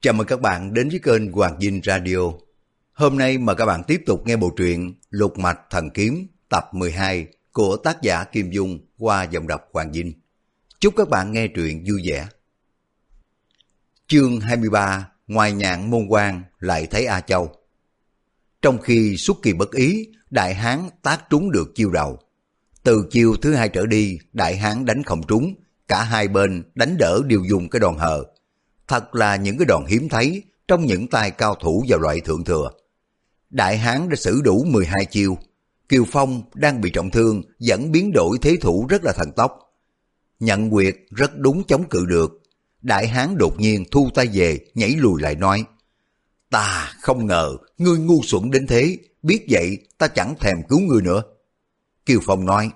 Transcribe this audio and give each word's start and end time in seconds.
Chào 0.00 0.14
mừng 0.14 0.26
các 0.26 0.40
bạn 0.40 0.74
đến 0.74 0.88
với 0.88 1.00
kênh 1.02 1.32
Hoàng 1.32 1.60
Dinh 1.60 1.80
Radio. 1.84 2.18
Hôm 2.92 3.18
nay 3.18 3.38
mời 3.38 3.56
các 3.56 3.66
bạn 3.66 3.82
tiếp 3.86 4.02
tục 4.06 4.26
nghe 4.26 4.36
bộ 4.36 4.50
truyện 4.56 4.94
Lục 5.10 5.38
Mạch 5.38 5.58
Thần 5.70 5.90
Kiếm 5.90 6.26
tập 6.48 6.68
12 6.72 7.26
của 7.52 7.76
tác 7.76 8.02
giả 8.02 8.24
Kim 8.24 8.50
Dung 8.50 8.78
qua 8.98 9.22
dòng 9.22 9.46
đọc 9.46 9.68
Hoàng 9.72 9.92
Dinh. 9.92 10.12
Chúc 10.80 10.94
các 10.96 11.08
bạn 11.08 11.32
nghe 11.32 11.48
truyện 11.48 11.84
vui 11.88 12.02
vẻ. 12.04 12.28
Chương 14.06 14.40
23 14.40 15.08
Ngoài 15.26 15.52
nhạn 15.52 15.90
môn 15.90 16.06
quan 16.08 16.42
lại 16.58 16.86
thấy 16.86 17.06
A 17.06 17.20
Châu. 17.20 17.52
Trong 18.62 18.78
khi 18.78 19.16
xuất 19.16 19.36
kỳ 19.42 19.52
bất 19.52 19.72
ý, 19.72 20.08
Đại 20.30 20.54
Hán 20.54 20.88
tác 21.02 21.30
trúng 21.30 21.50
được 21.50 21.72
chiêu 21.74 21.90
đầu. 21.90 22.18
Từ 22.82 23.06
chiêu 23.10 23.36
thứ 23.42 23.54
hai 23.54 23.68
trở 23.68 23.86
đi, 23.86 24.18
Đại 24.32 24.56
Hán 24.56 24.84
đánh 24.84 25.02
không 25.02 25.26
trúng, 25.28 25.54
cả 25.88 26.02
hai 26.02 26.28
bên 26.28 26.62
đánh 26.74 26.96
đỡ 26.98 27.20
đều 27.26 27.44
dùng 27.48 27.70
cái 27.70 27.80
đòn 27.80 27.96
hờ. 27.98 28.24
Thật 28.88 29.14
là 29.14 29.36
những 29.36 29.58
cái 29.58 29.66
đòn 29.66 29.84
hiếm 29.86 30.08
thấy 30.08 30.42
trong 30.68 30.86
những 30.86 31.08
tay 31.08 31.30
cao 31.30 31.54
thủ 31.54 31.84
vào 31.88 31.98
loại 31.98 32.20
thượng 32.20 32.44
thừa. 32.44 32.70
Đại 33.50 33.78
Hán 33.78 34.08
đã 34.08 34.16
xử 34.16 34.40
đủ 34.44 34.64
12 34.64 35.04
chiêu. 35.10 35.38
Kiều 35.88 36.04
Phong 36.12 36.42
đang 36.54 36.80
bị 36.80 36.90
trọng 36.90 37.10
thương 37.10 37.42
vẫn 37.58 37.92
biến 37.92 38.12
đổi 38.14 38.38
thế 38.42 38.56
thủ 38.60 38.86
rất 38.88 39.04
là 39.04 39.12
thần 39.12 39.32
tốc. 39.32 39.58
Nhận 40.40 40.70
quyệt 40.70 40.96
rất 41.10 41.38
đúng 41.38 41.62
chống 41.68 41.88
cự 41.88 42.06
được. 42.06 42.42
Đại 42.82 43.08
Hán 43.08 43.38
đột 43.38 43.60
nhiên 43.60 43.84
thu 43.90 44.10
tay 44.14 44.28
về 44.32 44.58
nhảy 44.74 44.90
lùi 44.90 45.22
lại 45.22 45.34
nói 45.34 45.64
Ta 46.50 46.92
không 47.00 47.26
ngờ 47.26 47.56
ngươi 47.78 47.98
ngu 47.98 48.22
xuẩn 48.22 48.50
đến 48.50 48.66
thế, 48.66 48.98
biết 49.22 49.46
vậy 49.50 49.78
ta 49.98 50.08
chẳng 50.08 50.34
thèm 50.40 50.56
cứu 50.68 50.80
ngươi 50.80 51.02
nữa. 51.02 51.22
Kiều 52.06 52.20
Phong 52.26 52.46
nói 52.46 52.70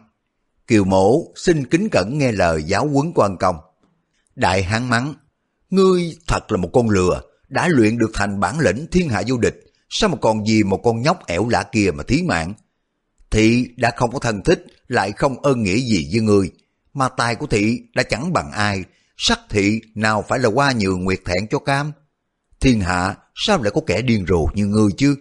Kiều 0.67 0.85
mổ 0.85 1.33
xin 1.37 1.67
kính 1.67 1.89
cẩn 1.89 2.19
nghe 2.19 2.33
lời 2.33 2.63
giáo 2.63 2.89
huấn 2.89 3.13
quan 3.15 3.37
công. 3.37 3.57
Đại 4.37 4.63
hán 4.63 4.89
mắng, 4.89 5.15
ngươi 5.73 6.17
thật 6.27 6.53
là 6.53 6.57
một 6.57 6.71
con 6.73 6.91
lừa, 6.91 7.21
đã 7.49 7.69
luyện 7.69 7.99
được 7.99 8.11
thành 8.15 8.41
bản 8.41 8.61
lĩnh 8.61 8.87
thiên 8.91 9.09
hạ 9.09 9.23
vô 9.27 9.39
địch, 9.39 9.61
sao 9.89 10.11
mà 10.11 10.17
còn 10.21 10.47
gì 10.47 10.63
một 10.63 10.81
con 10.85 11.03
nhóc 11.03 11.27
ẻo 11.27 11.49
lạ 11.49 11.65
kia 11.73 11.91
mà 11.95 12.05
thí 12.09 12.23
mạng. 12.23 12.55
Thị 13.31 13.69
đã 13.77 13.93
không 13.97 14.13
có 14.13 14.19
thân 14.19 14.43
thích, 14.43 14.67
lại 14.89 15.13
không 15.13 15.43
ơn 15.43 15.63
nghĩa 15.63 15.77
gì 15.77 16.09
với 16.13 16.21
ngươi, 16.21 16.51
mà 16.95 17.09
tài 17.09 17.35
của 17.35 17.47
thị 17.47 17.81
đã 17.95 18.03
chẳng 18.03 18.33
bằng 18.33 18.53
ai, 18.53 18.85
sắc 19.17 19.41
thị 19.51 19.81
nào 19.95 20.25
phải 20.29 20.39
là 20.39 20.49
qua 20.49 20.73
nhường 20.73 21.05
nguyệt 21.05 21.21
thẹn 21.25 21.49
cho 21.51 21.59
cam. 21.59 21.93
Thiên 22.61 22.81
hạ 22.81 23.17
sao 23.35 23.63
lại 23.63 23.73
có 23.75 23.81
kẻ 23.87 24.03
điên 24.03 24.25
rồ 24.29 24.47
như 24.55 24.67
ngươi 24.67 24.91
chứ? 24.97 25.17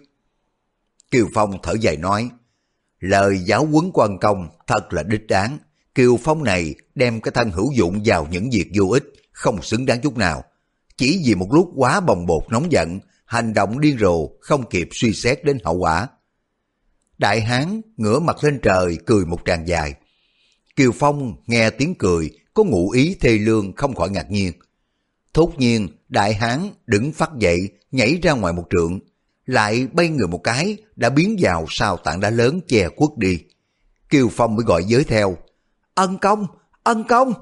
Kiều 1.10 1.28
Phong 1.34 1.58
thở 1.62 1.74
dài 1.80 1.96
nói, 1.96 2.30
Lời 3.00 3.38
giáo 3.46 3.66
huấn 3.66 3.90
quan 3.94 4.18
công 4.18 4.48
thật 4.66 4.92
là 4.92 5.02
đích 5.02 5.26
đáng. 5.26 5.58
Kiều 5.94 6.16
Phong 6.24 6.44
này 6.44 6.74
đem 6.94 7.20
cái 7.20 7.32
thân 7.32 7.50
hữu 7.50 7.72
dụng 7.72 8.02
vào 8.04 8.26
những 8.30 8.50
việc 8.50 8.70
vô 8.74 8.88
ích, 8.88 9.04
không 9.32 9.62
xứng 9.62 9.86
đáng 9.86 10.00
chút 10.00 10.16
nào. 10.16 10.44
Chỉ 10.96 11.22
vì 11.24 11.34
một 11.34 11.48
lúc 11.52 11.70
quá 11.76 12.00
bồng 12.00 12.26
bột 12.26 12.42
nóng 12.50 12.72
giận, 12.72 13.00
hành 13.24 13.54
động 13.54 13.80
điên 13.80 13.98
rồ, 13.98 14.28
không 14.40 14.68
kịp 14.70 14.88
suy 14.92 15.12
xét 15.12 15.44
đến 15.44 15.58
hậu 15.64 15.74
quả. 15.74 16.08
Đại 17.18 17.40
hán 17.40 17.80
ngửa 17.96 18.18
mặt 18.18 18.44
lên 18.44 18.60
trời 18.62 18.98
cười 19.06 19.26
một 19.26 19.40
tràng 19.44 19.68
dài. 19.68 19.94
Kiều 20.76 20.92
Phong 20.92 21.34
nghe 21.46 21.70
tiếng 21.70 21.94
cười, 21.94 22.30
có 22.54 22.64
ngụ 22.64 22.90
ý 22.90 23.16
thê 23.20 23.38
lương 23.38 23.72
không 23.72 23.94
khỏi 23.94 24.10
ngạc 24.10 24.30
nhiên. 24.30 24.52
Thốt 25.34 25.52
nhiên, 25.58 25.88
đại 26.08 26.34
hán 26.34 26.70
đứng 26.86 27.12
phát 27.12 27.30
dậy, 27.38 27.68
nhảy 27.90 28.18
ra 28.22 28.32
ngoài 28.32 28.52
một 28.52 28.64
trượng, 28.70 29.00
lại 29.46 29.86
bay 29.92 30.08
người 30.08 30.28
một 30.28 30.40
cái, 30.44 30.76
đã 30.96 31.10
biến 31.10 31.36
vào 31.40 31.66
sau 31.68 31.96
tảng 31.96 32.20
đá 32.20 32.30
lớn 32.30 32.60
che 32.68 32.88
quất 32.88 33.10
đi. 33.16 33.38
Kiều 34.08 34.28
Phong 34.28 34.56
mới 34.56 34.64
gọi 34.64 34.84
giới 34.84 35.04
theo, 35.04 35.36
ân 35.94 36.18
công, 36.18 36.46
ân 36.82 37.04
công. 37.08 37.32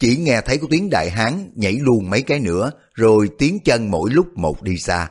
Chỉ 0.00 0.16
nghe 0.16 0.40
thấy 0.40 0.58
có 0.58 0.66
tiếng 0.70 0.90
đại 0.90 1.10
hán 1.10 1.50
nhảy 1.54 1.72
luôn 1.72 2.10
mấy 2.10 2.22
cái 2.22 2.40
nữa, 2.40 2.70
rồi 2.94 3.30
tiếng 3.38 3.58
chân 3.64 3.90
mỗi 3.90 4.10
lúc 4.10 4.26
một 4.38 4.62
đi 4.62 4.76
xa. 4.76 5.10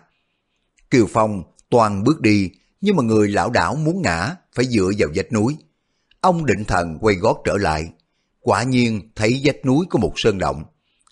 Kiều 0.92 1.06
Phong 1.10 1.44
toàn 1.70 2.04
bước 2.04 2.22
đi, 2.22 2.52
nhưng 2.82 2.96
mà 2.96 3.04
người 3.04 3.28
lão 3.28 3.50
đảo 3.50 3.76
muốn 3.76 4.02
ngã, 4.02 4.36
phải 4.56 4.66
dựa 4.66 4.92
vào 4.98 5.10
vách 5.16 5.34
núi. 5.34 5.58
Ông 6.22 6.46
định 6.46 6.66
thần 6.66 6.98
quay 7.02 7.16
gót 7.16 7.42
trở 7.46 7.58
lại. 7.58 7.90
Quả 8.40 8.64
nhiên 8.64 9.12
thấy 9.16 9.42
vách 9.44 9.66
núi 9.66 9.86
có 9.90 10.00
một 10.00 10.14
sơn 10.16 10.38
động. 10.38 10.64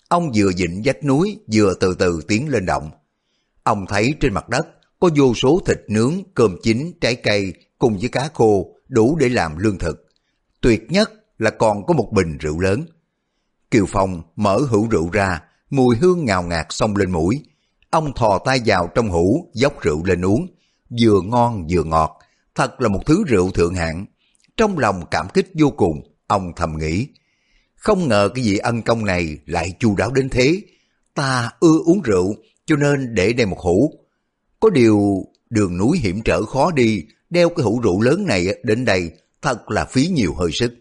Ông 0.08 0.32
vừa 0.34 0.52
dịnh 0.52 0.82
vách 0.84 1.04
núi, 1.04 1.38
vừa 1.52 1.74
từ 1.80 1.94
từ 1.94 2.20
tiến 2.28 2.48
lên 2.48 2.66
động. 2.66 2.90
Ông 3.62 3.86
thấy 3.88 4.14
trên 4.20 4.34
mặt 4.34 4.48
đất 4.48 4.66
có 5.00 5.10
vô 5.16 5.34
số 5.34 5.60
thịt 5.66 5.78
nướng, 5.88 6.14
cơm 6.34 6.56
chín, 6.62 6.92
trái 7.00 7.14
cây 7.14 7.52
cùng 7.78 7.98
với 7.98 8.08
cá 8.08 8.28
khô 8.34 8.74
đủ 8.88 9.16
để 9.20 9.28
làm 9.28 9.58
lương 9.58 9.78
thực. 9.78 10.08
Tuyệt 10.60 10.92
nhất 10.92 11.12
là 11.38 11.50
còn 11.50 11.86
có 11.86 11.94
một 11.94 12.12
bình 12.12 12.38
rượu 12.38 12.60
lớn. 12.60 12.84
Kiều 13.70 13.86
Phong 13.88 14.22
mở 14.36 14.58
hũ 14.70 14.88
rượu 14.90 15.10
ra, 15.12 15.42
mùi 15.70 15.96
hương 15.96 16.24
ngào 16.24 16.42
ngạt 16.42 16.66
xông 16.70 16.96
lên 16.96 17.10
mũi. 17.10 17.40
Ông 17.90 18.12
thò 18.14 18.38
tay 18.38 18.60
vào 18.66 18.88
trong 18.94 19.08
hũ, 19.08 19.50
dốc 19.54 19.80
rượu 19.82 20.04
lên 20.04 20.24
uống. 20.24 20.46
Vừa 21.00 21.20
ngon 21.20 21.66
vừa 21.70 21.82
ngọt, 21.82 22.18
thật 22.54 22.80
là 22.80 22.88
một 22.88 23.00
thứ 23.06 23.24
rượu 23.26 23.50
thượng 23.50 23.74
hạng. 23.74 24.06
Trong 24.56 24.78
lòng 24.78 25.02
cảm 25.10 25.28
kích 25.34 25.50
vô 25.54 25.70
cùng, 25.70 26.02
ông 26.26 26.52
thầm 26.56 26.78
nghĩ. 26.78 27.06
Không 27.74 28.08
ngờ 28.08 28.28
cái 28.34 28.44
vị 28.44 28.58
ân 28.58 28.82
công 28.82 29.04
này 29.04 29.38
lại 29.46 29.72
chu 29.78 29.96
đáo 29.96 30.10
đến 30.10 30.28
thế. 30.28 30.60
Ta 31.14 31.50
ưa 31.60 31.78
uống 31.84 32.02
rượu, 32.02 32.34
cho 32.66 32.76
nên 32.76 33.14
để 33.14 33.32
đây 33.32 33.46
một 33.46 33.58
hũ. 33.58 33.92
Có 34.60 34.70
điều 34.70 35.24
đường 35.50 35.76
núi 35.76 35.98
hiểm 35.98 36.22
trở 36.22 36.42
khó 36.42 36.70
đi, 36.70 37.04
đeo 37.30 37.48
cái 37.48 37.64
hũ 37.64 37.80
rượu 37.80 38.00
lớn 38.00 38.26
này 38.26 38.46
đến 38.62 38.84
đây 38.84 39.10
thật 39.42 39.70
là 39.70 39.84
phí 39.84 40.06
nhiều 40.06 40.34
hơi 40.34 40.50
sức. 40.52 40.74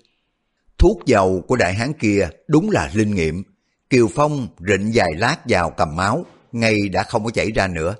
Thuốc 0.77 1.05
dầu 1.05 1.43
của 1.47 1.55
đại 1.55 1.73
hán 1.73 1.93
kia 1.93 2.29
đúng 2.47 2.69
là 2.69 2.91
linh 2.93 3.15
nghiệm. 3.15 3.43
Kiều 3.89 4.07
Phong 4.15 4.47
rịnh 4.67 4.93
dài 4.93 5.09
lát 5.17 5.37
vào 5.45 5.69
cầm 5.69 5.95
máu, 5.95 6.25
ngay 6.51 6.89
đã 6.89 7.03
không 7.03 7.23
có 7.23 7.31
chảy 7.31 7.51
ra 7.51 7.67
nữa. 7.67 7.95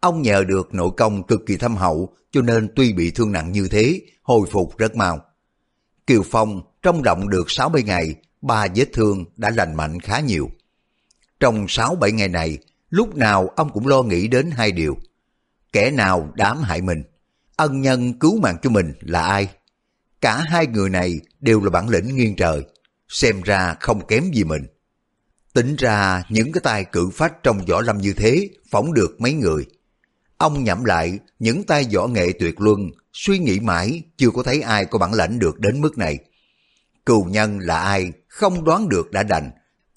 Ông 0.00 0.22
nhờ 0.22 0.44
được 0.44 0.74
nội 0.74 0.90
công 0.96 1.26
cực 1.26 1.40
kỳ 1.46 1.56
thâm 1.56 1.76
hậu, 1.76 2.14
cho 2.30 2.42
nên 2.42 2.68
tuy 2.76 2.92
bị 2.92 3.10
thương 3.10 3.32
nặng 3.32 3.52
như 3.52 3.68
thế, 3.68 4.00
hồi 4.22 4.48
phục 4.50 4.78
rất 4.78 4.96
mau. 4.96 5.20
Kiều 6.06 6.22
Phong 6.30 6.62
trong 6.82 7.02
động 7.02 7.28
được 7.28 7.44
60 7.50 7.82
ngày, 7.82 8.14
ba 8.42 8.66
vết 8.74 8.86
thương 8.92 9.24
đã 9.36 9.50
lành 9.50 9.74
mạnh 9.74 10.00
khá 10.00 10.20
nhiều. 10.20 10.50
Trong 11.40 11.66
6-7 11.66 12.10
ngày 12.10 12.28
này, 12.28 12.58
lúc 12.90 13.16
nào 13.16 13.48
ông 13.56 13.70
cũng 13.72 13.86
lo 13.86 14.02
nghĩ 14.02 14.28
đến 14.28 14.50
hai 14.50 14.72
điều. 14.72 14.96
Kẻ 15.72 15.90
nào 15.90 16.32
đám 16.34 16.62
hại 16.62 16.82
mình, 16.82 17.02
ân 17.56 17.80
nhân 17.80 18.18
cứu 18.18 18.40
mạng 18.40 18.56
cho 18.62 18.70
mình 18.70 18.92
là 19.00 19.22
ai? 19.22 19.48
Cả 20.20 20.36
hai 20.36 20.66
người 20.66 20.90
này 20.90 21.20
đều 21.40 21.60
là 21.60 21.70
bản 21.70 21.88
lĩnh 21.88 22.16
nghiêng 22.16 22.36
trời, 22.36 22.62
xem 23.08 23.42
ra 23.42 23.74
không 23.80 24.06
kém 24.06 24.30
gì 24.32 24.44
mình. 24.44 24.62
Tính 25.54 25.76
ra 25.76 26.22
những 26.28 26.52
cái 26.52 26.60
tay 26.64 26.84
cử 26.84 27.10
phách 27.14 27.42
trong 27.42 27.64
võ 27.66 27.80
lâm 27.80 27.98
như 27.98 28.12
thế 28.12 28.48
phóng 28.70 28.94
được 28.94 29.20
mấy 29.20 29.32
người. 29.32 29.66
Ông 30.38 30.64
nhẩm 30.64 30.84
lại 30.84 31.18
những 31.38 31.64
tay 31.64 31.86
võ 31.94 32.06
nghệ 32.06 32.32
tuyệt 32.38 32.60
luân, 32.60 32.90
suy 33.12 33.38
nghĩ 33.38 33.60
mãi 33.60 34.02
chưa 34.16 34.30
có 34.30 34.42
thấy 34.42 34.60
ai 34.60 34.84
có 34.84 34.98
bản 34.98 35.14
lãnh 35.14 35.38
được 35.38 35.58
đến 35.58 35.80
mức 35.80 35.98
này. 35.98 36.18
Cừu 37.06 37.24
nhân 37.24 37.58
là 37.58 37.80
ai, 37.80 38.12
không 38.28 38.64
đoán 38.64 38.88
được 38.88 39.10
đã 39.10 39.22
đành. 39.22 39.50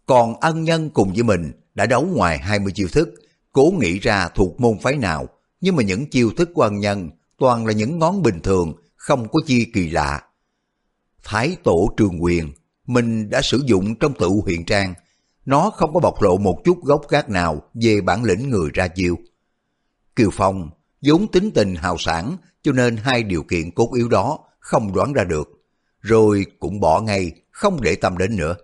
Còn 0.06 0.40
ân 0.40 0.64
nhân 0.64 0.90
cùng 0.90 1.14
với 1.14 1.24
mình 1.24 1.52
đã 1.74 1.86
đấu 1.86 2.06
ngoài 2.06 2.38
20 2.38 2.72
chiêu 2.76 2.88
thức, 2.88 3.09
cố 3.52 3.74
nghĩ 3.80 4.00
ra 4.00 4.30
thuộc 4.36 4.59
môn 4.59 4.80
phái 4.82 4.96
nào, 4.96 5.30
nhưng 5.62 5.76
mà 5.76 5.84
những 5.84 6.09
chiêu 6.09 6.32
thức 6.38 6.50
của 6.53 6.62
ân 6.62 6.80
nhân 6.80 7.09
toàn 7.38 7.66
là 7.66 7.74
những 7.74 8.00
ngón 8.00 8.22
bình 8.22 8.40
thường, 8.44 8.74
không 9.02 9.28
có 9.32 9.40
chi 9.46 9.66
kỳ 9.74 9.90
lạ. 9.90 10.22
Thái 11.24 11.58
tổ 11.64 11.94
trường 11.98 12.24
quyền, 12.24 12.52
mình 12.88 13.30
đã 13.30 13.42
sử 13.42 13.64
dụng 13.66 13.96
trong 13.96 14.14
tự 14.20 14.28
huyền 14.44 14.66
trang, 14.66 14.94
nó 15.46 15.70
không 15.70 15.94
có 15.94 16.00
bộc 16.00 16.22
lộ 16.22 16.38
một 16.38 16.62
chút 16.66 16.84
gốc 16.84 17.02
gác 17.10 17.30
nào 17.30 17.62
về 17.74 18.02
bản 18.02 18.24
lĩnh 18.24 18.50
người 18.50 18.70
ra 18.74 18.88
chiêu. 18.88 19.16
Kiều 20.16 20.30
Phong 20.34 20.70
vốn 21.02 21.28
tính 21.32 21.52
tình 21.56 21.76
hào 21.76 21.98
sản 22.00 22.38
cho 22.64 22.72
nên 22.72 22.98
hai 22.98 23.24
điều 23.24 23.44
kiện 23.44 23.72
cốt 23.72 23.94
yếu 23.96 24.10
đó 24.10 24.40
không 24.60 24.94
đoán 24.96 25.14
ra 25.14 25.24
được, 25.24 25.50
rồi 26.02 26.46
cũng 26.60 26.80
bỏ 26.80 27.02
ngay, 27.02 27.32
không 27.52 27.82
để 27.82 27.96
tâm 27.96 28.18
đến 28.18 28.36
nữa. 28.36 28.56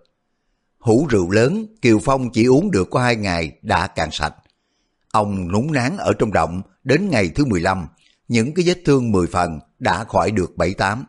Hũ 0.80 1.08
rượu 1.10 1.32
lớn, 1.32 1.66
Kiều 1.82 2.00
Phong 2.04 2.32
chỉ 2.32 2.46
uống 2.46 2.72
được 2.72 2.88
có 2.92 3.00
hai 3.00 3.16
ngày 3.16 3.52
đã 3.62 3.88
cạn 3.88 4.10
sạch. 4.12 4.36
Ông 5.12 5.52
núng 5.52 5.72
nán 5.72 5.98
ở 5.98 6.14
trong 6.20 6.34
động 6.34 6.62
đến 6.84 7.10
ngày 7.10 7.30
thứ 7.36 7.46
15, 7.46 7.88
những 8.28 8.54
cái 8.54 8.66
vết 8.68 8.82
thương 8.86 9.12
10 9.12 9.28
phần 9.28 9.60
đã 9.80 10.04
khỏi 10.04 10.32
được 10.32 10.52
7-8. 10.56 11.04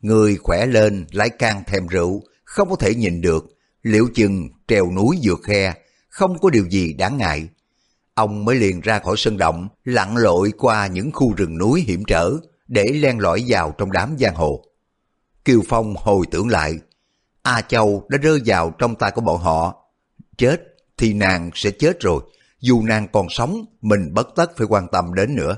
Người 0.00 0.36
khỏe 0.36 0.66
lên 0.66 1.06
lại 1.12 1.28
càng 1.28 1.64
thèm 1.66 1.86
rượu, 1.86 2.22
không 2.44 2.70
có 2.70 2.76
thể 2.76 2.94
nhìn 2.94 3.20
được, 3.20 3.44
liệu 3.82 4.08
chừng 4.14 4.48
trèo 4.68 4.92
núi 4.92 5.18
vượt 5.22 5.40
khe, 5.44 5.74
không 6.08 6.38
có 6.38 6.50
điều 6.50 6.68
gì 6.70 6.92
đáng 6.92 7.18
ngại. 7.18 7.48
Ông 8.14 8.44
mới 8.44 8.56
liền 8.56 8.80
ra 8.80 8.98
khỏi 8.98 9.14
sân 9.18 9.36
động, 9.36 9.68
lặn 9.84 10.16
lội 10.16 10.52
qua 10.58 10.86
những 10.86 11.12
khu 11.12 11.34
rừng 11.34 11.58
núi 11.58 11.84
hiểm 11.86 12.04
trở, 12.06 12.30
để 12.68 12.84
len 12.84 13.18
lỏi 13.18 13.44
vào 13.46 13.74
trong 13.78 13.92
đám 13.92 14.16
giang 14.18 14.34
hồ. 14.34 14.64
Kiều 15.44 15.60
Phong 15.68 15.94
hồi 15.96 16.26
tưởng 16.30 16.48
lại, 16.48 16.78
A 17.42 17.60
Châu 17.60 18.06
đã 18.08 18.18
rơi 18.18 18.40
vào 18.46 18.70
trong 18.78 18.94
tay 18.94 19.10
của 19.14 19.20
bọn 19.20 19.40
họ. 19.40 19.84
Chết 20.36 20.62
thì 20.96 21.12
nàng 21.12 21.50
sẽ 21.54 21.70
chết 21.70 22.00
rồi, 22.00 22.22
dù 22.60 22.82
nàng 22.82 23.08
còn 23.12 23.26
sống, 23.30 23.64
mình 23.80 24.14
bất 24.14 24.28
tất 24.36 24.56
phải 24.56 24.66
quan 24.66 24.86
tâm 24.92 25.14
đến 25.14 25.34
nữa. 25.34 25.56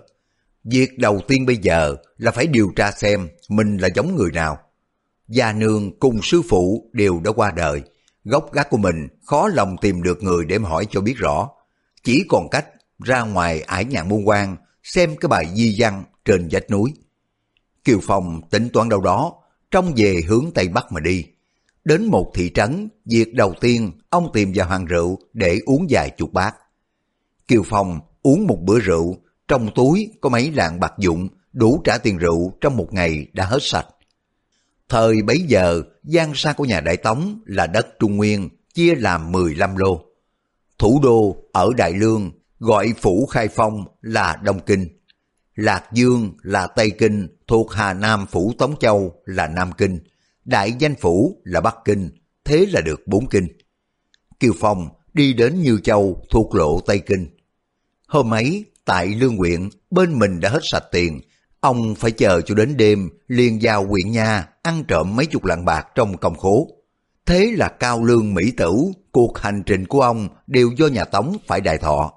Việc 0.64 0.98
đầu 0.98 1.20
tiên 1.28 1.46
bây 1.46 1.56
giờ 1.56 1.96
là 2.16 2.30
phải 2.30 2.46
điều 2.46 2.72
tra 2.76 2.90
xem 2.90 3.28
mình 3.48 3.76
là 3.76 3.88
giống 3.94 4.16
người 4.16 4.30
nào. 4.32 4.58
Gia 5.28 5.52
nương 5.52 5.98
cùng 5.98 6.22
sư 6.22 6.42
phụ 6.48 6.90
đều 6.92 7.20
đã 7.24 7.32
qua 7.32 7.50
đời, 7.56 7.82
gốc 8.24 8.52
gác 8.52 8.70
của 8.70 8.76
mình 8.76 9.08
khó 9.24 9.48
lòng 9.48 9.76
tìm 9.80 10.02
được 10.02 10.22
người 10.22 10.44
để 10.44 10.58
mà 10.58 10.68
hỏi 10.68 10.86
cho 10.90 11.00
biết 11.00 11.14
rõ. 11.16 11.50
chỉ 12.02 12.24
còn 12.28 12.48
cách 12.50 12.66
ra 13.04 13.22
ngoài 13.22 13.60
ải 13.60 13.84
nhạn 13.84 14.08
môn 14.08 14.24
quan 14.24 14.56
xem 14.82 15.16
cái 15.16 15.28
bài 15.28 15.46
di 15.54 15.76
văn 15.78 16.04
trên 16.24 16.48
vách 16.50 16.70
núi. 16.70 16.94
Kiều 17.84 17.98
Phong 18.02 18.40
tính 18.50 18.68
toán 18.72 18.88
đâu 18.88 19.00
đó, 19.00 19.34
trong 19.70 19.92
về 19.96 20.20
hướng 20.28 20.50
Tây 20.54 20.68
Bắc 20.68 20.92
mà 20.92 21.00
đi. 21.00 21.24
Đến 21.84 22.06
một 22.06 22.32
thị 22.34 22.50
trấn, 22.54 22.88
việc 23.04 23.34
đầu 23.34 23.54
tiên 23.60 23.92
ông 24.10 24.30
tìm 24.32 24.52
vào 24.54 24.68
hàng 24.68 24.84
rượu 24.84 25.18
để 25.32 25.60
uống 25.66 25.86
vài 25.90 26.10
chục 26.10 26.32
bát. 26.32 26.54
Kiều 27.48 27.62
Phong 27.66 28.00
uống 28.22 28.46
một 28.46 28.58
bữa 28.62 28.78
rượu, 28.78 29.16
trong 29.48 29.70
túi 29.74 30.10
có 30.20 30.28
mấy 30.28 30.50
lạng 30.52 30.80
bạc 30.80 30.92
dụng, 30.98 31.28
đủ 31.52 31.80
trả 31.84 31.98
tiền 31.98 32.18
rượu 32.18 32.52
trong 32.60 32.76
một 32.76 32.88
ngày 32.92 33.26
đã 33.32 33.46
hết 33.46 33.58
sạch. 33.60 33.86
Thời 34.88 35.22
bấy 35.22 35.38
giờ, 35.38 35.82
gian 36.04 36.32
sa 36.34 36.52
của 36.52 36.64
nhà 36.64 36.80
Đại 36.80 36.96
Tống 36.96 37.40
là 37.46 37.66
đất 37.66 37.86
Trung 37.98 38.16
Nguyên, 38.16 38.48
chia 38.74 38.94
làm 38.94 39.32
15 39.32 39.76
lô. 39.76 40.04
Thủ 40.78 41.00
đô 41.02 41.36
ở 41.52 41.70
Đại 41.76 41.92
Lương 41.92 42.32
gọi 42.58 42.94
phủ 43.00 43.26
Khai 43.26 43.48
Phong 43.48 43.84
là 44.00 44.36
Đông 44.42 44.60
Kinh. 44.66 44.88
Lạc 45.54 45.92
Dương 45.92 46.32
là 46.42 46.66
Tây 46.66 46.90
Kinh, 46.90 47.28
thuộc 47.46 47.72
Hà 47.72 47.92
Nam 47.92 48.26
phủ 48.30 48.52
Tống 48.58 48.76
Châu 48.80 49.14
là 49.24 49.48
Nam 49.48 49.72
Kinh. 49.72 49.98
Đại 50.44 50.72
danh 50.78 50.94
phủ 50.94 51.40
là 51.44 51.60
Bắc 51.60 51.76
Kinh, 51.84 52.10
thế 52.44 52.66
là 52.70 52.80
được 52.80 53.06
bốn 53.06 53.28
kinh. 53.28 53.46
Kiều 54.40 54.52
Phong 54.60 54.88
đi 55.14 55.32
đến 55.32 55.62
Như 55.62 55.80
Châu 55.84 56.22
thuộc 56.30 56.54
lộ 56.54 56.80
Tây 56.80 56.98
Kinh. 56.98 57.26
Hôm 58.06 58.34
ấy, 58.34 58.64
tại 58.84 59.06
Lương 59.06 59.36
huyện, 59.36 59.68
bên 59.90 60.18
mình 60.18 60.40
đã 60.40 60.48
hết 60.48 60.60
sạch 60.62 60.84
tiền, 60.92 61.20
ông 61.60 61.94
phải 61.94 62.10
chờ 62.10 62.40
cho 62.40 62.54
đến 62.54 62.76
đêm 62.76 63.10
liền 63.28 63.58
vào 63.62 63.86
huyện 63.86 64.10
nha 64.10 64.48
ăn 64.62 64.84
trộm 64.88 65.16
mấy 65.16 65.26
chục 65.26 65.44
lạng 65.44 65.64
bạc 65.64 65.86
trong 65.94 66.16
công 66.16 66.38
khố. 66.38 66.68
Thế 67.26 67.54
là 67.56 67.68
cao 67.68 68.04
lương 68.04 68.34
mỹ 68.34 68.52
tử, 68.56 68.74
cuộc 69.12 69.38
hành 69.38 69.62
trình 69.66 69.86
của 69.86 70.00
ông 70.00 70.28
đều 70.46 70.70
do 70.76 70.86
nhà 70.86 71.04
Tống 71.04 71.36
phải 71.46 71.60
đại 71.60 71.78
thọ. 71.78 72.12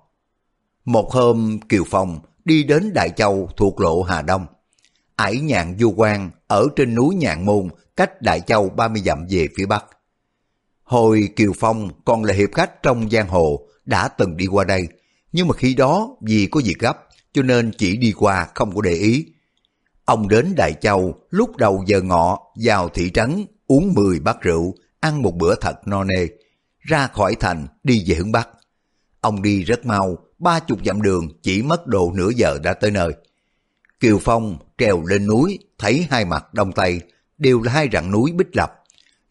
Một 0.86 1.12
hôm 1.12 1.60
Kiều 1.69 1.84
Phong 1.90 2.19
đi 2.46 2.64
đến 2.64 2.94
Đại 2.94 3.10
Châu 3.10 3.50
thuộc 3.58 3.80
lộ 3.80 4.02
Hà 4.02 4.22
Đông. 4.22 4.46
Ải 5.16 5.40
nhạn 5.40 5.75
du 5.80 5.94
quan 5.98 6.30
ở 6.48 6.68
trên 6.75 6.96
núi 6.96 7.16
Nhạn 7.16 7.46
Môn 7.46 7.69
cách 7.96 8.22
Đại 8.22 8.40
Châu 8.40 8.69
30 8.69 9.02
dặm 9.06 9.25
về 9.30 9.48
phía 9.58 9.66
Bắc. 9.66 9.86
Hồi 10.84 11.30
Kiều 11.36 11.52
Phong 11.60 11.90
còn 12.06 12.24
là 12.24 12.34
hiệp 12.34 12.50
khách 12.54 12.84
trong 12.84 13.10
giang 13.10 13.28
hồ 13.28 13.68
đã 13.86 14.08
từng 14.08 14.38
đi 14.38 14.46
qua 14.46 14.64
đây, 14.64 14.88
nhưng 15.31 15.47
mà 15.47 15.53
khi 15.53 15.74
đó 15.74 16.15
vì 16.21 16.47
có 16.51 16.62
việc 16.63 16.79
gấp 16.79 17.07
cho 17.33 17.41
nên 17.41 17.71
chỉ 17.77 17.97
đi 17.97 18.12
qua 18.12 18.47
không 18.56 18.75
có 18.75 18.81
để 18.81 18.91
ý. 18.91 19.25
Ông 20.06 20.27
đến 20.27 20.53
Đại 20.56 20.74
Châu 20.81 21.15
lúc 21.29 21.57
đầu 21.57 21.83
giờ 21.88 22.01
ngọ 22.01 22.39
vào 22.56 22.89
thị 22.89 23.12
trấn 23.13 23.45
uống 23.68 23.94
10 23.94 24.19
bát 24.19 24.41
rượu, 24.41 24.75
ăn 25.00 25.21
một 25.21 25.35
bữa 25.35 25.56
thật 25.56 25.88
no 25.88 26.03
nê, 26.03 26.27
ra 26.79 27.07
khỏi 27.07 27.35
thành 27.39 27.68
đi 27.83 28.03
về 28.07 28.15
hướng 28.15 28.31
Bắc. 28.31 28.50
Ông 29.21 29.41
đi 29.41 29.63
rất 29.63 29.85
mau, 29.85 30.18
ba 30.39 30.59
chục 30.59 30.79
dặm 30.85 31.01
đường 31.01 31.30
chỉ 31.41 31.62
mất 31.62 31.88
độ 31.88 32.12
nửa 32.15 32.30
giờ 32.35 32.59
đã 32.63 32.73
tới 32.73 32.91
nơi. 32.91 33.13
Kiều 34.00 34.19
Phong 34.19 34.57
trèo 34.77 35.06
lên 35.06 35.27
núi, 35.27 35.59
thấy 35.77 36.07
hai 36.09 36.25
mặt 36.25 36.53
đông 36.53 36.71
tây, 36.71 37.01
đều 37.38 37.62
là 37.62 37.71
hai 37.71 37.89
rặng 37.94 38.12
núi 38.12 38.31
bích 38.31 38.56
lập. 38.56 38.73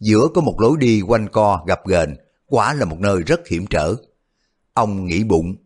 Giữa 0.00 0.28
có 0.34 0.40
một 0.40 0.60
lối 0.60 0.76
đi 0.78 1.00
quanh 1.00 1.28
co 1.28 1.64
gặp 1.66 1.81
ghềnh, 1.87 2.16
quả 2.46 2.75
là 2.75 2.84
một 2.84 3.00
nơi 3.00 3.22
rất 3.22 3.49
hiểm 3.49 3.66
trở. 3.66 3.94
Ông 4.75 5.06
nghĩ 5.06 5.25
bụng, 5.25 5.56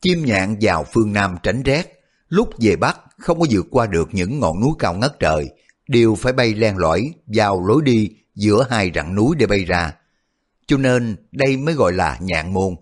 chim 0.00 0.24
nhạn 0.24 0.56
vào 0.60 0.86
phương 0.92 1.12
Nam 1.12 1.36
tránh 1.42 1.62
rét, 1.62 2.00
lúc 2.28 2.50
về 2.60 2.76
Bắc 2.76 3.00
không 3.18 3.40
có 3.40 3.46
vượt 3.50 3.66
qua 3.70 3.86
được 3.86 4.08
những 4.12 4.40
ngọn 4.40 4.60
núi 4.60 4.70
cao 4.78 4.94
ngất 4.94 5.20
trời, 5.20 5.48
đều 5.88 6.14
phải 6.14 6.32
bay 6.32 6.54
len 6.54 6.76
lỏi 6.76 7.12
vào 7.26 7.66
lối 7.66 7.82
đi 7.82 8.10
giữa 8.34 8.66
hai 8.70 8.92
rặng 8.94 9.14
núi 9.14 9.36
để 9.38 9.46
bay 9.46 9.64
ra. 9.64 9.92
Cho 10.66 10.76
nên 10.76 11.16
đây 11.32 11.56
mới 11.56 11.74
gọi 11.74 11.92
là 11.92 12.18
nhạn 12.20 12.52
môn. 12.52 12.74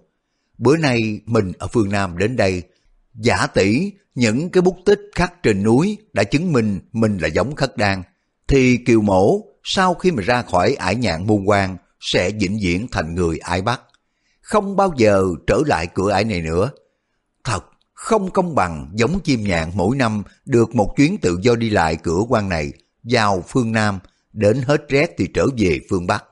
Bữa 0.59 0.77
nay 0.77 1.21
mình 1.27 1.53
ở 1.59 1.67
phương 1.67 1.91
Nam 1.91 2.19
đến 2.19 2.37
đây, 2.37 2.63
giả 3.15 3.47
tỷ 3.47 3.93
những 4.15 4.51
cái 4.51 4.63
bút 4.63 4.77
tích 4.85 5.01
khắc 5.15 5.43
trên 5.43 5.63
núi 5.63 5.99
đã 6.13 6.25
chứng 6.25 6.53
minh 6.53 6.81
mình 6.93 7.19
là 7.19 7.29
giống 7.29 7.55
khất 7.55 7.77
đan, 7.77 8.03
thì 8.49 8.77
kiều 8.77 9.01
mổ 9.01 9.41
sau 9.63 9.95
khi 9.95 10.11
mà 10.11 10.23
ra 10.23 10.43
khỏi 10.43 10.75
ải 10.75 10.97
nhạn 10.97 11.27
môn 11.27 11.45
quan 11.45 11.77
sẽ 12.01 12.31
vĩnh 12.31 12.59
viễn 12.63 12.87
thành 12.93 13.15
người 13.15 13.39
ải 13.39 13.63
bắc. 13.63 13.81
Không 14.41 14.77
bao 14.77 14.93
giờ 14.97 15.25
trở 15.47 15.61
lại 15.67 15.89
cửa 15.95 16.11
ải 16.11 16.25
này 16.25 16.41
nữa. 16.41 16.71
Thật 17.45 17.65
không 17.93 18.31
công 18.31 18.55
bằng 18.55 18.91
giống 18.95 19.21
chim 19.25 19.45
nhạn 19.45 19.71
mỗi 19.75 19.97
năm 19.97 20.23
được 20.45 20.75
một 20.75 20.95
chuyến 20.97 21.19
tự 21.23 21.39
do 21.43 21.57
đi 21.57 21.71
lại 21.71 21.97
cửa 22.03 22.21
quan 22.29 22.49
này 22.49 22.73
vào 23.03 23.45
phương 23.49 23.73
Nam, 23.73 23.99
đến 24.33 24.63
hết 24.63 24.89
rét 24.89 25.11
thì 25.19 25.29
trở 25.35 25.47
về 25.59 25.81
phương 25.91 26.07
Bắc. 26.07 26.25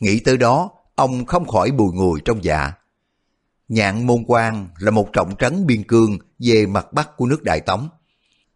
Nghĩ 0.00 0.20
tới 0.20 0.36
đó, 0.36 0.70
ông 0.94 1.26
không 1.26 1.48
khỏi 1.48 1.70
bùi 1.70 1.92
ngùi 1.92 2.20
trong 2.24 2.44
dạ. 2.44 2.72
Nhạn 3.68 4.06
Môn 4.06 4.24
Quan 4.26 4.68
là 4.78 4.90
một 4.90 5.08
trọng 5.12 5.36
trấn 5.38 5.66
biên 5.66 5.82
cương 5.82 6.18
về 6.38 6.66
mặt 6.66 6.92
bắc 6.92 7.16
của 7.16 7.26
nước 7.26 7.42
Đại 7.42 7.60
Tống. 7.60 7.88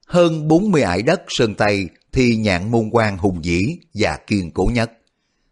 Hơn 0.07 0.49
40 0.49 0.83
ải 0.83 1.03
đất 1.03 1.23
Sơn 1.29 1.55
Tây 1.55 1.89
thì 2.13 2.37
Nhạn 2.37 2.71
Môn 2.71 2.91
Quan 2.93 3.19
hùng 3.19 3.45
dĩ 3.45 3.79
và 3.95 4.19
kiên 4.27 4.51
cố 4.51 4.71
nhất. 4.73 4.93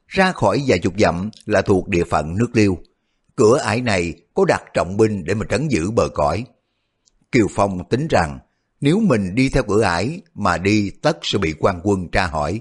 Ra 0.07 0.33
khỏi 0.33 0.63
vài 0.67 0.79
chục 0.79 0.95
dặm 0.99 1.31
là 1.45 1.63
thuộc 1.63 1.89
địa 1.89 2.05
phận 2.05 2.37
nước 2.39 2.51
Liêu. 2.53 2.79
Cửa 3.37 3.59
ải 3.59 3.81
này 3.81 4.15
có 4.35 4.45
đặt 4.45 4.63
trọng 4.75 4.97
binh 4.97 5.25
để 5.25 5.35
mà 5.35 5.47
trấn 5.51 5.69
giữ 5.69 5.91
bờ 5.91 6.09
cõi. 6.09 6.45
Kiều 7.33 7.47
Phong 7.51 7.89
tính 7.89 8.07
rằng 8.11 8.39
nếu 8.81 9.01
mình 9.01 9.35
đi 9.35 9.49
theo 9.49 9.63
cửa 9.63 9.83
ải 9.83 10.21
mà 10.35 10.59
đi 10.59 10.91
tất 10.91 11.19
sẽ 11.23 11.39
bị 11.39 11.55
quan 11.59 11.81
quân 11.85 12.09
tra 12.13 12.27
hỏi. 12.27 12.61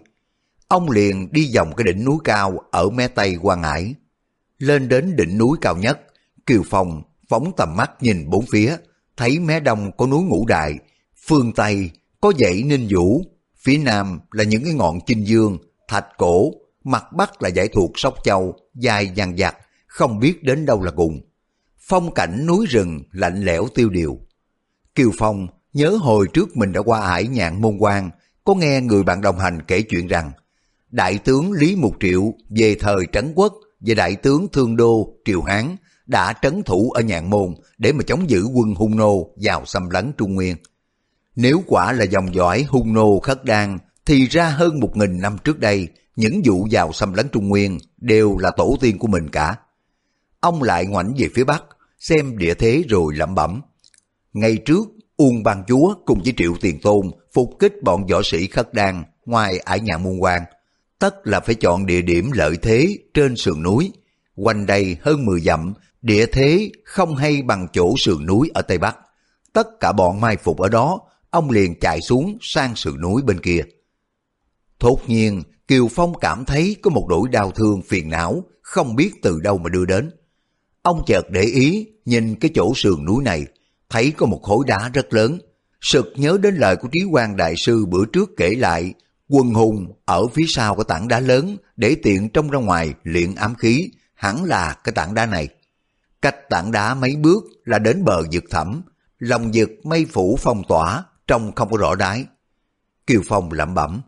Ông 0.67 0.91
liền 0.91 1.31
đi 1.31 1.51
vòng 1.55 1.75
cái 1.75 1.83
đỉnh 1.83 2.05
núi 2.05 2.17
cao 2.23 2.59
ở 2.71 2.89
mé 2.89 3.07
tây 3.07 3.37
quan 3.41 3.63
ải. 3.63 3.95
Lên 4.57 4.87
đến 4.87 5.15
đỉnh 5.15 5.37
núi 5.37 5.57
cao 5.61 5.77
nhất, 5.77 5.99
Kiều 6.45 6.61
Phong 6.69 7.03
phóng 7.29 7.51
tầm 7.57 7.75
mắt 7.75 7.91
nhìn 7.99 8.29
bốn 8.29 8.45
phía, 8.51 8.75
thấy 9.17 9.39
mé 9.39 9.59
đông 9.59 9.91
có 9.97 10.07
núi 10.07 10.23
Ngũ 10.23 10.45
Đại, 10.45 10.73
phương 11.27 11.53
Tây 11.53 11.91
có 12.21 12.33
dãy 12.39 12.63
Ninh 12.63 12.87
Vũ, 12.95 13.23
phía 13.57 13.77
nam 13.77 14.19
là 14.31 14.43
những 14.43 14.63
cái 14.63 14.73
ngọn 14.73 14.99
Chinh 15.05 15.27
Dương, 15.27 15.57
Thạch 15.87 16.07
Cổ, 16.17 16.51
mặt 16.83 17.03
bắc 17.13 17.41
là 17.41 17.49
dãy 17.49 17.67
thuộc 17.67 17.91
Sóc 17.95 18.15
Châu, 18.23 18.55
dài 18.75 19.11
dằng 19.15 19.37
dặc, 19.37 19.57
không 19.87 20.19
biết 20.19 20.43
đến 20.43 20.65
đâu 20.65 20.83
là 20.83 20.91
cùng. 20.91 21.21
Phong 21.91 22.13
cảnh 22.13 22.45
núi 22.45 22.65
rừng 22.65 23.03
lạnh 23.11 23.41
lẽo 23.43 23.67
tiêu 23.75 23.89
điều. 23.89 24.19
Kiều 24.95 25.11
Phong 25.17 25.47
nhớ 25.73 25.89
hồi 25.89 26.27
trước 26.33 26.57
mình 26.57 26.71
đã 26.71 26.81
qua 26.81 27.07
hải 27.07 27.27
nhạn 27.27 27.61
môn 27.61 27.77
quan, 27.77 28.09
có 28.43 28.55
nghe 28.55 28.81
người 28.81 29.03
bạn 29.03 29.21
đồng 29.21 29.39
hành 29.39 29.61
kể 29.61 29.81
chuyện 29.81 30.07
rằng 30.07 30.31
Đại 30.91 31.17
tướng 31.17 31.51
Lý 31.51 31.75
Mục 31.75 31.95
Triệu 31.99 32.33
về 32.49 32.75
thời 32.79 33.05
Trấn 33.11 33.33
Quốc 33.35 33.53
và 33.79 33.93
Đại 33.93 34.15
tướng 34.15 34.47
Thương 34.47 34.77
Đô 34.77 35.13
Triều 35.25 35.41
Hán 35.41 35.75
đã 36.05 36.33
trấn 36.41 36.63
thủ 36.63 36.91
ở 36.91 37.01
nhạn 37.01 37.29
môn 37.29 37.55
để 37.77 37.91
mà 37.91 38.03
chống 38.07 38.29
giữ 38.29 38.45
quân 38.53 38.75
hung 38.75 38.95
nô 38.95 39.29
vào 39.35 39.65
xâm 39.65 39.89
lấn 39.89 40.13
Trung 40.17 40.35
Nguyên. 40.35 40.55
Nếu 41.35 41.63
quả 41.67 41.91
là 41.91 42.03
dòng 42.03 42.35
dõi 42.35 42.65
hung 42.69 42.93
nô 42.93 43.19
khất 43.19 43.45
đan 43.45 43.77
thì 44.05 44.27
ra 44.27 44.49
hơn 44.49 44.79
một 44.79 44.97
nghìn 44.97 45.21
năm 45.21 45.37
trước 45.43 45.59
đây 45.59 45.87
những 46.15 46.41
vụ 46.45 46.67
vào 46.71 46.91
xâm 46.91 47.13
lấn 47.13 47.27
Trung 47.29 47.47
Nguyên 47.47 47.77
đều 47.97 48.37
là 48.37 48.51
tổ 48.51 48.77
tiên 48.81 48.99
của 48.99 49.07
mình 49.07 49.29
cả. 49.29 49.55
Ông 50.39 50.63
lại 50.63 50.85
ngoảnh 50.85 51.13
về 51.17 51.29
phía 51.35 51.43
Bắc 51.43 51.63
xem 52.01 52.37
địa 52.37 52.53
thế 52.53 52.83
rồi 52.89 53.15
lẩm 53.15 53.35
bẩm. 53.35 53.61
Ngày 54.33 54.57
trước 54.57 54.87
Uông 55.17 55.43
Ban 55.43 55.63
Chúa 55.67 55.95
cùng 56.05 56.21
với 56.23 56.33
Triệu 56.37 56.53
Tiền 56.61 56.79
Tôn 56.79 57.11
phục 57.33 57.49
kích 57.59 57.73
bọn 57.83 58.05
võ 58.05 58.21
sĩ 58.23 58.47
khất 58.47 58.73
đan 58.73 59.03
ngoài 59.25 59.59
ải 59.59 59.79
nhà 59.79 59.97
môn 59.97 60.17
quan. 60.17 60.41
Tất 60.99 61.15
là 61.23 61.39
phải 61.39 61.55
chọn 61.55 61.85
địa 61.85 62.01
điểm 62.01 62.31
lợi 62.31 62.57
thế 62.61 62.97
trên 63.13 63.35
sườn 63.35 63.63
núi. 63.63 63.91
Quanh 64.35 64.65
đây 64.65 64.97
hơn 65.01 65.25
10 65.25 65.41
dặm, 65.41 65.73
địa 66.01 66.25
thế 66.25 66.71
không 66.83 67.15
hay 67.15 67.41
bằng 67.41 67.67
chỗ 67.73 67.93
sườn 67.97 68.25
núi 68.25 68.51
ở 68.53 68.61
Tây 68.61 68.77
Bắc. 68.77 68.97
Tất 69.53 69.67
cả 69.79 69.91
bọn 69.91 70.21
mai 70.21 70.37
phục 70.37 70.57
ở 70.57 70.69
đó, 70.69 70.99
ông 71.29 71.49
liền 71.49 71.79
chạy 71.79 72.01
xuống 72.01 72.37
sang 72.41 72.75
sườn 72.75 73.01
núi 73.01 73.21
bên 73.21 73.39
kia. 73.39 73.63
Thốt 74.79 74.97
nhiên, 75.07 75.43
Kiều 75.67 75.87
Phong 75.87 76.13
cảm 76.21 76.45
thấy 76.45 76.75
có 76.81 76.89
một 76.89 77.05
nỗi 77.09 77.29
đau 77.31 77.51
thương 77.51 77.81
phiền 77.81 78.09
não, 78.09 78.43
không 78.61 78.95
biết 78.95 79.11
từ 79.21 79.39
đâu 79.39 79.57
mà 79.57 79.69
đưa 79.69 79.85
đến. 79.85 80.11
Ông 80.81 81.03
chợt 81.07 81.29
để 81.29 81.41
ý, 81.41 81.87
nhìn 82.05 82.35
cái 82.35 82.51
chỗ 82.55 82.73
sườn 82.75 83.05
núi 83.05 83.23
này, 83.23 83.45
thấy 83.89 84.11
có 84.11 84.25
một 84.25 84.39
khối 84.43 84.65
đá 84.67 84.89
rất 84.93 85.13
lớn. 85.13 85.37
Sực 85.81 86.13
nhớ 86.15 86.37
đến 86.41 86.55
lời 86.55 86.75
của 86.75 86.87
Trí 86.91 86.99
quan 87.11 87.37
Đại 87.37 87.53
Sư 87.57 87.85
bữa 87.85 88.05
trước 88.05 88.29
kể 88.37 88.55
lại, 88.57 88.93
quân 89.29 89.53
hùng 89.53 89.93
ở 90.05 90.27
phía 90.27 90.45
sau 90.47 90.75
cái 90.75 90.85
tảng 90.87 91.07
đá 91.07 91.19
lớn 91.19 91.57
để 91.75 91.95
tiện 92.03 92.29
trong 92.29 92.49
ra 92.49 92.59
ngoài 92.59 92.93
luyện 93.03 93.35
ám 93.35 93.55
khí, 93.55 93.89
hẳn 94.13 94.43
là 94.43 94.77
cái 94.83 94.93
tảng 94.93 95.13
đá 95.13 95.25
này. 95.25 95.47
Cách 96.21 96.49
tảng 96.49 96.71
đá 96.71 96.93
mấy 96.93 97.15
bước 97.15 97.43
là 97.65 97.79
đến 97.79 98.03
bờ 98.05 98.21
vực 98.31 98.43
thẳm, 98.49 98.81
lòng 99.19 99.51
vực 99.53 99.69
mây 99.83 100.05
phủ 100.05 100.37
phong 100.39 100.63
tỏa, 100.67 101.03
trông 101.27 101.51
không 101.55 101.69
có 101.71 101.77
rõ 101.77 101.95
đái 101.95 102.25
Kiều 103.07 103.21
Phong 103.25 103.51
lẩm 103.51 103.73
bẩm, 103.73 104.01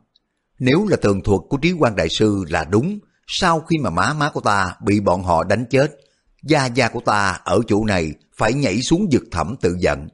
nếu 0.59 0.87
là 0.87 0.97
tường 0.97 1.21
thuật 1.23 1.41
của 1.49 1.57
Trí 1.57 1.71
quan 1.71 1.95
Đại 1.95 2.09
Sư 2.09 2.45
là 2.49 2.63
đúng, 2.63 2.99
sau 3.27 3.59
khi 3.59 3.77
mà 3.77 3.89
má 3.89 4.13
má 4.13 4.29
của 4.33 4.41
ta 4.41 4.75
bị 4.85 4.99
bọn 4.99 5.23
họ 5.23 5.43
đánh 5.43 5.65
chết, 5.69 5.95
gia 6.43 6.65
gia 6.65 6.89
của 6.89 6.99
ta 6.99 7.39
ở 7.43 7.59
chỗ 7.67 7.85
này 7.85 8.13
phải 8.35 8.53
nhảy 8.53 8.81
xuống 8.81 9.07
vực 9.11 9.23
thẳm 9.31 9.55
tự 9.61 9.75
giận. 9.79 10.07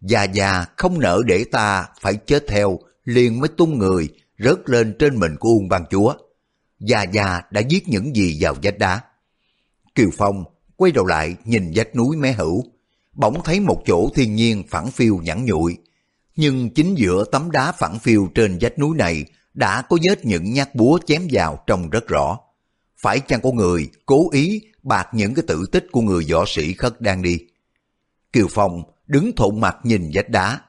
Gia 0.00 0.24
Gia 0.24 0.64
không 0.76 1.00
nỡ 1.00 1.22
để 1.26 1.44
ta 1.52 1.88
phải 2.00 2.14
chết 2.26 2.44
theo, 2.48 2.78
liền 3.04 3.40
mới 3.40 3.48
tung 3.48 3.78
người, 3.78 4.08
rớt 4.38 4.58
lên 4.66 4.96
trên 4.98 5.20
mình 5.20 5.36
của 5.40 5.48
Uông 5.48 5.68
Ban 5.68 5.84
Chúa. 5.90 6.14
Gia 6.80 7.02
Gia 7.02 7.42
đã 7.50 7.60
giết 7.60 7.88
những 7.88 8.16
gì 8.16 8.38
vào 8.40 8.54
vách 8.62 8.78
đá. 8.78 9.00
Kiều 9.94 10.10
Phong 10.16 10.44
quay 10.76 10.92
đầu 10.92 11.06
lại 11.06 11.36
nhìn 11.44 11.72
vách 11.74 11.96
núi 11.96 12.16
mé 12.16 12.32
hữu. 12.32 12.64
bỗng 13.12 13.42
thấy 13.44 13.60
một 13.60 13.82
chỗ 13.86 14.08
thiên 14.14 14.34
nhiên 14.34 14.64
phẳng 14.68 14.90
phiêu 14.90 15.16
nhẵn 15.16 15.44
nhụi. 15.44 15.76
Nhưng 16.36 16.70
chính 16.70 16.94
giữa 16.94 17.24
tấm 17.32 17.50
đá 17.50 17.72
phẳng 17.72 17.98
phiêu 17.98 18.28
trên 18.34 18.58
vách 18.60 18.78
núi 18.78 18.96
này 18.96 19.24
đã 19.54 19.82
có 19.82 19.96
vết 20.08 20.24
những 20.24 20.52
nhát 20.52 20.74
búa 20.74 20.98
chém 21.06 21.22
vào 21.30 21.58
trông 21.66 21.90
rất 21.90 22.08
rõ. 22.08 22.38
Phải 22.96 23.20
chăng 23.20 23.40
có 23.40 23.50
người 23.50 23.88
cố 24.06 24.30
ý 24.30 24.62
bạc 24.86 25.08
những 25.12 25.34
cái 25.34 25.44
tử 25.48 25.66
tích 25.72 25.86
của 25.92 26.00
người 26.00 26.26
võ 26.30 26.44
sĩ 26.46 26.72
khất 26.72 27.00
đang 27.00 27.22
đi? 27.22 27.38
Kiều 28.32 28.46
Phong 28.50 28.82
đứng 29.06 29.36
thộn 29.36 29.60
mặt 29.60 29.76
nhìn 29.82 30.10
vách 30.14 30.28
đá. 30.28 30.60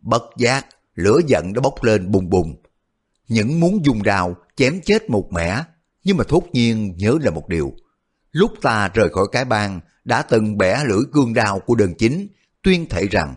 Bất 0.00 0.22
giác, 0.36 0.66
lửa 0.94 1.20
giận 1.26 1.52
đã 1.52 1.60
bốc 1.60 1.84
lên 1.84 2.10
bùng 2.10 2.30
bùng. 2.30 2.62
Những 3.28 3.60
muốn 3.60 3.84
dùng 3.84 4.02
đào 4.02 4.36
chém 4.56 4.80
chết 4.80 5.10
một 5.10 5.32
mẻ, 5.32 5.64
nhưng 6.04 6.16
mà 6.16 6.24
thốt 6.28 6.42
nhiên 6.52 6.94
nhớ 6.96 7.18
là 7.22 7.30
một 7.30 7.48
điều. 7.48 7.72
Lúc 8.32 8.52
ta 8.62 8.88
rời 8.94 9.08
khỏi 9.08 9.26
cái 9.32 9.44
bang, 9.44 9.80
đã 10.04 10.22
từng 10.22 10.58
bẻ 10.58 10.84
lưỡi 10.84 11.02
cương 11.12 11.34
đao 11.34 11.60
của 11.60 11.74
đường 11.74 11.94
chính, 11.94 12.28
tuyên 12.62 12.88
thệ 12.88 13.06
rằng, 13.06 13.34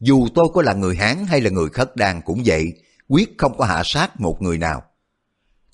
dù 0.00 0.28
tôi 0.34 0.48
có 0.54 0.62
là 0.62 0.74
người 0.74 0.96
Hán 0.96 1.26
hay 1.26 1.40
là 1.40 1.50
người 1.50 1.68
khất 1.68 1.96
đàn 1.96 2.22
cũng 2.22 2.42
vậy, 2.44 2.72
quyết 3.08 3.34
không 3.38 3.58
có 3.58 3.64
hạ 3.64 3.82
sát 3.84 4.20
một 4.20 4.42
người 4.42 4.58
nào. 4.58 4.82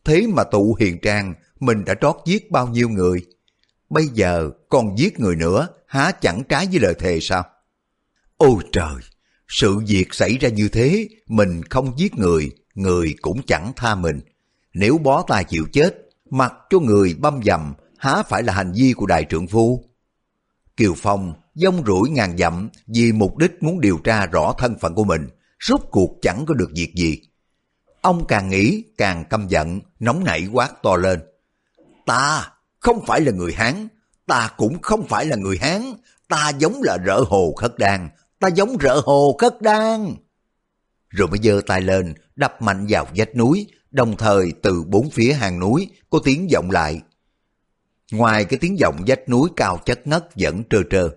Thế 0.05 0.27
mà 0.27 0.45
tụ 0.45 0.77
hiền 0.81 0.99
trang, 1.03 1.35
mình 1.61 1.85
đã 1.85 1.95
trót 2.01 2.17
giết 2.27 2.51
bao 2.51 2.69
nhiêu 2.69 2.89
người? 2.89 3.25
Bây 3.93 4.07
giờ 4.07 4.51
còn 4.69 4.99
giết 4.99 5.21
người 5.21 5.37
nữa, 5.37 5.69
há 5.87 6.13
chẳng 6.21 6.43
trái 6.49 6.67
với 6.67 6.81
lời 6.81 6.95
thề 6.99 7.19
sao? 7.21 7.45
Ôi 8.37 8.63
trời! 8.73 8.95
Sự 9.49 9.79
việc 9.79 10.15
xảy 10.15 10.39
ra 10.39 10.49
như 10.49 10.69
thế, 10.69 11.09
mình 11.27 11.63
không 11.71 11.99
giết 11.99 12.15
người, 12.15 12.51
người 12.75 13.15
cũng 13.23 13.43
chẳng 13.47 13.73
tha 13.77 13.95
mình. 13.95 14.21
Nếu 14.75 14.99
bó 14.99 15.25
tay 15.29 15.45
chịu 15.45 15.67
chết, 15.73 15.95
mặc 16.31 16.53
cho 16.71 16.79
người 16.79 17.15
băm 17.19 17.41
dầm, 17.45 17.75
há 17.99 18.23
phải 18.23 18.43
là 18.43 18.53
hành 18.53 18.73
vi 18.73 18.93
của 18.93 19.07
đại 19.07 19.25
trưởng 19.25 19.47
phu? 19.47 19.85
Kiều 20.77 20.95
Phong 20.97 21.35
dông 21.55 21.85
rủi 21.87 22.11
ngàn 22.11 22.39
dặm 22.39 22.69
vì 22.87 23.13
mục 23.13 23.39
đích 23.39 23.63
muốn 23.63 23.81
điều 23.81 23.99
tra 24.05 24.27
rõ 24.27 24.55
thân 24.59 24.79
phận 24.81 24.95
của 24.95 25.05
mình, 25.05 25.29
rốt 25.69 25.81
cuộc 25.91 26.19
chẳng 26.23 26.45
có 26.47 26.55
được 26.55 26.71
việc 26.75 26.93
gì. 26.95 27.21
Ông 28.01 28.25
càng 28.27 28.49
nghĩ 28.49 28.85
càng 28.99 29.25
căm 29.31 29.49
giận, 29.49 29.81
nóng 30.01 30.25
nảy 30.25 30.47
quát 30.53 30.83
to 30.83 30.97
lên. 30.97 31.21
Ta 32.07 32.52
không 32.83 33.07
phải 33.07 33.21
là 33.21 33.33
người 33.33 33.53
Hán, 33.53 33.89
ta 34.27 34.51
cũng 34.57 34.83
không 34.83 35.07
phải 35.07 35.27
là 35.27 35.37
người 35.37 35.59
Hán, 35.59 35.83
ta 36.29 36.53
giống 36.59 36.83
là 36.83 36.99
rỡ 37.05 37.21
hồ 37.27 37.55
khất 37.57 37.79
đan, 37.79 38.09
ta 38.39 38.49
giống 38.49 38.77
rỡ 38.77 39.01
hồ 39.05 39.37
khất 39.39 39.63
đan. 39.63 40.15
Rồi 41.09 41.29
mới 41.29 41.39
giơ 41.43 41.61
tay 41.67 41.81
lên, 41.81 42.15
đập 42.37 42.63
mạnh 42.63 42.87
vào 42.89 43.07
vách 43.17 43.37
núi, 43.37 43.67
đồng 43.91 44.17
thời 44.17 44.53
từ 44.63 44.85
bốn 44.87 45.11
phía 45.11 45.33
hàng 45.33 45.59
núi 45.59 45.91
có 46.11 46.19
tiếng 46.25 46.49
vọng 46.53 46.71
lại. 46.71 47.01
Ngoài 48.13 48.45
cái 48.45 48.59
tiếng 48.59 48.77
vọng 48.81 48.97
vách 49.07 49.29
núi 49.29 49.49
cao 49.57 49.79
chất 49.85 50.07
ngất 50.07 50.29
vẫn 50.37 50.63
trơ 50.71 50.79
trơ. 50.91 51.09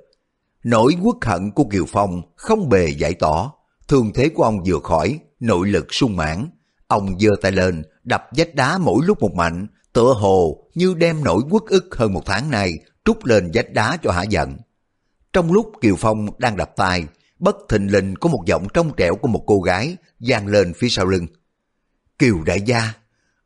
Nỗi 0.63 0.95
quốc 1.03 1.17
hận 1.21 1.51
của 1.51 1.63
Kiều 1.71 1.85
Phong 1.87 2.21
không 2.35 2.69
bề 2.69 2.87
giải 2.87 3.13
tỏ, 3.13 3.53
thương 3.87 4.11
thế 4.13 4.29
của 4.29 4.43
ông 4.43 4.63
vừa 4.65 4.79
khỏi, 4.83 5.19
nội 5.39 5.67
lực 5.67 5.93
sung 5.93 6.15
mãn. 6.15 6.49
Ông 6.87 7.19
giơ 7.19 7.29
tay 7.41 7.51
lên, 7.51 7.83
đập 8.03 8.23
vách 8.31 8.55
đá 8.55 8.77
mỗi 8.77 9.05
lúc 9.05 9.21
một 9.21 9.33
mạnh, 9.33 9.67
tựa 9.95 10.13
hồ 10.13 10.67
như 10.75 10.93
đem 10.93 11.23
nỗi 11.23 11.41
quốc 11.49 11.65
ức 11.65 11.95
hơn 11.95 12.13
một 12.13 12.23
tháng 12.25 12.49
này 12.49 12.79
trút 13.05 13.17
lên 13.23 13.51
vách 13.53 13.73
đá 13.73 13.97
cho 14.03 14.11
hả 14.11 14.23
giận. 14.23 14.57
Trong 15.33 15.51
lúc 15.51 15.71
Kiều 15.81 15.95
Phong 15.95 16.27
đang 16.37 16.57
đập 16.57 16.71
tay, 16.75 17.05
bất 17.39 17.55
thình 17.69 17.91
lình 17.91 18.15
có 18.15 18.29
một 18.29 18.43
giọng 18.45 18.67
trong 18.73 18.91
trẻo 18.97 19.15
của 19.15 19.27
một 19.27 19.43
cô 19.47 19.61
gái 19.61 19.97
vang 20.19 20.47
lên 20.47 20.73
phía 20.73 20.89
sau 20.89 21.05
lưng. 21.05 21.27
Kiều 22.19 22.43
đại 22.43 22.61
gia, 22.61 22.93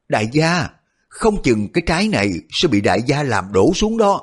đại 0.10 0.29
gia, 0.32 0.70
không 1.08 1.44
chừng 1.44 1.68
cái 1.74 1.84
trái 1.86 2.08
này 2.08 2.32
sẽ 2.51 2.68
bị 2.68 2.82
đại 2.82 3.01
gia 3.01 3.24
làm 3.24 3.51
đổ 3.51 3.74
xuống 3.74 3.98
đó. 3.98 4.22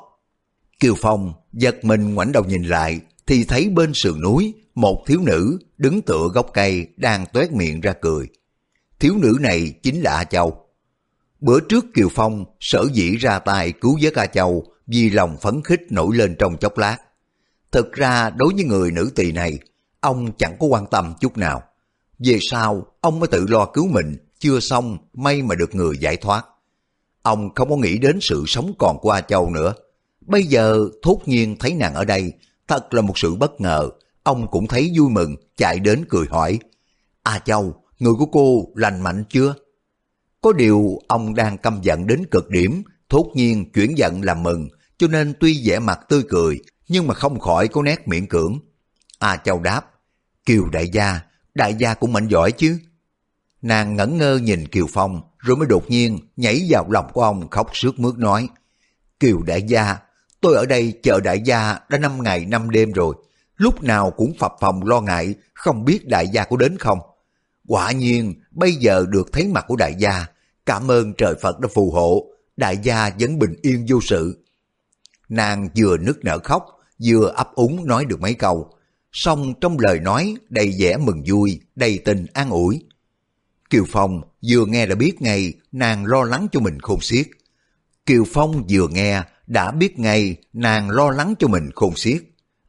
Kiều 0.79 0.93
Phong 1.01 1.33
giật 1.53 1.75
mình 1.85 2.13
ngoảnh 2.13 2.31
đầu 2.31 2.43
nhìn 2.43 2.63
lại 2.63 2.99
thì 3.27 3.43
thấy 3.43 3.69
bên 3.69 3.93
sườn 3.93 4.21
núi 4.21 4.53
một 4.75 5.03
thiếu 5.07 5.19
nữ 5.21 5.59
đứng 5.77 6.01
tựa 6.01 6.27
gốc 6.33 6.49
cây 6.53 6.87
đang 6.97 7.25
toét 7.33 7.51
miệng 7.51 7.81
ra 7.81 7.93
cười. 8.01 8.27
Thiếu 8.99 9.13
nữ 9.17 9.37
này 9.41 9.73
chính 9.83 10.01
là 10.01 10.15
A 10.15 10.23
Châu. 10.23 10.66
Bữa 11.39 11.59
trước 11.59 11.85
Kiều 11.93 12.09
Phong 12.11 12.45
sở 12.59 12.85
dĩ 12.93 13.17
ra 13.17 13.39
tay 13.39 13.71
cứu 13.71 13.97
với 14.01 14.11
A 14.15 14.25
Châu 14.25 14.63
vì 14.87 15.09
lòng 15.09 15.37
phấn 15.41 15.61
khích 15.63 15.81
nổi 15.89 16.15
lên 16.15 16.35
trong 16.39 16.57
chốc 16.57 16.77
lát. 16.77 16.97
Thực 17.71 17.93
ra 17.93 18.29
đối 18.29 18.53
với 18.53 18.63
người 18.63 18.91
nữ 18.91 19.11
tỳ 19.15 19.31
này, 19.31 19.59
ông 19.99 20.31
chẳng 20.37 20.55
có 20.59 20.67
quan 20.67 20.85
tâm 20.91 21.13
chút 21.19 21.37
nào. 21.37 21.63
Về 22.19 22.37
sau, 22.41 22.85
ông 23.01 23.19
mới 23.19 23.27
tự 23.27 23.45
lo 23.49 23.65
cứu 23.65 23.87
mình, 23.87 24.17
chưa 24.39 24.59
xong 24.59 24.97
may 25.13 25.41
mà 25.41 25.55
được 25.55 25.75
người 25.75 25.97
giải 25.97 26.17
thoát. 26.17 26.45
Ông 27.21 27.53
không 27.55 27.69
có 27.69 27.75
nghĩ 27.75 27.97
đến 27.97 28.17
sự 28.21 28.43
sống 28.47 28.73
còn 28.79 28.97
của 28.99 29.11
A 29.11 29.21
Châu 29.21 29.49
nữa. 29.49 29.73
Bây 30.21 30.43
giờ 30.43 30.89
thốt 31.03 31.19
nhiên 31.25 31.55
thấy 31.59 31.73
nàng 31.73 31.93
ở 31.93 32.05
đây, 32.05 32.33
thật 32.67 32.93
là 32.93 33.01
một 33.01 33.17
sự 33.17 33.35
bất 33.35 33.61
ngờ. 33.61 33.89
Ông 34.23 34.47
cũng 34.51 34.67
thấy 34.67 34.91
vui 34.97 35.09
mừng, 35.09 35.35
chạy 35.57 35.79
đến 35.79 36.05
cười 36.09 36.25
hỏi. 36.29 36.59
A 37.23 37.39
Châu, 37.39 37.83
người 37.99 38.13
của 38.19 38.25
cô 38.25 38.65
lành 38.75 39.01
mạnh 39.01 39.23
chưa? 39.29 39.53
Có 40.47 40.53
điều 40.53 40.99
ông 41.07 41.35
đang 41.35 41.57
căm 41.57 41.79
giận 41.81 42.07
đến 42.07 42.23
cực 42.31 42.49
điểm, 42.49 42.83
thốt 43.09 43.31
nhiên 43.35 43.71
chuyển 43.71 43.97
giận 43.97 44.21
làm 44.21 44.43
mừng, 44.43 44.69
cho 44.97 45.07
nên 45.07 45.33
tuy 45.39 45.61
vẻ 45.65 45.79
mặt 45.79 45.99
tươi 46.09 46.23
cười, 46.29 46.59
nhưng 46.87 47.07
mà 47.07 47.13
không 47.13 47.39
khỏi 47.39 47.67
có 47.67 47.81
nét 47.81 48.07
miễn 48.07 48.27
cưỡng. 48.27 48.59
A 49.19 49.37
Châu 49.37 49.59
đáp, 49.59 49.81
Kiều 50.45 50.65
đại 50.69 50.89
gia, 50.89 51.19
đại 51.55 51.73
gia 51.73 51.93
cũng 51.93 52.13
mạnh 52.13 52.27
giỏi 52.27 52.51
chứ. 52.51 52.79
Nàng 53.61 53.95
ngẩn 53.95 54.17
ngơ 54.17 54.37
nhìn 54.37 54.67
Kiều 54.67 54.85
Phong, 54.93 55.21
rồi 55.37 55.57
mới 55.57 55.67
đột 55.67 55.89
nhiên 55.89 56.19
nhảy 56.37 56.67
vào 56.69 56.85
lòng 56.89 57.05
của 57.13 57.23
ông 57.23 57.49
khóc 57.49 57.69
sướt 57.73 57.99
mướt 57.99 58.17
nói, 58.17 58.49
Kiều 59.19 59.41
đại 59.41 59.61
gia, 59.61 59.97
tôi 60.41 60.55
ở 60.55 60.65
đây 60.65 60.99
chờ 61.03 61.19
đại 61.19 61.41
gia 61.45 61.79
đã 61.89 61.97
năm 61.97 62.23
ngày 62.23 62.45
năm 62.45 62.69
đêm 62.69 62.91
rồi, 62.91 63.15
lúc 63.55 63.83
nào 63.83 64.11
cũng 64.11 64.33
phập 64.39 64.53
phòng 64.59 64.87
lo 64.87 65.01
ngại, 65.01 65.33
không 65.53 65.85
biết 65.85 66.07
đại 66.07 66.27
gia 66.27 66.43
có 66.43 66.57
đến 66.57 66.77
không. 66.77 66.99
Quả 67.67 67.91
nhiên, 67.91 68.33
bây 68.51 68.71
giờ 68.71 69.05
được 69.09 69.31
thấy 69.31 69.47
mặt 69.47 69.65
của 69.67 69.75
đại 69.75 69.95
gia, 69.97 70.25
cảm 70.67 70.91
ơn 70.91 71.13
trời 71.13 71.35
Phật 71.41 71.59
đã 71.59 71.69
phù 71.73 71.91
hộ, 71.91 72.25
đại 72.57 72.77
gia 72.77 73.09
vẫn 73.19 73.39
bình 73.39 73.55
yên 73.61 73.85
vô 73.89 73.99
sự. 74.01 74.45
Nàng 75.29 75.69
vừa 75.77 75.97
nức 75.97 76.25
nở 76.25 76.39
khóc, 76.43 76.65
vừa 77.03 77.27
ấp 77.35 77.55
úng 77.55 77.87
nói 77.87 78.05
được 78.05 78.21
mấy 78.21 78.33
câu, 78.33 78.71
song 79.11 79.53
trong 79.61 79.79
lời 79.79 79.99
nói 79.99 80.35
đầy 80.49 80.73
vẻ 80.79 80.97
mừng 80.97 81.23
vui, 81.27 81.59
đầy 81.75 81.99
tình 82.05 82.25
an 82.33 82.49
ủi. 82.49 82.83
Kiều 83.69 83.85
Phong 83.87 84.21
vừa 84.49 84.65
nghe 84.65 84.85
đã 84.85 84.95
biết 84.95 85.21
ngay 85.21 85.53
nàng 85.71 86.05
lo 86.05 86.23
lắng 86.23 86.47
cho 86.51 86.59
mình 86.59 86.79
khôn 86.79 87.01
xiết. 87.01 87.27
Kiều 88.05 88.23
Phong 88.33 88.63
vừa 88.69 88.87
nghe 88.87 89.23
đã 89.47 89.71
biết 89.71 89.99
ngay 89.99 90.35
nàng 90.53 90.89
lo 90.89 91.09
lắng 91.09 91.35
cho 91.39 91.47
mình 91.47 91.69
khôn 91.75 91.95
xiết. 91.95 92.23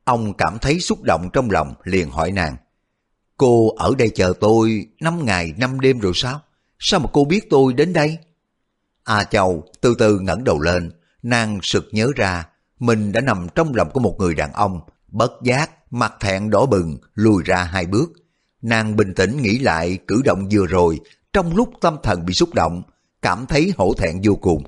Ông 0.04 0.36
cảm 0.36 0.58
thấy 0.58 0.80
xúc 0.80 1.02
động 1.02 1.30
trong 1.32 1.50
lòng 1.50 1.74
liền 1.84 2.10
hỏi 2.10 2.32
nàng. 2.32 2.56
Cô 3.36 3.76
ở 3.76 3.94
đây 3.98 4.10
chờ 4.14 4.32
tôi 4.40 4.86
năm 5.00 5.24
ngày 5.24 5.54
năm 5.58 5.80
đêm 5.80 5.98
rồi 5.98 6.12
sao? 6.14 6.40
Sao 6.78 7.00
mà 7.00 7.06
cô 7.12 7.24
biết 7.24 7.50
tôi 7.50 7.72
đến 7.72 7.92
đây? 7.92 8.18
A 9.04 9.24
Châu 9.24 9.64
từ 9.80 9.94
từ 9.98 10.18
ngẩng 10.18 10.44
đầu 10.44 10.60
lên, 10.60 10.90
nàng 11.22 11.58
sực 11.62 11.88
nhớ 11.92 12.10
ra 12.16 12.44
mình 12.78 13.12
đã 13.12 13.20
nằm 13.20 13.46
trong 13.54 13.74
lòng 13.74 13.90
của 13.90 14.00
một 14.00 14.16
người 14.18 14.34
đàn 14.34 14.52
ông, 14.52 14.80
bất 15.08 15.32
giác, 15.42 15.92
mặt 15.92 16.14
thẹn 16.20 16.50
đỏ 16.50 16.66
bừng, 16.66 16.96
lùi 17.14 17.42
ra 17.44 17.64
hai 17.64 17.86
bước. 17.86 18.12
Nàng 18.62 18.96
bình 18.96 19.14
tĩnh 19.14 19.42
nghĩ 19.42 19.58
lại 19.58 19.98
cử 20.06 20.22
động 20.24 20.48
vừa 20.52 20.66
rồi, 20.66 21.00
trong 21.32 21.56
lúc 21.56 21.70
tâm 21.80 21.96
thần 22.02 22.26
bị 22.26 22.34
xúc 22.34 22.54
động, 22.54 22.82
cảm 23.22 23.46
thấy 23.46 23.72
hổ 23.76 23.94
thẹn 23.94 24.20
vô 24.24 24.34
cùng. 24.34 24.62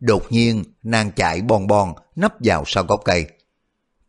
Đột 0.00 0.32
nhiên, 0.32 0.64
nàng 0.82 1.12
chạy 1.12 1.42
bon 1.42 1.66
bon, 1.66 1.92
nấp 2.16 2.34
vào 2.40 2.64
sau 2.66 2.84
gốc 2.84 3.00
cây. 3.04 3.26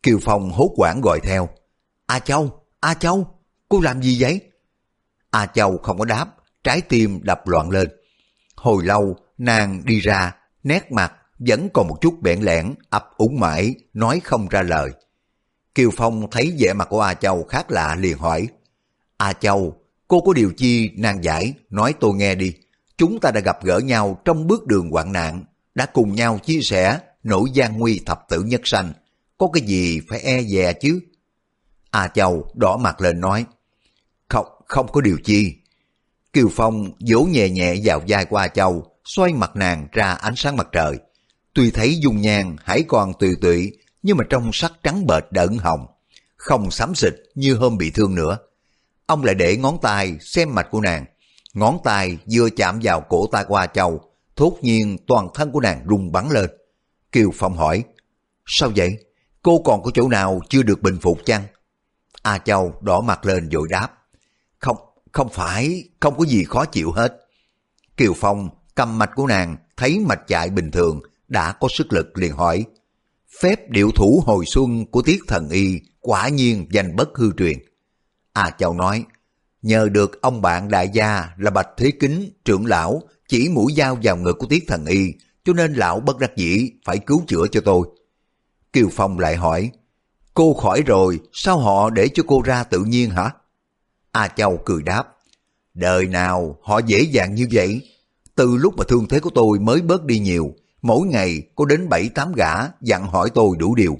Kiều 0.03 0.19
Phong 0.21 0.51
hốt 0.51 0.71
quảng 0.75 1.01
gọi 1.01 1.19
theo. 1.23 1.49
A 2.05 2.19
Châu, 2.19 2.63
A 2.79 2.93
Châu, 2.93 3.27
cô 3.69 3.79
làm 3.79 4.01
gì 4.01 4.17
vậy? 4.19 4.41
A 5.29 5.45
Châu 5.45 5.77
không 5.77 5.97
có 5.97 6.05
đáp, 6.05 6.34
trái 6.65 6.81
tim 6.81 7.19
đập 7.23 7.47
loạn 7.47 7.69
lên. 7.69 7.89
Hồi 8.55 8.85
lâu, 8.85 9.15
nàng 9.37 9.81
đi 9.85 9.99
ra, 9.99 10.35
nét 10.63 10.91
mặt 10.91 11.13
vẫn 11.39 11.69
còn 11.73 11.87
một 11.87 11.97
chút 12.01 12.21
bẽn 12.21 12.41
lẽn, 12.41 12.73
ấp 12.89 13.09
úng 13.17 13.39
mãi, 13.39 13.75
nói 13.93 14.21
không 14.23 14.47
ra 14.49 14.61
lời. 14.61 14.91
Kiều 15.75 15.89
Phong 15.97 16.29
thấy 16.31 16.55
vẻ 16.59 16.73
mặt 16.73 16.87
của 16.89 17.01
A 17.01 17.13
Châu 17.13 17.43
khác 17.43 17.71
lạ 17.71 17.95
liền 17.99 18.17
hỏi, 18.17 18.47
A 19.17 19.33
Châu, 19.33 19.81
cô 20.07 20.21
có 20.21 20.33
điều 20.33 20.51
chi 20.57 20.89
nàng 20.97 21.23
giải, 21.23 21.53
nói 21.69 21.93
tôi 21.99 22.13
nghe 22.15 22.35
đi. 22.35 22.53
Chúng 22.97 23.19
ta 23.19 23.31
đã 23.31 23.39
gặp 23.39 23.63
gỡ 23.63 23.79
nhau 23.79 24.21
trong 24.25 24.47
bước 24.47 24.67
đường 24.67 24.91
hoạn 24.91 25.11
nạn, 25.11 25.43
đã 25.75 25.85
cùng 25.85 26.15
nhau 26.15 26.39
chia 26.43 26.61
sẻ 26.61 26.99
nỗi 27.23 27.49
gian 27.53 27.77
nguy 27.77 28.01
thập 28.05 28.25
tử 28.29 28.43
nhất 28.43 28.61
sanh. 28.63 28.93
Có 29.37 29.47
cái 29.53 29.63
gì 29.63 30.01
phải 30.09 30.19
e 30.19 30.43
dè 30.43 30.73
chứ? 30.73 30.99
A 31.91 32.07
Châu 32.07 32.51
đỏ 32.55 32.77
mặt 32.77 33.01
lên 33.01 33.19
nói, 33.19 33.45
không, 34.29 34.45
không 34.67 34.87
có 34.91 35.01
điều 35.01 35.17
chi. 35.23 35.55
Kiều 36.35 36.49
Phong 36.51 36.91
vỗ 37.09 37.23
nhẹ 37.23 37.49
nhẹ 37.49 37.75
vào 37.83 38.01
vai 38.07 38.25
qua 38.25 38.47
Châu, 38.47 38.85
xoay 39.05 39.33
mặt 39.33 39.55
nàng 39.55 39.87
ra 39.91 40.11
ánh 40.11 40.33
sáng 40.35 40.57
mặt 40.57 40.67
trời. 40.71 40.97
Tuy 41.53 41.71
thấy 41.71 41.99
dung 41.99 42.21
nhan 42.21 42.55
hãy 42.63 42.83
còn 42.87 43.13
tùy 43.19 43.35
tụy, 43.41 43.71
nhưng 44.03 44.17
mà 44.17 44.23
trong 44.29 44.49
sắc 44.53 44.73
trắng 44.83 45.07
bệch 45.07 45.31
đợn 45.31 45.57
hồng, 45.57 45.85
không 46.35 46.71
xám 46.71 46.95
xịt 46.95 47.13
như 47.35 47.55
hôm 47.55 47.77
bị 47.77 47.91
thương 47.91 48.15
nữa. 48.15 48.37
Ông 49.05 49.23
lại 49.23 49.35
để 49.35 49.57
ngón 49.57 49.77
tay 49.81 50.17
xem 50.21 50.55
mạch 50.55 50.67
của 50.71 50.81
nàng. 50.81 51.05
Ngón 51.53 51.77
tay 51.83 52.17
vừa 52.31 52.49
chạm 52.49 52.79
vào 52.83 53.01
cổ 53.01 53.27
tay 53.31 53.45
qua 53.47 53.67
châu, 53.67 54.01
thốt 54.35 54.57
nhiên 54.61 54.97
toàn 55.07 55.27
thân 55.33 55.51
của 55.51 55.59
nàng 55.59 55.85
rung 55.89 56.11
bắn 56.11 56.29
lên. 56.29 56.49
Kiều 57.11 57.31
Phong 57.33 57.57
hỏi, 57.57 57.83
sao 58.45 58.71
vậy? 58.75 58.97
Cô 59.41 59.61
còn 59.65 59.83
có 59.83 59.91
chỗ 59.93 60.07
nào 60.07 60.41
chưa 60.49 60.63
được 60.63 60.81
bình 60.81 60.97
phục 61.01 61.17
chăng? 61.25 61.43
A 62.21 62.37
Châu 62.37 62.73
đỏ 62.81 63.01
mặt 63.01 63.25
lên 63.25 63.49
rồi 63.49 63.67
đáp. 63.69 63.89
Không, 65.15 65.29
phải, 65.29 65.83
không 65.99 66.17
có 66.17 66.25
gì 66.25 66.43
khó 66.43 66.65
chịu 66.65 66.91
hết. 66.91 67.17
Kiều 67.97 68.13
Phong 68.13 68.49
cầm 68.75 68.97
mạch 68.97 69.09
của 69.15 69.27
nàng, 69.27 69.57
thấy 69.77 69.99
mạch 69.99 70.27
chạy 70.27 70.49
bình 70.49 70.71
thường, 70.71 71.01
đã 71.27 71.51
có 71.51 71.67
sức 71.71 71.93
lực 71.93 72.17
liền 72.17 72.31
hỏi. 72.31 72.65
Phép 73.41 73.69
điệu 73.69 73.91
thủ 73.95 74.23
hồi 74.25 74.45
xuân 74.45 74.85
của 74.85 75.01
tiết 75.01 75.19
thần 75.27 75.49
y 75.49 75.79
quả 76.01 76.29
nhiên 76.29 76.67
danh 76.71 76.95
bất 76.95 77.09
hư 77.17 77.31
truyền. 77.37 77.57
A 78.33 78.49
Châu 78.49 78.73
nói, 78.73 79.05
nhờ 79.61 79.89
được 79.89 80.21
ông 80.21 80.41
bạn 80.41 80.69
đại 80.69 80.89
gia 80.93 81.29
là 81.37 81.51
Bạch 81.51 81.69
Thế 81.77 81.91
Kính, 81.99 82.31
trưởng 82.45 82.65
lão, 82.65 83.01
chỉ 83.27 83.49
mũi 83.49 83.73
dao 83.77 83.97
vào 84.03 84.17
ngực 84.17 84.33
của 84.39 84.47
tiết 84.47 84.63
thần 84.67 84.85
y, 84.85 85.13
cho 85.45 85.53
nên 85.53 85.73
lão 85.73 85.99
bất 85.99 86.19
đắc 86.19 86.35
dĩ 86.35 86.71
phải 86.85 86.99
cứu 86.99 87.23
chữa 87.27 87.47
cho 87.51 87.61
tôi. 87.65 87.87
Kiều 88.73 88.89
Phong 88.91 89.19
lại 89.19 89.35
hỏi, 89.35 89.71
cô 90.33 90.53
khỏi 90.53 90.81
rồi, 90.81 91.19
sao 91.33 91.59
họ 91.59 91.89
để 91.89 92.07
cho 92.13 92.23
cô 92.27 92.41
ra 92.41 92.63
tự 92.63 92.83
nhiên 92.83 93.09
hả? 93.09 93.31
A 94.15 94.27
Châu 94.27 94.59
cười 94.65 94.83
đáp, 94.83 95.07
đời 95.73 96.05
nào 96.05 96.57
họ 96.63 96.79
dễ 96.85 97.01
dàng 97.01 97.35
như 97.35 97.47
vậy? 97.51 97.81
Từ 98.35 98.57
lúc 98.57 98.73
mà 98.77 98.83
thương 98.87 99.07
thế 99.07 99.19
của 99.19 99.29
tôi 99.29 99.59
mới 99.59 99.81
bớt 99.81 100.05
đi 100.05 100.19
nhiều, 100.19 100.53
mỗi 100.81 101.07
ngày 101.07 101.41
có 101.55 101.65
đến 101.65 101.89
bảy 101.89 102.09
tám 102.09 102.33
gã 102.33 102.53
dặn 102.81 103.07
hỏi 103.07 103.29
tôi 103.33 103.55
đủ 103.59 103.75
điều. 103.75 103.97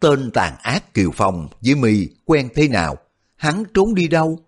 Tên 0.00 0.30
tàn 0.30 0.56
ác 0.62 0.94
Kiều 0.94 1.10
Phong 1.14 1.48
với 1.60 1.74
mi 1.74 2.08
quen 2.24 2.48
thế 2.54 2.68
nào? 2.68 2.96
Hắn 3.36 3.64
trốn 3.74 3.94
đi 3.94 4.08
đâu? 4.08 4.38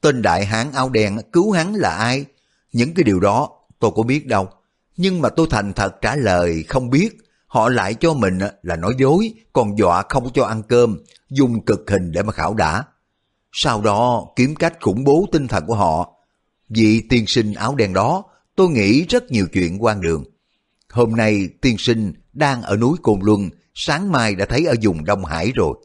Tên 0.00 0.22
đại 0.22 0.44
hán 0.44 0.72
áo 0.72 0.88
đen 0.88 1.18
cứu 1.32 1.52
hắn 1.52 1.74
là 1.74 1.90
ai? 1.90 2.24
Những 2.72 2.94
cái 2.94 3.04
điều 3.04 3.20
đó 3.20 3.50
tôi 3.78 3.90
có 3.94 4.02
biết 4.02 4.26
đâu. 4.26 4.48
Nhưng 4.96 5.20
mà 5.22 5.28
tôi 5.28 5.46
thành 5.50 5.72
thật 5.72 5.96
trả 6.00 6.16
lời 6.16 6.64
không 6.68 6.90
biết. 6.90 7.18
Họ 7.46 7.68
lại 7.68 7.94
cho 7.94 8.14
mình 8.14 8.38
là 8.62 8.76
nói 8.76 8.94
dối, 8.98 9.34
còn 9.52 9.78
dọa 9.78 10.02
không 10.08 10.32
cho 10.34 10.44
ăn 10.44 10.62
cơm, 10.62 10.98
dùng 11.30 11.64
cực 11.64 11.90
hình 11.90 12.12
để 12.12 12.22
mà 12.22 12.32
khảo 12.32 12.54
đả. 12.54 12.84
Sau 13.58 13.80
đó 13.80 14.26
kiếm 14.36 14.54
cách 14.54 14.74
khủng 14.80 15.04
bố 15.04 15.26
tinh 15.32 15.48
thần 15.48 15.66
của 15.66 15.74
họ. 15.74 16.12
Vị 16.68 17.02
tiên 17.08 17.24
sinh 17.26 17.54
áo 17.54 17.74
đen 17.74 17.92
đó, 17.92 18.24
tôi 18.56 18.68
nghĩ 18.68 19.04
rất 19.08 19.30
nhiều 19.30 19.46
chuyện 19.52 19.84
quan 19.84 20.00
đường. 20.00 20.24
Hôm 20.90 21.16
nay 21.16 21.48
tiên 21.60 21.78
sinh 21.78 22.12
đang 22.32 22.62
ở 22.62 22.76
núi 22.76 22.96
Cồn 23.02 23.20
Luân, 23.22 23.50
sáng 23.74 24.12
mai 24.12 24.34
đã 24.34 24.46
thấy 24.46 24.66
ở 24.66 24.74
vùng 24.82 25.04
Đông 25.04 25.24
Hải 25.24 25.52
rồi. 25.54 25.78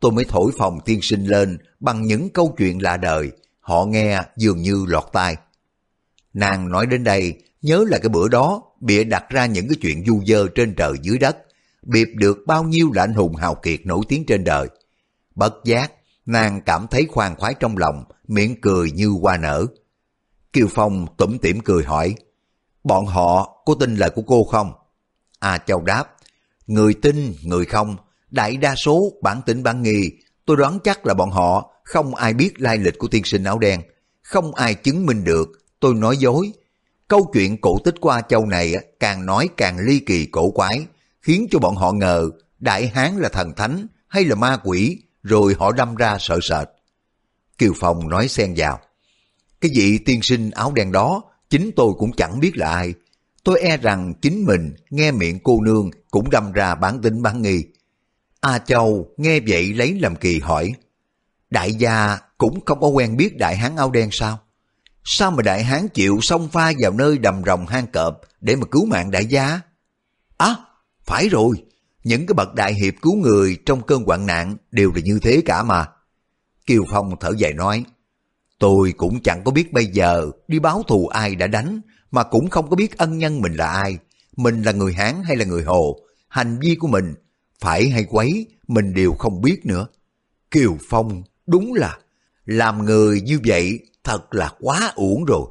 Tôi 0.00 0.12
mới 0.12 0.24
thổi 0.24 0.52
phòng 0.58 0.78
tiên 0.84 0.98
sinh 1.02 1.24
lên 1.24 1.58
bằng 1.80 2.02
những 2.02 2.30
câu 2.30 2.54
chuyện 2.58 2.82
lạ 2.82 2.96
đời, 2.96 3.30
họ 3.60 3.84
nghe 3.84 4.22
dường 4.36 4.62
như 4.62 4.84
lọt 4.88 5.04
tai. 5.12 5.36
Nàng 6.34 6.68
nói 6.68 6.86
đến 6.86 7.04
đây, 7.04 7.34
nhớ 7.62 7.84
là 7.88 7.98
cái 7.98 8.08
bữa 8.08 8.28
đó 8.28 8.62
bịa 8.80 9.04
đặt 9.04 9.24
ra 9.28 9.46
những 9.46 9.68
cái 9.68 9.76
chuyện 9.80 10.04
du 10.06 10.22
dơ 10.26 10.48
trên 10.54 10.74
trời 10.74 10.92
dưới 11.02 11.18
đất, 11.18 11.36
biệp 11.82 12.08
được 12.14 12.38
bao 12.46 12.64
nhiêu 12.64 12.92
là 12.92 13.02
anh 13.02 13.14
hùng 13.14 13.36
hào 13.36 13.54
kiệt 13.54 13.86
nổi 13.86 14.00
tiếng 14.08 14.26
trên 14.26 14.44
đời. 14.44 14.68
Bất 15.34 15.54
giác, 15.64 15.92
nàng 16.26 16.60
cảm 16.60 16.86
thấy 16.90 17.06
khoan 17.10 17.36
khoái 17.36 17.54
trong 17.54 17.76
lòng, 17.76 18.04
miệng 18.28 18.60
cười 18.60 18.90
như 18.90 19.08
hoa 19.08 19.36
nở. 19.36 19.66
Kiều 20.52 20.66
Phong 20.70 21.06
tủm 21.16 21.38
tỉm 21.38 21.60
cười 21.60 21.84
hỏi, 21.84 22.14
bọn 22.84 23.06
họ 23.06 23.62
có 23.64 23.74
tin 23.80 23.94
lời 23.96 24.10
của 24.10 24.22
cô 24.22 24.44
không? 24.44 24.72
A 25.38 25.58
Châu 25.58 25.82
đáp, 25.82 26.04
người 26.66 26.94
tin, 26.94 27.34
người 27.42 27.64
không, 27.64 27.96
đại 28.30 28.56
đa 28.56 28.74
số 28.74 29.12
bản 29.22 29.42
tính 29.46 29.62
bản 29.62 29.82
nghi, 29.82 30.10
tôi 30.46 30.56
đoán 30.56 30.78
chắc 30.84 31.06
là 31.06 31.14
bọn 31.14 31.30
họ 31.30 31.70
không 31.84 32.14
ai 32.14 32.34
biết 32.34 32.60
lai 32.60 32.78
lịch 32.78 32.98
của 32.98 33.08
tiên 33.08 33.24
sinh 33.24 33.44
áo 33.44 33.58
đen, 33.58 33.80
không 34.22 34.54
ai 34.54 34.74
chứng 34.74 35.06
minh 35.06 35.24
được, 35.24 35.48
tôi 35.80 35.94
nói 35.94 36.16
dối. 36.16 36.52
Câu 37.08 37.30
chuyện 37.32 37.60
cổ 37.60 37.78
tích 37.84 37.94
qua 38.00 38.20
châu 38.20 38.46
này 38.46 38.74
càng 39.00 39.26
nói 39.26 39.48
càng 39.56 39.78
ly 39.78 39.98
kỳ 39.98 40.26
cổ 40.26 40.50
quái, 40.50 40.86
khiến 41.22 41.46
cho 41.50 41.58
bọn 41.58 41.76
họ 41.76 41.92
ngờ 41.92 42.30
Đại 42.58 42.86
Hán 42.86 43.16
là 43.16 43.28
thần 43.28 43.52
thánh 43.56 43.86
hay 44.08 44.24
là 44.24 44.34
ma 44.34 44.56
quỷ, 44.64 45.02
rồi 45.26 45.54
họ 45.58 45.72
đâm 45.72 45.94
ra 45.94 46.16
sợ 46.20 46.38
sệt. 46.42 46.68
Kiều 47.58 47.72
Phong 47.76 48.08
nói 48.08 48.28
xen 48.28 48.54
vào. 48.56 48.80
Cái 49.60 49.70
vị 49.74 49.98
tiên 49.98 50.22
sinh 50.22 50.50
áo 50.50 50.72
đen 50.72 50.92
đó, 50.92 51.22
chính 51.50 51.70
tôi 51.76 51.92
cũng 51.98 52.12
chẳng 52.12 52.40
biết 52.40 52.56
là 52.56 52.74
ai. 52.74 52.94
Tôi 53.44 53.60
e 53.60 53.76
rằng 53.76 54.14
chính 54.22 54.44
mình 54.44 54.74
nghe 54.90 55.10
miệng 55.10 55.38
cô 55.42 55.60
nương 55.60 55.90
cũng 56.10 56.30
đâm 56.30 56.52
ra 56.52 56.74
bản 56.74 57.02
tính 57.02 57.22
bán 57.22 57.42
nghi. 57.42 57.64
A 58.40 58.58
Châu 58.58 59.08
nghe 59.16 59.40
vậy 59.40 59.74
lấy 59.74 59.98
làm 60.00 60.16
kỳ 60.16 60.40
hỏi. 60.40 60.72
Đại 61.50 61.74
gia 61.74 62.18
cũng 62.38 62.64
không 62.64 62.80
có 62.80 62.88
quen 62.88 63.16
biết 63.16 63.36
đại 63.36 63.56
hán 63.56 63.76
áo 63.76 63.90
đen 63.90 64.08
sao? 64.12 64.38
Sao 65.04 65.30
mà 65.30 65.42
đại 65.42 65.64
hán 65.64 65.88
chịu 65.88 66.18
xông 66.22 66.48
pha 66.48 66.72
vào 66.80 66.92
nơi 66.92 67.18
đầm 67.18 67.42
rồng 67.46 67.66
hang 67.66 67.86
cọp 67.86 68.20
để 68.40 68.56
mà 68.56 68.66
cứu 68.70 68.86
mạng 68.86 69.10
đại 69.10 69.26
gia? 69.26 69.60
À, 70.38 70.56
phải 71.04 71.28
rồi, 71.28 71.64
những 72.06 72.26
cái 72.26 72.34
bậc 72.34 72.54
đại 72.54 72.74
hiệp 72.74 72.94
cứu 73.02 73.16
người 73.16 73.58
trong 73.66 73.82
cơn 73.82 74.04
hoạn 74.04 74.26
nạn 74.26 74.56
đều 74.70 74.92
là 74.92 75.00
như 75.00 75.18
thế 75.22 75.42
cả 75.44 75.62
mà. 75.62 75.86
Kiều 76.66 76.84
Phong 76.90 77.14
thở 77.20 77.32
dài 77.38 77.52
nói, 77.52 77.84
tôi 78.58 78.92
cũng 78.96 79.22
chẳng 79.22 79.44
có 79.44 79.50
biết 79.50 79.72
bây 79.72 79.86
giờ 79.86 80.30
đi 80.48 80.58
báo 80.58 80.82
thù 80.82 81.08
ai 81.08 81.34
đã 81.34 81.46
đánh, 81.46 81.80
mà 82.10 82.22
cũng 82.22 82.50
không 82.50 82.70
có 82.70 82.76
biết 82.76 82.98
ân 82.98 83.18
nhân 83.18 83.40
mình 83.40 83.54
là 83.54 83.66
ai, 83.66 83.98
mình 84.36 84.62
là 84.62 84.72
người 84.72 84.92
Hán 84.92 85.14
hay 85.24 85.36
là 85.36 85.44
người 85.44 85.62
Hồ, 85.62 86.00
hành 86.28 86.58
vi 86.58 86.76
của 86.80 86.88
mình, 86.88 87.14
phải 87.60 87.88
hay 87.88 88.04
quấy, 88.08 88.46
mình 88.68 88.94
đều 88.94 89.12
không 89.12 89.40
biết 89.40 89.66
nữa. 89.66 89.86
Kiều 90.50 90.76
Phong 90.88 91.22
đúng 91.46 91.74
là, 91.74 91.98
làm 92.44 92.84
người 92.84 93.20
như 93.20 93.40
vậy 93.46 93.78
thật 94.04 94.34
là 94.34 94.52
quá 94.60 94.92
uổng 94.94 95.24
rồi. 95.24 95.46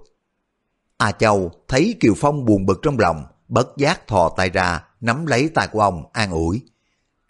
A 0.98 1.12
Châu 1.12 1.52
thấy 1.68 1.96
Kiều 2.00 2.14
Phong 2.18 2.46
buồn 2.46 2.66
bực 2.66 2.80
trong 2.82 3.00
lòng, 3.00 3.24
bất 3.48 3.68
giác 3.78 4.08
thò 4.08 4.34
tay 4.38 4.50
ra, 4.50 4.84
nắm 5.02 5.26
lấy 5.26 5.50
tay 5.50 5.68
của 5.68 5.82
ông, 5.82 6.04
an 6.14 6.32
ủi. 6.32 6.62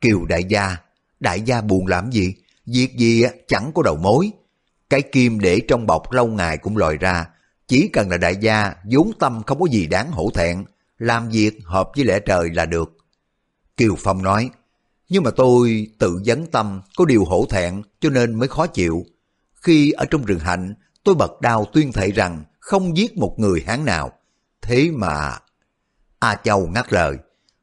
Kiều 0.02 0.26
đại 0.26 0.44
gia, 0.44 0.78
đại 1.20 1.42
gia 1.42 1.62
buồn 1.62 1.88
làm 1.88 2.12
gì? 2.12 2.36
Việc 2.66 2.98
gì 2.98 3.24
chẳng 3.48 3.72
có 3.76 3.82
đầu 3.84 3.98
mối. 3.98 4.32
Cái 4.90 5.02
kim 5.02 5.40
để 5.40 5.62
trong 5.68 5.88
bọc 5.88 6.12
lâu 6.12 6.28
ngày 6.28 6.58
cũng 6.58 6.78
lòi 6.78 6.98
ra, 6.98 7.26
chỉ 7.68 7.90
cần 7.94 8.10
là 8.10 8.18
đại 8.18 8.36
gia 8.36 8.74
vốn 8.92 9.12
tâm 9.20 9.44
không 9.46 9.60
có 9.60 9.66
gì 9.72 9.88
đáng 9.88 10.12
hổ 10.12 10.30
thẹn, 10.34 10.66
làm 10.98 11.30
việc 11.30 11.60
hợp 11.64 11.90
với 11.96 12.06
lẽ 12.06 12.20
trời 12.20 12.50
là 12.50 12.66
được. 12.66 12.98
Kiều 13.78 13.96
Phong 13.98 14.24
nói, 14.24 14.50
nhưng 15.10 15.24
mà 15.24 15.32
tôi 15.32 15.88
tự 16.00 16.22
vấn 16.26 16.46
tâm 16.46 16.82
có 16.98 17.06
điều 17.06 17.26
hổ 17.26 17.46
thẹn 17.50 17.82
cho 18.00 18.10
nên 18.10 18.36
mới 18.36 18.48
khó 18.48 18.68
chịu. 18.68 19.06
Khi 19.54 19.92
ở 19.92 20.06
trong 20.06 20.26
rừng 20.26 20.40
hạnh, 20.40 20.74
tôi 21.04 21.16
bật 21.16 21.42
đao 21.42 21.66
tuyên 21.74 21.92
thệ 21.92 22.12
rằng 22.12 22.44
không 22.60 22.98
giết 22.98 23.18
một 23.18 23.36
người 23.38 23.64
Hán 23.68 23.86
nào. 23.86 24.12
Thế 24.62 24.92
mà... 24.94 25.40
A 26.20 26.36
Châu 26.44 26.68
ngắt 26.68 26.94
lời, 26.94 27.18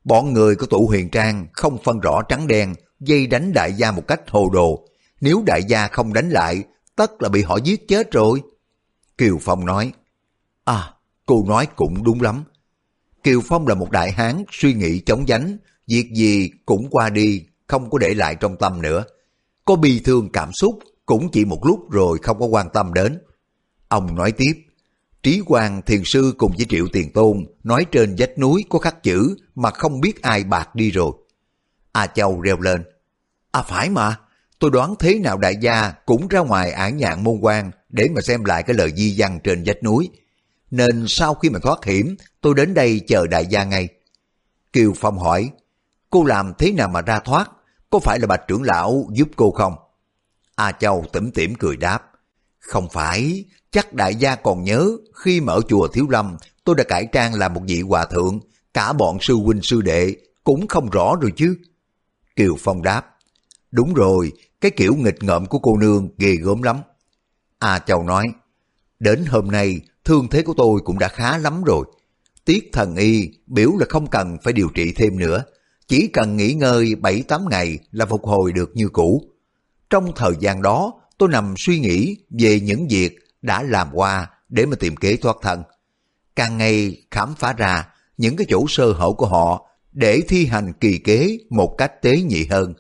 bọn 0.05 0.33
người 0.33 0.57
của 0.57 0.67
tụ 0.67 0.87
huyền 0.87 1.11
trang 1.11 1.47
không 1.53 1.79
phân 1.85 2.01
rõ 2.01 2.23
trắng 2.23 2.47
đen, 2.47 2.75
dây 3.01 3.27
đánh 3.27 3.53
đại 3.53 3.73
gia 3.73 3.91
một 3.91 4.09
cách 4.09 4.21
hồ 4.29 4.51
đồ. 4.53 4.89
Nếu 5.21 5.43
đại 5.47 5.63
gia 5.65 5.89
không 5.89 6.13
đánh 6.13 6.31
lại, 6.31 6.65
tất 6.97 7.23
là 7.23 7.29
bị 7.29 7.43
họ 7.43 7.57
giết 7.57 7.89
chết 7.89 8.11
rồi. 8.11 8.43
Kiều 9.19 9.39
Phong 9.41 9.67
nói, 9.67 9.93
À, 10.65 10.95
cô 11.27 11.45
nói 11.49 11.67
cũng 11.77 12.05
đúng 12.05 12.21
lắm. 12.21 12.45
Kiều 13.23 13.41
Phong 13.41 13.67
là 13.67 13.75
một 13.75 13.91
đại 13.91 14.13
hán 14.13 14.45
suy 14.51 14.75
nghĩ 14.75 15.01
chống 15.01 15.25
dánh, 15.29 15.59
việc 15.87 16.11
gì 16.15 16.51
cũng 16.67 16.91
qua 16.91 17.11
đi, 17.11 17.43
không 17.67 17.91
có 17.91 17.99
để 17.99 18.15
lại 18.15 18.37
trong 18.41 18.57
tâm 18.57 18.83
nữa. 18.83 19.05
Có 19.65 19.77
bi 19.77 20.01
thương 20.05 20.33
cảm 20.33 20.53
xúc 20.53 20.79
cũng 21.07 21.31
chỉ 21.33 21.45
một 21.45 21.67
lúc 21.67 21.91
rồi 21.91 22.19
không 22.23 22.39
có 22.39 22.47
quan 22.47 22.69
tâm 22.73 22.95
đến. 22.95 23.19
Ông 23.89 24.15
nói 24.15 24.33
tiếp, 24.33 24.53
Trí 25.23 25.41
Quang 25.47 25.83
Thiền 25.83 26.05
Sư 26.05 26.35
cùng 26.39 26.53
với 26.57 26.67
Triệu 26.69 26.87
Tiền 26.93 27.13
Tôn 27.13 27.47
nói 27.65 27.87
trên 27.93 28.15
vách 28.19 28.39
núi 28.39 28.65
có 28.69 28.79
khắc 28.79 29.03
chữ 29.03 29.37
mà 29.55 29.71
không 29.71 30.01
biết 30.01 30.23
ai 30.23 30.45
bạc 30.45 30.75
đi 30.75 30.91
rồi. 30.91 31.13
A 31.93 32.07
Châu 32.07 32.41
reo 32.41 32.61
lên, 32.61 32.85
À 33.51 33.63
phải 33.63 33.91
mà, 33.91 34.17
tôi 34.59 34.71
đoán 34.71 34.95
thế 34.99 35.19
nào 35.19 35.39
đại 35.39 35.57
gia 35.61 35.91
cũng 36.07 36.29
ra 36.29 36.41
ngoài 36.41 36.73
ải 36.73 36.93
nhạn 36.93 37.25
môn 37.25 37.39
quan 37.41 37.71
để 37.89 38.09
mà 38.15 38.21
xem 38.21 38.45
lại 38.45 38.63
cái 38.63 38.77
lời 38.77 38.93
di 38.97 39.15
văn 39.19 39.39
trên 39.45 39.63
vách 39.67 39.83
núi. 39.83 40.11
Nên 40.71 41.05
sau 41.09 41.35
khi 41.35 41.51
mà 41.51 41.59
thoát 41.59 41.85
hiểm, 41.85 42.17
tôi 42.41 42.55
đến 42.55 42.75
đây 42.75 43.01
chờ 43.07 43.27
đại 43.27 43.47
gia 43.47 43.65
ngay. 43.65 43.89
Kiều 44.73 44.93
Phong 44.97 45.19
hỏi, 45.19 45.51
cô 46.11 46.25
làm 46.25 46.53
thế 46.59 46.73
nào 46.73 46.89
mà 46.89 47.03
ra 47.03 47.21
thoát? 47.21 47.51
Có 47.91 47.99
phải 47.99 48.19
là 48.19 48.27
bạch 48.27 48.43
trưởng 48.49 48.63
lão 48.63 49.09
giúp 49.13 49.29
cô 49.37 49.51
không? 49.51 49.75
A 50.55 50.73
Châu 50.73 51.05
tủm 51.13 51.31
tỉm 51.31 51.55
cười 51.55 51.77
đáp, 51.77 52.11
không 52.59 52.89
phải, 52.89 53.45
chắc 53.73 53.93
đại 53.93 54.15
gia 54.15 54.35
còn 54.35 54.65
nhớ 54.65 54.91
khi 55.15 55.41
mở 55.41 55.61
chùa 55.69 55.89
Thiếu 55.89 56.07
Lâm, 56.11 56.37
tôi 56.65 56.75
đã 56.75 56.85
cải 56.85 57.07
trang 57.13 57.35
làm 57.35 57.55
một 57.55 57.61
vị 57.67 57.81
hòa 57.81 58.07
thượng, 58.07 58.41
cả 58.75 58.93
bọn 58.93 59.19
sư 59.21 59.35
huynh 59.35 59.63
sư 59.63 59.81
đệ 59.81 60.17
cũng 60.45 60.67
không 60.67 60.91
rõ 60.91 61.17
rồi 61.21 61.33
chứ. 61.37 61.57
Kiều 62.37 62.57
Phong 62.59 62.83
đáp, 62.83 63.17
đúng 63.71 63.95
rồi, 63.95 64.33
cái 64.61 64.71
kiểu 64.71 64.95
nghịch 64.95 65.23
ngợm 65.23 65.47
của 65.47 65.59
cô 65.59 65.77
nương 65.77 66.09
ghê 66.19 66.37
gớm 66.37 66.63
lắm. 66.63 66.77
A 67.59 67.79
Châu 67.79 68.03
nói, 68.03 68.33
đến 68.99 69.25
hôm 69.25 69.51
nay 69.51 69.81
thương 70.05 70.29
thế 70.29 70.43
của 70.43 70.55
tôi 70.57 70.81
cũng 70.85 70.99
đã 70.99 71.09
khá 71.09 71.39
lắm 71.39 71.65
rồi. 71.65 71.87
Tiết 72.45 72.71
thần 72.73 72.97
y 72.97 73.31
biểu 73.47 73.73
là 73.79 73.87
không 73.89 74.07
cần 74.07 74.37
phải 74.43 74.53
điều 74.53 74.69
trị 74.75 74.93
thêm 74.93 75.19
nữa, 75.19 75.45
chỉ 75.89 76.07
cần 76.07 76.37
nghỉ 76.37 76.55
ngơi 76.55 76.95
7-8 77.01 77.49
ngày 77.49 77.79
là 77.91 78.07
phục 78.07 78.25
hồi 78.25 78.53
được 78.53 78.71
như 78.75 78.89
cũ. 78.89 79.23
Trong 79.91 80.13
thời 80.17 80.33
gian 80.41 80.63
đó, 80.63 80.93
tôi 81.19 81.29
nằm 81.29 81.55
suy 81.57 81.79
nghĩ 81.81 82.17
về 82.31 82.61
những 82.61 82.89
việc 82.89 83.22
đã 83.43 83.63
làm 83.63 83.89
qua 83.93 84.31
để 84.49 84.67
mà 84.67 84.77
tìm 84.81 84.97
kế 84.97 85.17
thoát 85.17 85.37
thân. 85.43 85.63
Càng 86.37 86.59
ngày 86.59 87.03
khám 87.11 87.35
phá 87.35 87.53
ra 87.53 87.89
những 88.17 88.37
cái 88.37 88.47
chỗ 88.51 88.65
sơ 88.69 88.93
hở 88.93 89.13
của 89.19 89.27
họ 89.27 89.67
để 89.93 90.23
thi 90.29 90.47
hành 90.47 90.73
kỳ 90.73 90.99
kế 90.99 91.39
một 91.51 91.75
cách 91.79 92.03
tế 92.03 92.17
nhị 92.17 92.47
hơn. 92.47 92.75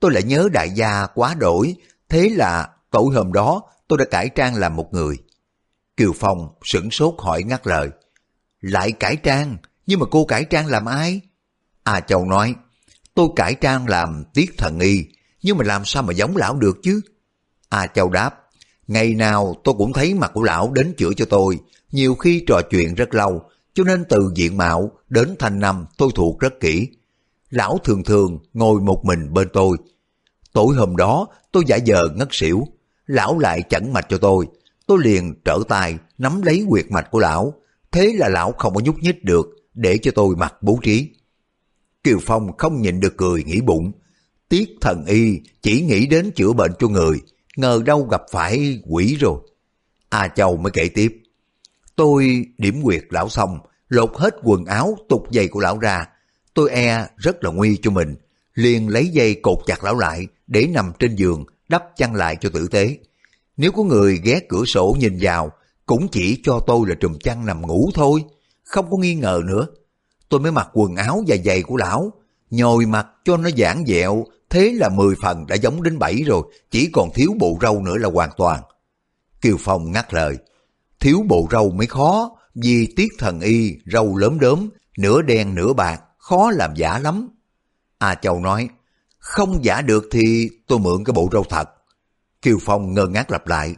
Tôi 0.00 0.12
lại 0.12 0.22
nhớ 0.22 0.48
đại 0.52 0.70
gia 0.70 1.06
quá 1.06 1.34
đổi, 1.34 1.74
Thế 2.08 2.28
là 2.28 2.68
tối 2.90 3.14
hôm 3.14 3.32
đó 3.32 3.62
tôi 3.88 3.98
đã 3.98 4.04
cải 4.04 4.28
trang 4.28 4.54
làm 4.54 4.76
một 4.76 4.92
người. 4.92 5.16
Kiều 5.96 6.12
Phong 6.12 6.48
sửng 6.64 6.90
sốt 6.90 7.14
hỏi 7.18 7.42
ngắt 7.42 7.66
lời. 7.66 7.90
Lại 8.60 8.92
cải 8.92 9.16
trang, 9.16 9.56
nhưng 9.86 10.00
mà 10.00 10.06
cô 10.10 10.24
cải 10.24 10.44
trang 10.44 10.66
làm 10.66 10.84
ai? 10.84 11.20
A 11.82 11.92
à, 11.92 12.00
Châu 12.00 12.24
nói, 12.24 12.54
tôi 13.14 13.28
cải 13.36 13.54
trang 13.54 13.88
làm 13.88 14.24
tiết 14.34 14.54
thần 14.58 14.78
y, 14.78 15.06
nhưng 15.42 15.58
mà 15.58 15.64
làm 15.64 15.84
sao 15.84 16.02
mà 16.02 16.12
giống 16.12 16.36
lão 16.36 16.56
được 16.56 16.76
chứ? 16.82 17.00
A 17.68 17.86
Châu 17.86 18.10
đáp, 18.10 18.43
ngày 18.86 19.14
nào 19.14 19.54
tôi 19.64 19.74
cũng 19.78 19.92
thấy 19.92 20.14
mặt 20.14 20.30
của 20.34 20.42
lão 20.42 20.72
đến 20.72 20.94
chữa 20.96 21.12
cho 21.16 21.24
tôi, 21.24 21.58
nhiều 21.92 22.14
khi 22.14 22.44
trò 22.46 22.60
chuyện 22.70 22.94
rất 22.94 23.14
lâu, 23.14 23.42
cho 23.74 23.84
nên 23.84 24.04
từ 24.08 24.32
diện 24.34 24.56
mạo 24.56 24.90
đến 25.08 25.34
thanh 25.38 25.60
năm 25.60 25.86
tôi 25.98 26.10
thuộc 26.14 26.40
rất 26.40 26.60
kỹ. 26.60 26.88
Lão 27.50 27.78
thường 27.84 28.04
thường 28.04 28.38
ngồi 28.54 28.80
một 28.80 29.04
mình 29.04 29.32
bên 29.34 29.48
tôi. 29.52 29.76
Tối 30.52 30.74
hôm 30.74 30.96
đó 30.96 31.26
tôi 31.52 31.64
giả 31.66 31.76
giờ 31.76 32.02
ngất 32.16 32.28
xỉu, 32.30 32.66
lão 33.06 33.38
lại 33.38 33.62
chẩn 33.70 33.92
mạch 33.92 34.06
cho 34.08 34.18
tôi. 34.18 34.46
Tôi 34.86 34.98
liền 35.02 35.34
trở 35.44 35.58
tay 35.68 35.98
nắm 36.18 36.42
lấy 36.42 36.66
quyệt 36.68 36.90
mạch 36.90 37.10
của 37.10 37.18
lão, 37.18 37.54
thế 37.92 38.12
là 38.16 38.28
lão 38.28 38.52
không 38.52 38.74
có 38.74 38.80
nhúc 38.80 38.98
nhích 38.98 39.24
được 39.24 39.46
để 39.74 39.98
cho 40.02 40.10
tôi 40.14 40.36
mặc 40.36 40.54
bố 40.62 40.78
trí. 40.82 41.10
Kiều 42.04 42.18
Phong 42.22 42.56
không 42.56 42.82
nhịn 42.82 43.00
được 43.00 43.16
cười 43.16 43.44
nghĩ 43.44 43.60
bụng, 43.60 43.92
tiết 44.48 44.70
thần 44.80 45.04
y 45.06 45.40
chỉ 45.62 45.80
nghĩ 45.82 46.06
đến 46.06 46.30
chữa 46.30 46.52
bệnh 46.52 46.72
cho 46.78 46.88
người, 46.88 47.20
ngờ 47.56 47.82
đâu 47.84 48.08
gặp 48.10 48.22
phải 48.30 48.80
quỷ 48.84 49.16
rồi. 49.20 49.38
A 50.08 50.28
Châu 50.28 50.56
mới 50.56 50.72
kể 50.72 50.88
tiếp, 50.88 51.22
tôi 51.96 52.46
điểm 52.58 52.82
quyệt 52.82 53.04
lão 53.10 53.28
xong, 53.28 53.58
lột 53.88 54.10
hết 54.14 54.34
quần 54.42 54.64
áo 54.64 54.96
tục 55.08 55.26
giày 55.30 55.48
của 55.48 55.60
lão 55.60 55.78
ra, 55.78 56.06
tôi 56.54 56.70
e 56.70 57.06
rất 57.16 57.44
là 57.44 57.50
nguy 57.50 57.78
cho 57.82 57.90
mình, 57.90 58.16
liền 58.54 58.88
lấy 58.88 59.08
dây 59.08 59.34
cột 59.34 59.58
chặt 59.66 59.84
lão 59.84 59.98
lại 59.98 60.26
để 60.46 60.66
nằm 60.72 60.92
trên 60.98 61.16
giường 61.16 61.44
đắp 61.68 61.84
chăn 61.96 62.14
lại 62.14 62.36
cho 62.40 62.48
tử 62.48 62.68
tế. 62.68 62.98
Nếu 63.56 63.72
có 63.72 63.82
người 63.82 64.20
ghé 64.24 64.40
cửa 64.48 64.64
sổ 64.64 64.96
nhìn 64.98 65.18
vào, 65.20 65.52
cũng 65.86 66.08
chỉ 66.08 66.40
cho 66.44 66.60
tôi 66.66 66.88
là 66.88 66.94
trùm 66.94 67.18
chăn 67.18 67.46
nằm 67.46 67.62
ngủ 67.62 67.90
thôi, 67.94 68.24
không 68.62 68.90
có 68.90 68.96
nghi 68.96 69.14
ngờ 69.14 69.42
nữa. 69.44 69.66
Tôi 70.28 70.40
mới 70.40 70.52
mặc 70.52 70.68
quần 70.72 70.96
áo 70.96 71.24
và 71.26 71.36
giày 71.44 71.62
của 71.62 71.76
lão, 71.76 72.12
nhồi 72.50 72.86
mặt 72.86 73.06
cho 73.24 73.36
nó 73.36 73.50
giãn 73.56 73.84
dẹo, 73.86 74.24
thế 74.54 74.72
là 74.72 74.88
10 74.88 75.14
phần 75.22 75.46
đã 75.46 75.56
giống 75.56 75.82
đến 75.82 75.98
7 75.98 76.22
rồi, 76.22 76.42
chỉ 76.70 76.90
còn 76.92 77.12
thiếu 77.14 77.34
bộ 77.38 77.58
râu 77.62 77.82
nữa 77.82 77.96
là 77.96 78.08
hoàn 78.08 78.30
toàn. 78.36 78.62
Kiều 79.40 79.56
Phong 79.60 79.92
ngắt 79.92 80.14
lời, 80.14 80.38
thiếu 81.00 81.22
bộ 81.28 81.48
râu 81.50 81.70
mới 81.70 81.86
khó, 81.86 82.36
vì 82.54 82.92
tiết 82.96 83.08
thần 83.18 83.40
y, 83.40 83.76
râu 83.92 84.16
lớn 84.16 84.38
đớm 84.40 84.70
nửa 84.98 85.22
đen 85.22 85.54
nửa 85.54 85.72
bạc, 85.72 86.02
khó 86.18 86.50
làm 86.50 86.74
giả 86.74 86.98
lắm. 86.98 87.28
A 87.98 88.14
Châu 88.14 88.40
nói, 88.40 88.68
không 89.18 89.64
giả 89.64 89.80
được 89.80 90.08
thì 90.10 90.50
tôi 90.66 90.78
mượn 90.78 91.04
cái 91.04 91.12
bộ 91.12 91.28
râu 91.32 91.44
thật. 91.44 91.68
Kiều 92.42 92.58
Phong 92.60 92.94
ngơ 92.94 93.06
ngác 93.06 93.30
lặp 93.30 93.46
lại, 93.46 93.76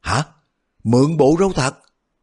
hả? 0.00 0.22
Mượn 0.84 1.16
bộ 1.16 1.36
râu 1.38 1.52
thật? 1.52 1.78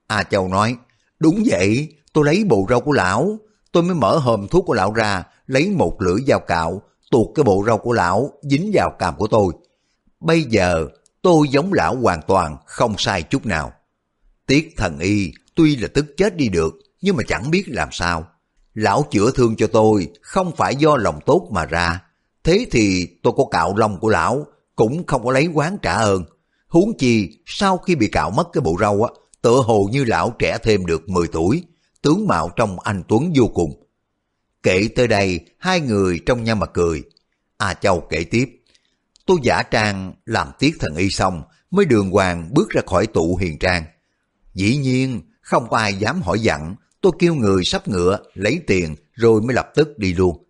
A 0.07 0.23
Châu 0.23 0.47
nói, 0.47 0.75
đúng 1.19 1.43
vậy, 1.45 1.95
tôi 2.13 2.25
lấy 2.25 2.43
bộ 2.43 2.65
râu 2.69 2.79
của 2.79 2.91
lão, 2.91 3.37
tôi 3.71 3.83
mới 3.83 3.95
mở 3.95 4.17
hòm 4.17 4.47
thuốc 4.47 4.65
của 4.65 4.73
lão 4.73 4.93
ra, 4.93 5.23
lấy 5.47 5.69
một 5.69 6.01
lưỡi 6.01 6.21
dao 6.27 6.39
cạo, 6.39 6.81
tuột 7.13 7.27
cái 7.35 7.43
bộ 7.43 7.63
râu 7.67 7.77
của 7.77 7.93
lão 7.93 8.31
dính 8.41 8.71
vào 8.73 8.91
cằm 8.99 9.15
của 9.17 9.27
tôi. 9.27 9.53
Bây 10.19 10.43
giờ 10.43 10.87
tôi 11.21 11.47
giống 11.49 11.73
lão 11.73 11.95
hoàn 11.95 12.21
toàn 12.27 12.57
không 12.65 12.95
sai 12.97 13.23
chút 13.23 13.45
nào. 13.45 13.71
Tiết 14.47 14.73
thần 14.77 14.99
y 14.99 15.31
tuy 15.55 15.75
là 15.75 15.87
tức 15.93 16.05
chết 16.17 16.35
đi 16.35 16.49
được, 16.49 16.73
nhưng 17.01 17.15
mà 17.15 17.23
chẳng 17.27 17.51
biết 17.51 17.63
làm 17.67 17.89
sao. 17.91 18.27
Lão 18.73 19.05
chữa 19.11 19.31
thương 19.35 19.55
cho 19.55 19.67
tôi 19.67 20.07
không 20.21 20.55
phải 20.55 20.75
do 20.75 20.97
lòng 20.97 21.19
tốt 21.25 21.47
mà 21.51 21.65
ra. 21.65 22.01
Thế 22.43 22.65
thì 22.71 23.07
tôi 23.23 23.33
có 23.37 23.45
cạo 23.51 23.75
lông 23.77 23.99
của 23.99 24.09
lão, 24.09 24.45
cũng 24.75 25.05
không 25.07 25.23
có 25.25 25.31
lấy 25.31 25.47
quán 25.53 25.77
trả 25.81 25.93
ơn. 25.93 26.23
Huống 26.67 26.97
chi, 26.97 27.39
sau 27.45 27.77
khi 27.77 27.95
bị 27.95 28.07
cạo 28.07 28.31
mất 28.31 28.47
cái 28.53 28.61
bộ 28.61 28.75
râu 28.79 29.03
á, 29.03 29.13
tựa 29.41 29.61
hồ 29.65 29.89
như 29.91 30.03
lão 30.03 30.33
trẻ 30.39 30.57
thêm 30.63 30.85
được 30.85 31.09
10 31.09 31.27
tuổi, 31.27 31.63
tướng 32.01 32.27
mạo 32.27 32.49
trong 32.55 32.79
anh 32.79 33.03
Tuấn 33.07 33.33
vô 33.35 33.47
cùng. 33.53 33.82
Kể 34.63 34.89
tới 34.95 35.07
đây, 35.07 35.39
hai 35.57 35.81
người 35.81 36.19
trong 36.25 36.43
nhau 36.43 36.55
mà 36.55 36.65
cười. 36.65 37.03
A 37.57 37.73
Châu 37.73 38.01
kể 38.01 38.23
tiếp, 38.23 38.49
tôi 39.25 39.37
giả 39.43 39.63
trang 39.63 40.13
làm 40.25 40.47
tiết 40.59 40.75
thần 40.79 40.95
y 40.95 41.09
xong, 41.09 41.43
mới 41.71 41.85
đường 41.85 42.11
hoàng 42.11 42.49
bước 42.53 42.69
ra 42.69 42.81
khỏi 42.85 43.07
tụ 43.07 43.37
hiền 43.37 43.59
trang. 43.59 43.83
Dĩ 44.53 44.77
nhiên, 44.77 45.21
không 45.41 45.69
có 45.69 45.77
ai 45.77 45.93
dám 45.93 46.21
hỏi 46.21 46.39
dặn, 46.39 46.75
tôi 47.01 47.11
kêu 47.19 47.35
người 47.35 47.63
sắp 47.63 47.87
ngựa, 47.87 48.19
lấy 48.33 48.59
tiền, 48.67 48.95
rồi 49.13 49.41
mới 49.41 49.55
lập 49.55 49.71
tức 49.75 49.97
đi 49.97 50.13
luôn. 50.13 50.43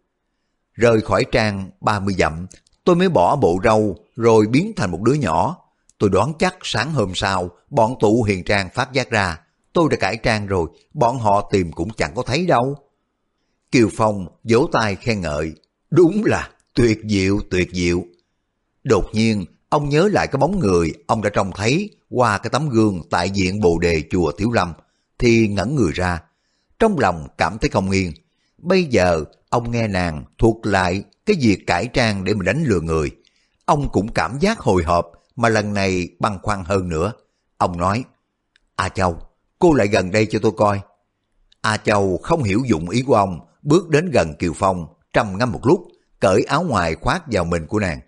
Rời 0.74 1.02
khỏi 1.02 1.26
trang 1.32 1.70
30 1.82 2.16
dặm, 2.18 2.48
tôi 2.84 2.96
mới 2.96 3.10
bỏ 3.10 3.36
bộ 3.36 3.60
râu, 3.64 3.98
rồi 4.16 4.46
biến 4.48 4.74
thành 4.76 4.92
một 4.92 5.02
đứa 5.02 5.14
nhỏ. 5.14 5.58
Tôi 5.98 6.10
đoán 6.10 6.34
chắc 6.40 6.56
sáng 6.64 6.94
hôm 6.94 7.16
sau, 7.16 7.50
bọn 7.70 7.96
tụ 8.00 8.24
hiền 8.24 8.44
trang 8.44 8.70
phát 8.74 8.94
giác 8.94 9.10
ra, 9.10 9.40
tôi 9.74 9.88
đã 9.92 9.98
cải 9.98 10.18
trang 10.24 10.48
rồi, 10.48 10.68
bọn 10.94 11.20
họ 11.20 11.50
tìm 11.52 11.72
cũng 11.72 11.90
chẳng 11.98 12.12
có 12.16 12.24
thấy 12.24 12.46
đâu. 12.46 12.78
Kiều 13.74 13.90
Phong 13.94 14.28
vỗ 14.44 14.70
tay 14.72 14.96
khen 14.96 15.22
ngợi, 15.22 15.54
đúng 15.90 16.26
là 16.26 16.50
tuyệt 16.74 17.00
diệu 17.10 17.40
tuyệt 17.50 17.70
diệu. 17.74 18.04
Đột 18.84 19.06
nhiên, 19.14 19.46
ông 19.70 19.90
nhớ 19.90 20.10
lại 20.12 20.28
cái 20.28 20.38
bóng 20.38 20.60
người 20.60 20.94
ông 21.08 21.22
đã 21.22 21.30
trông 21.30 21.52
thấy 21.56 21.90
qua 22.10 22.38
cái 22.38 22.50
tấm 22.50 22.70
gương 22.70 23.02
tại 23.10 23.30
diện 23.30 23.60
bồ 23.60 23.80
đề 23.80 24.04
chùa 24.12 24.32
Thiếu 24.32 24.52
Lâm, 24.52 24.74
thì 25.20 25.48
ngẩn 25.48 25.76
người 25.76 25.92
ra. 25.92 26.22
Trong 26.80 27.00
lòng 27.00 27.28
cảm 27.38 27.58
thấy 27.58 27.70
không 27.70 27.92
yên. 27.92 28.14
Bây 28.58 28.84
giờ, 28.84 29.24
ông 29.50 29.72
nghe 29.72 29.88
nàng 29.88 30.24
thuộc 30.38 30.66
lại 30.66 31.04
cái 31.26 31.36
việc 31.42 31.68
cải 31.68 31.88
trang 31.94 32.24
để 32.24 32.34
mà 32.34 32.44
đánh 32.44 32.64
lừa 32.64 32.80
người. 32.80 33.12
Ông 33.66 33.90
cũng 33.92 34.14
cảm 34.14 34.40
giác 34.40 34.60
hồi 34.60 34.84
hộp, 34.84 35.12
mà 35.36 35.50
lần 35.50 35.74
này 35.74 36.10
băn 36.20 36.40
khoăn 36.42 36.64
hơn 36.66 36.90
nữa. 36.90 37.14
Ông 37.58 37.78
nói, 37.78 38.04
A 38.76 38.90
Châu, 38.90 39.18
cô 39.60 39.74
lại 39.74 39.88
gần 39.88 40.12
đây 40.12 40.28
cho 40.30 40.40
tôi 40.42 40.52
coi. 40.58 40.82
A 41.62 41.78
Châu 41.78 42.20
không 42.24 42.44
hiểu 42.44 42.64
dụng 42.66 42.90
ý 42.90 43.02
của 43.02 43.16
ông, 43.16 43.40
bước 43.64 43.90
đến 43.90 44.12
gần 44.12 44.36
Kiều 44.40 44.54
Phong, 44.56 44.86
trầm 45.14 45.38
ngâm 45.38 45.52
một 45.52 45.62
lúc, 45.64 45.88
cởi 46.20 46.44
áo 46.44 46.64
ngoài 46.64 46.96
khoác 46.96 47.24
vào 47.32 47.46
mình 47.46 47.68
của 47.68 47.80
nàng. 47.80 48.00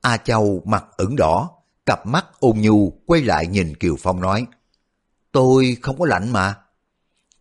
A 0.00 0.16
Châu 0.16 0.62
mặt 0.64 0.84
ửng 0.96 1.16
đỏ, 1.16 1.50
cặp 1.86 2.06
mắt 2.06 2.26
ôn 2.40 2.56
nhu 2.58 2.90
quay 3.06 3.22
lại 3.22 3.46
nhìn 3.46 3.76
Kiều 3.76 3.96
Phong 3.98 4.20
nói, 4.20 4.46
Tôi 5.34 5.76
không 5.82 5.98
có 5.98 6.06
lạnh 6.06 6.32
mà. 6.32 6.54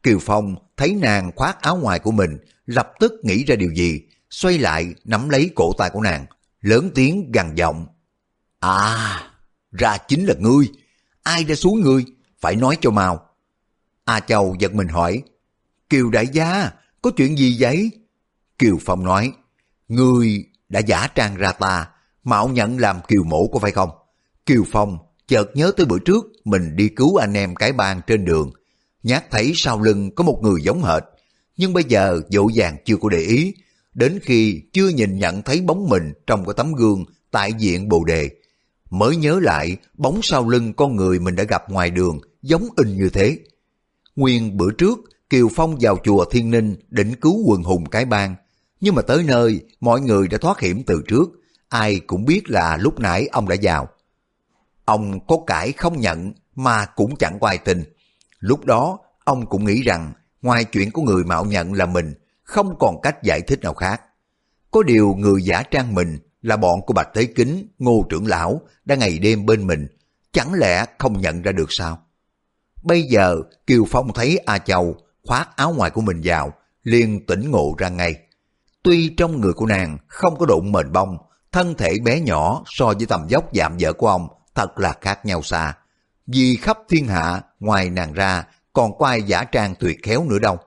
Kiều 0.03 0.19
Phong 0.21 0.55
thấy 0.77 0.95
nàng 0.95 1.31
khoác 1.35 1.61
áo 1.61 1.77
ngoài 1.77 1.99
của 1.99 2.11
mình, 2.11 2.37
lập 2.65 2.91
tức 2.99 3.13
nghĩ 3.23 3.43
ra 3.43 3.55
điều 3.55 3.73
gì, 3.73 4.01
xoay 4.29 4.57
lại 4.57 4.95
nắm 5.03 5.29
lấy 5.29 5.51
cổ 5.55 5.73
tay 5.77 5.89
của 5.89 6.01
nàng, 6.01 6.25
lớn 6.61 6.91
tiếng 6.95 7.31
gằn 7.31 7.55
giọng. 7.55 7.87
À, 8.59 9.21
ra 9.71 9.97
chính 10.07 10.25
là 10.25 10.33
ngươi, 10.39 10.71
ai 11.23 11.43
đã 11.43 11.55
xuống 11.55 11.81
ngươi, 11.81 12.05
phải 12.41 12.55
nói 12.55 12.77
cho 12.81 12.91
mau. 12.91 13.29
A 14.05 14.19
Châu 14.19 14.55
giật 14.59 14.73
mình 14.73 14.87
hỏi, 14.87 15.23
Kiều 15.89 16.09
đại 16.09 16.27
gia, 16.27 16.71
có 17.03 17.11
chuyện 17.17 17.37
gì 17.37 17.57
vậy? 17.59 17.91
Kiều 18.59 18.77
Phong 18.81 19.03
nói, 19.03 19.31
Ngươi 19.87 20.45
đã 20.69 20.79
giả 20.79 21.07
trang 21.15 21.35
ra 21.35 21.51
ta, 21.51 21.87
mạo 22.23 22.47
nhận 22.47 22.77
làm 22.77 22.97
kiều 23.07 23.23
mổ 23.23 23.47
có 23.47 23.59
phải 23.59 23.71
không? 23.71 23.89
Kiều 24.45 24.63
Phong 24.71 24.97
chợt 25.27 25.51
nhớ 25.53 25.71
tới 25.77 25.85
bữa 25.85 25.99
trước 25.99 26.25
mình 26.45 26.75
đi 26.75 26.89
cứu 26.89 27.15
anh 27.15 27.33
em 27.33 27.55
cái 27.55 27.73
bang 27.73 28.01
trên 28.07 28.25
đường. 28.25 28.51
Nhát 29.03 29.31
thấy 29.31 29.51
sau 29.55 29.81
lưng 29.81 30.11
có 30.15 30.23
một 30.23 30.39
người 30.41 30.61
giống 30.63 30.83
hệt, 30.83 31.03
nhưng 31.57 31.73
bây 31.73 31.83
giờ 31.83 32.21
dỗ 32.29 32.47
dàng 32.53 32.77
chưa 32.85 32.97
có 32.97 33.09
để 33.09 33.17
ý. 33.17 33.53
Đến 33.93 34.19
khi 34.21 34.61
chưa 34.73 34.89
nhìn 34.89 35.19
nhận 35.19 35.41
thấy 35.41 35.61
bóng 35.61 35.89
mình 35.89 36.13
trong 36.27 36.45
cái 36.45 36.53
tấm 36.57 36.73
gương 36.73 37.05
tại 37.31 37.53
diện 37.53 37.89
bồ 37.89 38.03
đề, 38.03 38.29
mới 38.89 39.15
nhớ 39.15 39.39
lại 39.41 39.77
bóng 39.93 40.19
sau 40.23 40.49
lưng 40.49 40.73
con 40.73 40.95
người 40.95 41.19
mình 41.19 41.35
đã 41.35 41.43
gặp 41.43 41.69
ngoài 41.69 41.89
đường 41.89 42.19
giống 42.41 42.67
in 42.75 42.97
như 42.97 43.09
thế. 43.09 43.37
Nguyên 44.15 44.57
bữa 44.57 44.71
trước, 44.71 44.99
Kiều 45.33 45.49
Phong 45.55 45.77
vào 45.81 45.97
chùa 46.03 46.25
Thiên 46.25 46.51
Ninh 46.51 46.75
định 46.89 47.15
cứu 47.15 47.43
quần 47.45 47.63
hùng 47.63 47.85
cái 47.85 48.05
bang, 48.05 48.35
nhưng 48.81 48.95
mà 48.95 49.01
tới 49.01 49.23
nơi, 49.23 49.61
mọi 49.79 50.01
người 50.01 50.27
đã 50.27 50.37
thoát 50.37 50.59
hiểm 50.59 50.83
từ 50.83 51.01
trước, 51.07 51.29
ai 51.69 51.99
cũng 52.07 52.25
biết 52.25 52.41
là 52.49 52.77
lúc 52.77 52.99
nãy 52.99 53.27
ông 53.31 53.47
đã 53.47 53.55
vào. 53.61 53.87
Ông 54.85 55.27
có 55.27 55.37
cãi 55.47 55.71
không 55.71 55.99
nhận 55.99 56.33
mà 56.55 56.85
cũng 56.85 57.15
chẳng 57.15 57.37
quay 57.39 57.57
tin. 57.57 57.83
Lúc 58.39 58.65
đó, 58.65 58.99
ông 59.23 59.45
cũng 59.45 59.65
nghĩ 59.65 59.81
rằng 59.81 60.13
ngoài 60.41 60.63
chuyện 60.63 60.91
của 60.91 61.01
người 61.01 61.23
mạo 61.23 61.45
nhận 61.45 61.73
là 61.73 61.85
mình, 61.85 62.13
không 62.43 62.75
còn 62.79 63.01
cách 63.01 63.23
giải 63.23 63.41
thích 63.41 63.59
nào 63.61 63.73
khác. 63.73 64.01
Có 64.71 64.83
điều 64.83 65.15
người 65.17 65.43
giả 65.43 65.63
trang 65.71 65.95
mình 65.95 66.19
là 66.41 66.57
bọn 66.57 66.81
của 66.85 66.93
Bạch 66.93 67.09
Thế 67.13 67.25
Kính, 67.25 67.67
Ngô 67.79 68.05
Trưởng 68.09 68.27
Lão 68.27 68.61
đã 68.85 68.95
ngày 68.95 69.19
đêm 69.19 69.45
bên 69.45 69.67
mình, 69.67 69.87
chẳng 70.31 70.53
lẽ 70.53 70.85
không 70.99 71.21
nhận 71.21 71.41
ra 71.41 71.51
được 71.51 71.71
sao? 71.71 71.99
Bây 72.83 73.03
giờ 73.03 73.35
Kiều 73.67 73.85
Phong 73.89 74.13
thấy 74.13 74.37
A 74.37 74.57
Châu 74.57 74.97
khoác 75.27 75.49
áo 75.55 75.73
ngoài 75.73 75.91
của 75.91 76.01
mình 76.01 76.21
vào, 76.23 76.53
liền 76.83 77.25
tỉnh 77.25 77.51
ngộ 77.51 77.75
ra 77.77 77.89
ngay. 77.89 78.15
Tuy 78.83 79.09
trong 79.17 79.41
người 79.41 79.53
của 79.53 79.65
nàng 79.65 79.97
không 80.07 80.37
có 80.37 80.45
đụng 80.45 80.71
mền 80.71 80.91
bông, 80.91 81.17
thân 81.51 81.75
thể 81.75 81.99
bé 82.03 82.19
nhỏ 82.19 82.63
so 82.65 82.85
với 82.85 83.05
tầm 83.05 83.27
dốc 83.27 83.49
giảm 83.53 83.77
dở 83.77 83.93
của 83.93 84.07
ông 84.07 84.27
thật 84.55 84.79
là 84.79 84.95
khác 85.01 85.25
nhau 85.25 85.43
xa. 85.43 85.77
Vì 86.27 86.55
khắp 86.55 86.77
thiên 86.89 87.07
hạ, 87.07 87.41
ngoài 87.59 87.89
nàng 87.89 88.13
ra, 88.13 88.43
còn 88.73 88.97
có 88.97 89.07
ai 89.07 89.23
giả 89.23 89.43
trang 89.43 89.75
tuyệt 89.79 89.97
khéo 90.03 90.23
nữa 90.23 90.39
đâu. 90.39 90.57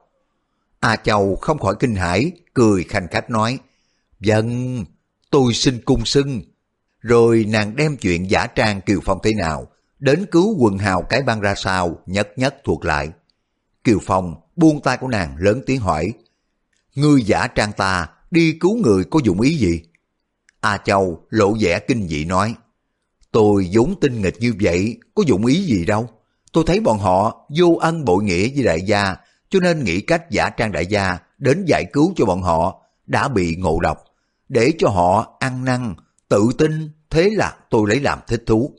A 0.81 0.97
Châu 0.97 1.37
không 1.37 1.59
khỏi 1.59 1.75
kinh 1.79 1.95
hãi, 1.95 2.33
cười 2.55 2.85
khanh 2.85 3.09
khách 3.11 3.31
nói, 3.31 3.59
Dân, 4.21 4.85
tôi 5.31 5.55
xin 5.55 5.81
cung 5.85 6.05
xưng. 6.05 6.43
rồi 7.01 7.45
nàng 7.49 7.77
đem 7.77 7.97
chuyện 7.97 8.31
giả 8.31 8.47
trang 8.47 8.81
Kiều 8.81 9.01
Phong 9.05 9.19
thế 9.23 9.35
nào, 9.35 9.67
đến 9.99 10.27
cứu 10.31 10.57
quần 10.59 10.79
hào 10.79 11.03
cái 11.03 11.23
băng 11.23 11.41
ra 11.41 11.55
sao, 11.55 11.99
nhất 12.07 12.29
nhất 12.37 12.57
thuộc 12.65 12.85
lại. 12.85 13.11
Kiều 13.85 13.99
Phong 14.07 14.35
buông 14.57 14.83
tay 14.83 14.97
của 14.97 15.09
nàng 15.09 15.37
lớn 15.39 15.61
tiếng 15.67 15.81
hỏi, 15.81 16.13
Ngươi 16.95 17.23
giả 17.23 17.47
trang 17.47 17.73
ta 17.73 18.09
đi 18.31 18.53
cứu 18.61 18.77
người 18.77 19.05
có 19.05 19.21
dụng 19.25 19.41
ý 19.41 19.57
gì? 19.57 19.83
A 20.61 20.77
Châu 20.77 21.27
lộ 21.31 21.57
vẻ 21.61 21.79
kinh 21.79 22.09
dị 22.09 22.25
nói, 22.25 22.55
Tôi 23.33 23.69
vốn 23.73 24.01
tinh 24.01 24.23
nghịch 24.23 24.41
như 24.41 24.55
vậy, 24.61 24.99
có 25.15 25.23
dụng 25.27 25.47
ý 25.47 25.65
gì 25.65 25.85
đâu. 25.85 26.09
Tôi 26.53 26.65
thấy 26.67 26.81
bọn 26.81 26.99
họ 26.99 27.47
vô 27.59 27.77
ân 27.81 28.05
bội 28.05 28.25
nghĩa 28.25 28.49
với 28.55 28.65
đại 28.65 28.81
gia, 28.83 29.17
cho 29.51 29.61
nên 29.61 29.85
nghĩ 29.85 30.01
cách 30.01 30.31
giả 30.31 30.51
trang 30.51 30.73
đại 30.73 30.87
gia 30.87 31.19
đến 31.39 31.65
giải 31.67 31.85
cứu 31.93 32.13
cho 32.17 32.25
bọn 32.25 32.43
họ 32.43 32.83
đã 33.07 33.29
bị 33.29 33.57
ngộ 33.57 33.81
độc, 33.81 34.05
để 34.49 34.73
cho 34.79 34.89
họ 34.89 35.37
ăn 35.41 35.65
năn, 35.65 35.95
tự 36.29 36.49
tin, 36.59 36.91
thế 37.11 37.31
là 37.33 37.57
tôi 37.71 37.89
lấy 37.89 38.01
làm 38.01 38.19
thích 38.27 38.43
thú. 38.47 38.73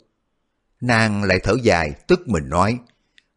Nàng 0.82 1.24
lại 1.24 1.40
thở 1.44 1.54
dài, 1.64 1.92
tức 2.08 2.28
mình 2.28 2.50
nói, 2.50 2.78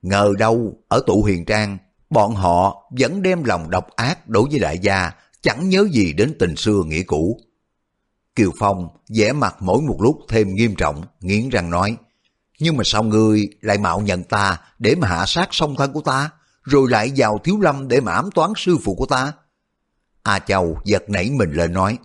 ngờ 0.02 0.32
đâu 0.38 0.78
ở 0.88 1.02
tụ 1.06 1.22
huyền 1.22 1.44
trang, 1.44 1.78
bọn 2.10 2.34
họ 2.34 2.90
vẫn 2.98 3.22
đem 3.22 3.44
lòng 3.44 3.70
độc 3.70 3.86
ác 3.96 4.28
đối 4.28 4.48
với 4.50 4.58
đại 4.58 4.78
gia, 4.78 5.10
chẳng 5.42 5.68
nhớ 5.68 5.88
gì 5.92 6.12
đến 6.12 6.36
tình 6.38 6.56
xưa 6.56 6.82
nghĩa 6.86 7.02
cũ. 7.02 7.40
Kiều 8.34 8.50
Phong 8.58 8.88
vẻ 9.08 9.32
mặt 9.32 9.56
mỗi 9.60 9.82
một 9.82 9.96
lúc 10.00 10.18
thêm 10.28 10.54
nghiêm 10.54 10.74
trọng, 10.74 11.04
nghiến 11.20 11.48
răng 11.48 11.70
nói, 11.70 11.96
nhưng 12.58 12.76
mà 12.76 12.82
sao 12.84 13.02
ngươi 13.02 13.48
lại 13.60 13.78
mạo 13.78 14.00
nhận 14.00 14.22
ta 14.22 14.58
để 14.78 14.94
mà 14.94 15.08
hạ 15.08 15.24
sát 15.26 15.48
song 15.50 15.74
thân 15.76 15.92
của 15.92 16.00
ta, 16.00 16.30
rồi 16.62 16.90
lại 16.90 17.12
vào 17.16 17.38
thiếu 17.44 17.60
lâm 17.60 17.88
để 17.88 18.00
mà 18.00 18.12
ám 18.12 18.30
toán 18.30 18.52
sư 18.56 18.78
phụ 18.84 18.94
của 18.94 19.06
ta? 19.06 19.32
A 20.22 20.38
Châu 20.38 20.78
giật 20.84 21.10
nảy 21.10 21.30
mình 21.30 21.52
lên 21.52 21.72
nói, 21.72 21.98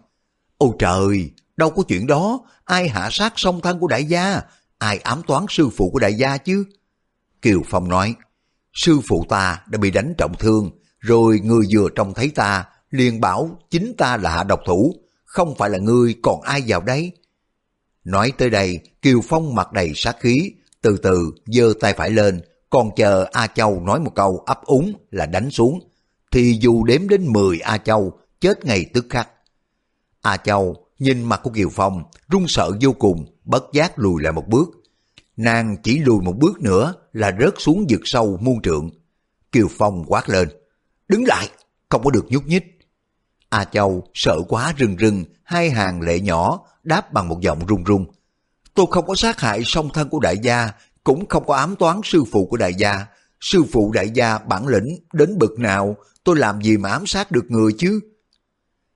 Ôi 0.58 0.72
trời, 0.80 1.32
đâu 1.58 1.70
có 1.70 1.84
chuyện 1.88 2.08
đó, 2.08 2.40
ai 2.66 2.90
hạ 2.90 3.10
sát 3.12 3.34
song 3.36 3.62
thân 3.62 3.80
của 3.80 3.88
đại 3.88 4.06
gia, 4.06 4.42
ai 4.78 4.98
ám 4.98 5.22
toán 5.28 5.46
sư 5.50 5.70
phụ 5.78 5.90
của 5.90 6.00
đại 6.00 6.14
gia 6.14 6.38
chứ? 6.38 6.66
Kiều 7.42 7.62
Phong 7.66 7.90
nói, 7.90 8.16
sư 8.76 9.00
phụ 9.08 9.26
ta 9.30 9.62
đã 9.68 9.78
bị 9.78 9.92
đánh 9.92 10.14
trọng 10.18 10.34
thương, 10.40 10.72
rồi 11.00 11.40
người 11.44 11.66
vừa 11.72 11.90
trông 11.96 12.14
thấy 12.14 12.30
ta, 12.30 12.66
liền 12.92 13.22
bảo 13.22 13.60
chính 13.70 13.94
ta 13.98 14.18
là 14.18 14.30
hạ 14.30 14.44
độc 14.44 14.60
thủ, 14.66 14.96
không 15.26 15.56
phải 15.56 15.70
là 15.70 15.78
ngươi 15.78 16.16
còn 16.24 16.42
ai 16.42 16.62
vào 16.68 16.82
đấy. 16.82 17.12
Nói 18.04 18.32
tới 18.38 18.50
đây, 18.50 18.80
Kiều 19.02 19.22
Phong 19.24 19.56
mặt 19.56 19.72
đầy 19.72 19.92
sát 19.96 20.16
khí, 20.20 20.52
từ 20.82 20.98
từ 20.98 21.32
giơ 21.46 21.74
tay 21.80 21.94
phải 21.94 22.10
lên, 22.10 22.42
còn 22.70 22.90
chờ 22.96 23.26
A 23.32 23.48
Châu 23.48 23.80
nói 23.80 24.00
một 24.00 24.12
câu 24.16 24.44
ấp 24.46 24.66
úng 24.66 24.94
là 25.12 25.26
đánh 25.26 25.50
xuống, 25.52 25.80
thì 26.32 26.58
dù 26.62 26.84
đếm 26.84 27.08
đến 27.08 27.26
10 27.28 27.60
A 27.60 27.78
Châu, 27.78 28.20
chết 28.42 28.66
ngay 28.66 28.86
tức 28.94 29.06
khắc. 29.10 29.30
A 30.22 30.38
Châu 30.38 30.76
nhìn 31.00 31.24
mặt 31.24 31.40
của 31.44 31.50
Kiều 31.50 31.70
Phong, 31.70 32.04
run 32.30 32.46
sợ 32.48 32.72
vô 32.82 32.94
cùng, 32.94 33.26
bất 33.46 33.64
giác 33.74 34.00
lùi 34.00 34.24
lại 34.24 34.34
một 34.34 34.48
bước. 34.48 34.70
Nàng 35.38 35.78
chỉ 35.84 36.00
lùi 36.00 36.22
một 36.22 36.34
bước 36.38 36.62
nữa 36.62 36.94
là 37.14 37.32
rớt 37.40 37.54
xuống 37.58 37.86
vực 37.90 38.02
sâu 38.04 38.38
muôn 38.42 38.62
trượng. 38.62 38.90
Kiều 39.52 39.68
Phong 39.78 40.04
quát 40.08 40.30
lên, 40.30 40.50
đứng 41.08 41.24
lại, 41.26 41.50
không 41.90 42.04
có 42.04 42.12
được 42.12 42.26
nhúc 42.30 42.48
nhích. 42.48 42.64
A 43.50 43.66
Châu 43.66 44.04
sợ 44.14 44.38
quá 44.50 44.74
rừng 44.78 44.96
rừng, 44.96 45.24
hai 45.44 45.70
hàng 45.70 46.02
lệ 46.02 46.20
nhỏ 46.20 46.60
đáp 46.84 47.14
bằng 47.14 47.28
một 47.28 47.42
giọng 47.42 47.66
run 47.66 47.84
run. 47.84 48.06
Tôi 48.74 48.86
không 48.90 49.06
có 49.08 49.16
sát 49.16 49.40
hại 49.40 49.62
song 49.66 49.90
thân 49.94 50.10
của 50.10 50.20
đại 50.20 50.36
gia, 50.44 50.72
cũng 51.04 51.28
không 51.30 51.46
có 51.48 51.56
ám 51.56 51.76
toán 51.76 52.02
sư 52.04 52.24
phụ 52.32 52.46
của 52.46 52.58
đại 52.58 52.74
gia. 52.74 53.06
Sư 53.40 53.64
phụ 53.72 53.92
đại 53.92 54.10
gia 54.10 54.38
bản 54.38 54.68
lĩnh 54.68 54.88
đến 55.14 55.38
bực 55.38 55.60
nào, 55.60 55.96
tôi 56.24 56.36
làm 56.36 56.62
gì 56.62 56.78
mà 56.78 56.90
ám 56.90 57.06
sát 57.06 57.32
được 57.32 57.46
người 57.50 57.74
chứ? 57.78 58.00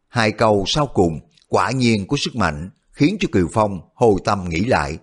Hai 0.07 0.31
câu 0.31 0.63
sau 0.67 0.87
cùng, 0.87 1.19
quả 1.47 1.71
nhiên 1.71 2.07
có 2.07 2.17
sức 2.19 2.35
mạnh, 2.35 2.69
khiến 2.91 3.17
cho 3.19 3.29
Kiều 3.31 3.47
Phong 3.53 3.79
hồi 3.95 4.15
tâm 4.25 4.49
nghĩ 4.49 4.65
lại. 4.65 4.97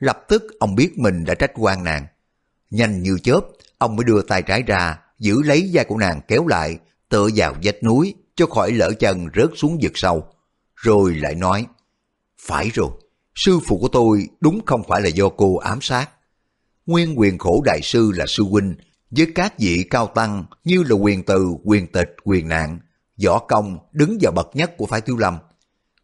Lập 0.00 0.24
tức 0.28 0.42
ông 0.58 0.74
biết 0.74 0.98
mình 0.98 1.24
đã 1.24 1.34
trách 1.34 1.52
quan 1.54 1.84
nàng. 1.84 2.06
Nhanh 2.70 3.02
như 3.02 3.18
chớp, 3.22 3.40
ông 3.78 3.96
mới 3.96 4.04
đưa 4.04 4.22
tay 4.22 4.42
trái 4.42 4.62
ra, 4.62 4.98
giữ 5.18 5.42
lấy 5.42 5.70
da 5.70 5.84
của 5.84 5.96
nàng 5.96 6.20
kéo 6.28 6.46
lại, 6.46 6.78
tựa 7.08 7.28
vào 7.34 7.54
vách 7.62 7.82
núi, 7.82 8.14
cho 8.34 8.46
khỏi 8.46 8.72
lỡ 8.72 8.92
chân 8.98 9.28
rớt 9.36 9.50
xuống 9.56 9.78
vực 9.82 9.92
sâu. 9.94 10.24
Rồi 10.74 11.14
lại 11.14 11.34
nói, 11.34 11.66
phải 12.40 12.68
rồi, 12.68 12.90
sư 13.34 13.58
phụ 13.66 13.78
của 13.78 13.88
tôi 13.88 14.28
đúng 14.40 14.60
không 14.66 14.82
phải 14.88 15.00
là 15.00 15.08
do 15.08 15.28
cô 15.28 15.56
ám 15.56 15.78
sát. 15.82 16.10
Nguyên 16.86 17.18
quyền 17.18 17.38
khổ 17.38 17.62
đại 17.64 17.80
sư 17.82 18.12
là 18.16 18.24
sư 18.28 18.42
huynh, 18.42 18.74
với 19.10 19.26
các 19.34 19.58
vị 19.58 19.86
cao 19.90 20.06
tăng 20.06 20.44
như 20.64 20.82
là 20.82 20.94
quyền 20.94 21.22
từ, 21.22 21.46
quyền 21.64 21.86
tịch, 21.86 22.16
quyền 22.24 22.48
nạn, 22.48 22.78
võ 23.24 23.38
công 23.38 23.78
đứng 23.92 24.18
vào 24.20 24.32
bậc 24.32 24.50
nhất 24.54 24.72
của 24.78 24.86
phái 24.86 25.00
thiếu 25.00 25.16
lâm. 25.16 25.38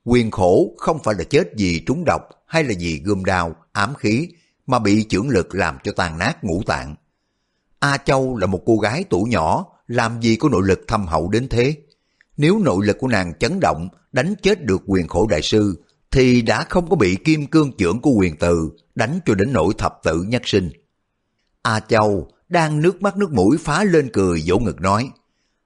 Quyền 0.05 0.31
khổ 0.31 0.75
không 0.79 0.99
phải 1.05 1.15
là 1.19 1.25
chết 1.25 1.49
vì 1.57 1.83
trúng 1.87 2.05
độc 2.07 2.23
hay 2.47 2.65
là 2.65 2.75
vì 2.79 3.01
gươm 3.05 3.25
đao, 3.25 3.57
ám 3.73 3.95
khí, 3.95 4.29
mà 4.67 4.79
bị 4.79 5.05
trưởng 5.05 5.29
lực 5.29 5.55
làm 5.55 5.79
cho 5.85 5.93
tàn 5.93 6.19
nát 6.19 6.45
ngũ 6.45 6.63
tạng. 6.67 6.95
A 7.79 7.97
Châu 7.97 8.37
là 8.37 8.47
một 8.47 8.63
cô 8.67 8.77
gái 8.77 9.05
tuổi 9.11 9.29
nhỏ, 9.29 9.67
làm 9.87 10.23
gì 10.23 10.37
có 10.37 10.49
nội 10.49 10.63
lực 10.67 10.81
thâm 10.89 11.07
hậu 11.07 11.29
đến 11.29 11.49
thế? 11.49 11.77
Nếu 12.37 12.59
nội 12.59 12.87
lực 12.87 12.97
của 13.01 13.09
nàng 13.09 13.33
chấn 13.39 13.61
động, 13.61 13.89
đánh 14.13 14.35
chết 14.43 14.65
được 14.65 14.83
quyền 14.87 15.09
khổ 15.09 15.27
đại 15.27 15.43
sư, 15.43 15.85
thì 16.11 16.43
đã 16.43 16.65
không 16.65 16.91
có 16.91 16.97
bị 16.97 17.17
kim 17.17 17.47
cương 17.47 17.73
trưởng 17.79 18.01
của 18.01 18.11
quyền 18.11 18.37
từ 18.37 18.71
đánh 18.95 19.21
cho 19.27 19.35
đến 19.35 19.53
nỗi 19.53 19.75
thập 19.79 19.99
tự 20.03 20.23
nhất 20.23 20.43
sinh. 20.45 20.71
A 21.63 21.81
Châu 21.81 22.31
đang 22.49 22.83
nước 22.83 23.03
mắt 23.03 23.17
nước 23.17 23.33
mũi 23.33 23.57
phá 23.61 23.85
lên 23.85 24.11
cười 24.13 24.43
vỗ 24.47 24.59
ngực 24.59 24.81
nói, 24.81 25.11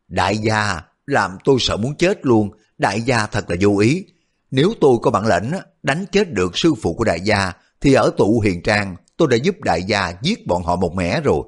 Đại 0.09 0.39
gia, 0.39 0.81
làm 1.07 1.39
tôi 1.45 1.57
sợ 1.61 1.77
muốn 1.77 1.95
chết 1.97 2.27
luôn, 2.27 2.51
đại 2.79 3.03
gia 3.03 3.27
thật 3.27 3.51
là 3.51 3.57
vô 3.61 3.79
ý. 3.79 4.05
Nếu 4.51 4.73
tôi 4.81 4.99
có 5.03 5.11
bản 5.11 5.27
lệnh 5.27 5.45
đánh 5.83 6.05
chết 6.13 6.33
được 6.33 6.59
sư 6.59 6.75
phụ 6.83 6.95
của 6.95 7.05
đại 7.05 7.21
gia, 7.21 7.53
thì 7.81 7.95
ở 7.95 8.11
tụ 8.17 8.41
hiền 8.41 8.63
trang 8.63 8.97
tôi 9.17 9.29
đã 9.29 9.37
giúp 9.37 9.61
đại 9.61 9.83
gia 9.83 10.13
giết 10.23 10.47
bọn 10.47 10.63
họ 10.63 10.77
một 10.77 10.95
mẻ 10.95 11.21
rồi. 11.21 11.43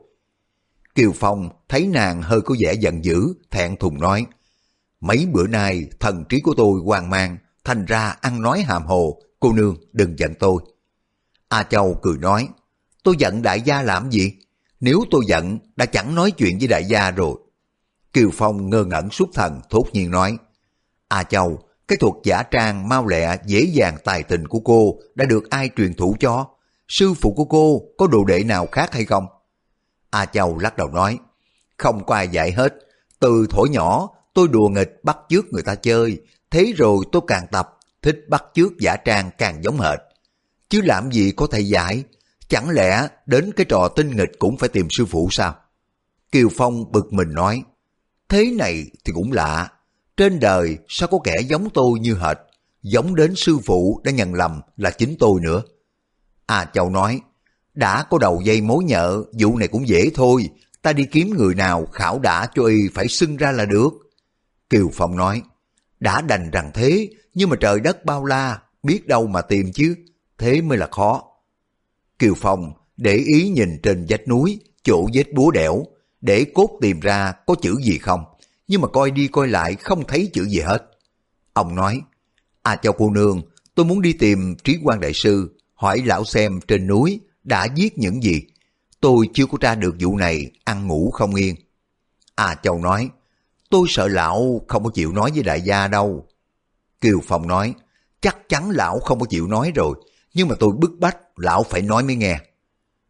Kiều 0.94 1.12
Phong 1.14 1.48
thấy 1.68 1.86
nàng 1.86 2.22
hơi 2.22 2.40
có 2.40 2.54
vẻ 2.58 2.74
giận 2.74 3.04
dữ, 3.04 3.34
thẹn 3.50 3.76
thùng 3.76 4.00
nói, 4.00 4.26
Mấy 5.02 5.26
bữa 5.32 5.46
nay 5.46 5.86
thần 6.00 6.24
trí 6.28 6.40
của 6.40 6.54
tôi 6.56 6.80
hoang 6.84 7.10
mang, 7.10 7.36
thành 7.64 7.84
ra 7.84 8.16
ăn 8.20 8.42
nói 8.42 8.62
hàm 8.62 8.86
hồ, 8.86 9.22
cô 9.40 9.52
nương 9.52 9.76
đừng 9.92 10.18
giận 10.18 10.34
tôi. 10.38 10.62
A 11.48 11.62
Châu 11.62 11.98
cười 12.02 12.18
nói, 12.18 12.48
tôi 13.04 13.14
giận 13.18 13.42
đại 13.42 13.60
gia 13.60 13.82
làm 13.82 14.10
gì? 14.10 14.32
Nếu 14.80 15.04
tôi 15.10 15.22
giận, 15.26 15.58
đã 15.76 15.86
chẳng 15.86 16.14
nói 16.14 16.30
chuyện 16.30 16.58
với 16.58 16.68
đại 16.68 16.84
gia 16.84 17.10
rồi. 17.10 17.36
Kiều 18.12 18.30
Phong 18.32 18.70
ngơ 18.70 18.84
ngẩn 18.84 19.10
xuất 19.10 19.28
thần, 19.34 19.60
thốt 19.70 19.84
nhiên 19.92 20.10
nói, 20.10 20.38
A 21.08 21.22
Châu, 21.22 21.58
cái 21.92 21.96
thuật 21.96 22.14
giả 22.24 22.42
trang 22.42 22.88
mau 22.88 23.06
lẹ 23.06 23.36
dễ 23.46 23.60
dàng 23.60 23.96
tài 24.04 24.22
tình 24.22 24.48
của 24.48 24.60
cô 24.60 24.98
đã 25.14 25.24
được 25.24 25.50
ai 25.50 25.70
truyền 25.76 25.94
thụ 25.94 26.16
cho? 26.20 26.46
Sư 26.88 27.14
phụ 27.14 27.34
của 27.34 27.44
cô 27.44 27.82
có 27.98 28.06
đồ 28.06 28.24
đệ 28.24 28.44
nào 28.44 28.66
khác 28.72 28.92
hay 28.92 29.04
không? 29.04 29.26
A 30.10 30.26
Châu 30.26 30.58
lắc 30.58 30.76
đầu 30.76 30.88
nói, 30.88 31.18
không 31.78 32.06
có 32.06 32.14
ai 32.14 32.28
dạy 32.28 32.52
hết. 32.52 32.74
Từ 33.18 33.46
thổi 33.50 33.68
nhỏ, 33.68 34.08
tôi 34.34 34.48
đùa 34.48 34.68
nghịch 34.68 35.04
bắt 35.04 35.18
chước 35.28 35.44
người 35.52 35.62
ta 35.62 35.74
chơi, 35.74 36.20
thế 36.50 36.72
rồi 36.76 37.04
tôi 37.12 37.22
càng 37.26 37.46
tập, 37.50 37.78
thích 38.02 38.24
bắt 38.28 38.44
chước 38.54 38.78
giả 38.78 38.96
trang 38.96 39.30
càng 39.38 39.62
giống 39.64 39.80
hệt. 39.80 39.98
Chứ 40.68 40.80
làm 40.84 41.12
gì 41.12 41.32
có 41.36 41.46
thầy 41.46 41.68
dạy, 41.68 42.04
chẳng 42.48 42.70
lẽ 42.70 43.08
đến 43.26 43.50
cái 43.56 43.66
trò 43.68 43.88
tinh 43.88 44.16
nghịch 44.16 44.32
cũng 44.38 44.56
phải 44.56 44.68
tìm 44.68 44.86
sư 44.90 45.06
phụ 45.06 45.28
sao? 45.30 45.54
Kiều 46.32 46.48
Phong 46.56 46.92
bực 46.92 47.12
mình 47.12 47.32
nói, 47.32 47.62
thế 48.28 48.50
này 48.58 48.84
thì 49.04 49.12
cũng 49.12 49.32
lạ, 49.32 49.70
trên 50.16 50.40
đời 50.40 50.78
sao 50.88 51.08
có 51.08 51.18
kẻ 51.24 51.40
giống 51.40 51.70
tôi 51.70 52.00
như 52.00 52.14
hệt, 52.14 52.36
giống 52.82 53.14
đến 53.14 53.34
sư 53.36 53.58
phụ 53.64 54.00
đã 54.04 54.12
nhận 54.12 54.34
lầm 54.34 54.60
là 54.76 54.90
chính 54.90 55.16
tôi 55.18 55.40
nữa. 55.40 55.62
À 56.46 56.70
Châu 56.72 56.90
nói, 56.90 57.20
đã 57.74 58.02
có 58.10 58.18
đầu 58.18 58.40
dây 58.44 58.60
mối 58.60 58.84
nhợ, 58.84 59.22
vụ 59.32 59.56
này 59.56 59.68
cũng 59.68 59.88
dễ 59.88 60.10
thôi, 60.14 60.48
ta 60.82 60.92
đi 60.92 61.04
kiếm 61.04 61.30
người 61.30 61.54
nào 61.54 61.86
khảo 61.86 62.18
đã 62.18 62.48
cho 62.54 62.64
y 62.64 62.88
phải 62.94 63.08
xưng 63.08 63.36
ra 63.36 63.52
là 63.52 63.64
được. 63.64 63.90
Kiều 64.70 64.90
Phong 64.92 65.16
nói, 65.16 65.42
đã 66.00 66.20
đành 66.20 66.50
rằng 66.50 66.70
thế, 66.74 67.08
nhưng 67.34 67.50
mà 67.50 67.56
trời 67.60 67.80
đất 67.80 68.04
bao 68.04 68.24
la, 68.24 68.58
biết 68.82 69.06
đâu 69.06 69.26
mà 69.26 69.42
tìm 69.42 69.72
chứ, 69.72 69.94
thế 70.38 70.60
mới 70.60 70.78
là 70.78 70.86
khó. 70.90 71.22
Kiều 72.18 72.34
Phong 72.36 72.72
để 72.96 73.14
ý 73.14 73.48
nhìn 73.48 73.78
trên 73.82 74.06
vách 74.08 74.28
núi, 74.28 74.60
chỗ 74.82 75.08
vết 75.14 75.32
búa 75.34 75.50
đẻo, 75.50 75.84
để 76.20 76.46
cốt 76.54 76.78
tìm 76.80 77.00
ra 77.00 77.32
có 77.46 77.54
chữ 77.62 77.76
gì 77.82 77.98
không, 77.98 78.24
nhưng 78.72 78.80
mà 78.80 78.88
coi 78.88 79.10
đi 79.10 79.28
coi 79.28 79.48
lại 79.48 79.74
không 79.74 80.04
thấy 80.04 80.30
chữ 80.32 80.48
gì 80.48 80.60
hết. 80.60 80.90
Ông 81.52 81.74
nói, 81.74 82.00
À 82.62 82.76
cho 82.76 82.92
cô 82.92 83.10
nương, 83.10 83.42
tôi 83.74 83.86
muốn 83.86 84.02
đi 84.02 84.12
tìm 84.12 84.56
trí 84.64 84.78
quan 84.82 85.00
đại 85.00 85.12
sư, 85.12 85.58
hỏi 85.74 86.02
lão 86.06 86.24
xem 86.24 86.60
trên 86.68 86.86
núi 86.86 87.20
đã 87.44 87.66
giết 87.74 87.98
những 87.98 88.22
gì. 88.22 88.42
Tôi 89.00 89.28
chưa 89.34 89.46
có 89.46 89.58
tra 89.60 89.74
được 89.74 89.94
vụ 90.00 90.16
này, 90.16 90.50
ăn 90.64 90.86
ngủ 90.86 91.10
không 91.10 91.34
yên. 91.34 91.54
À 92.34 92.54
Châu 92.62 92.78
nói, 92.78 93.08
tôi 93.70 93.86
sợ 93.88 94.08
lão 94.08 94.60
không 94.68 94.84
có 94.84 94.90
chịu 94.94 95.12
nói 95.12 95.30
với 95.34 95.42
đại 95.42 95.60
gia 95.60 95.88
đâu. 95.88 96.26
Kiều 97.00 97.20
Phong 97.26 97.48
nói, 97.48 97.74
chắc 98.20 98.48
chắn 98.48 98.70
lão 98.70 99.00
không 99.00 99.20
có 99.20 99.26
chịu 99.30 99.46
nói 99.46 99.72
rồi, 99.74 99.94
nhưng 100.34 100.48
mà 100.48 100.54
tôi 100.60 100.72
bức 100.78 100.92
bách 100.98 101.16
lão 101.36 101.62
phải 101.62 101.82
nói 101.82 102.02
mới 102.02 102.16
nghe. 102.16 102.40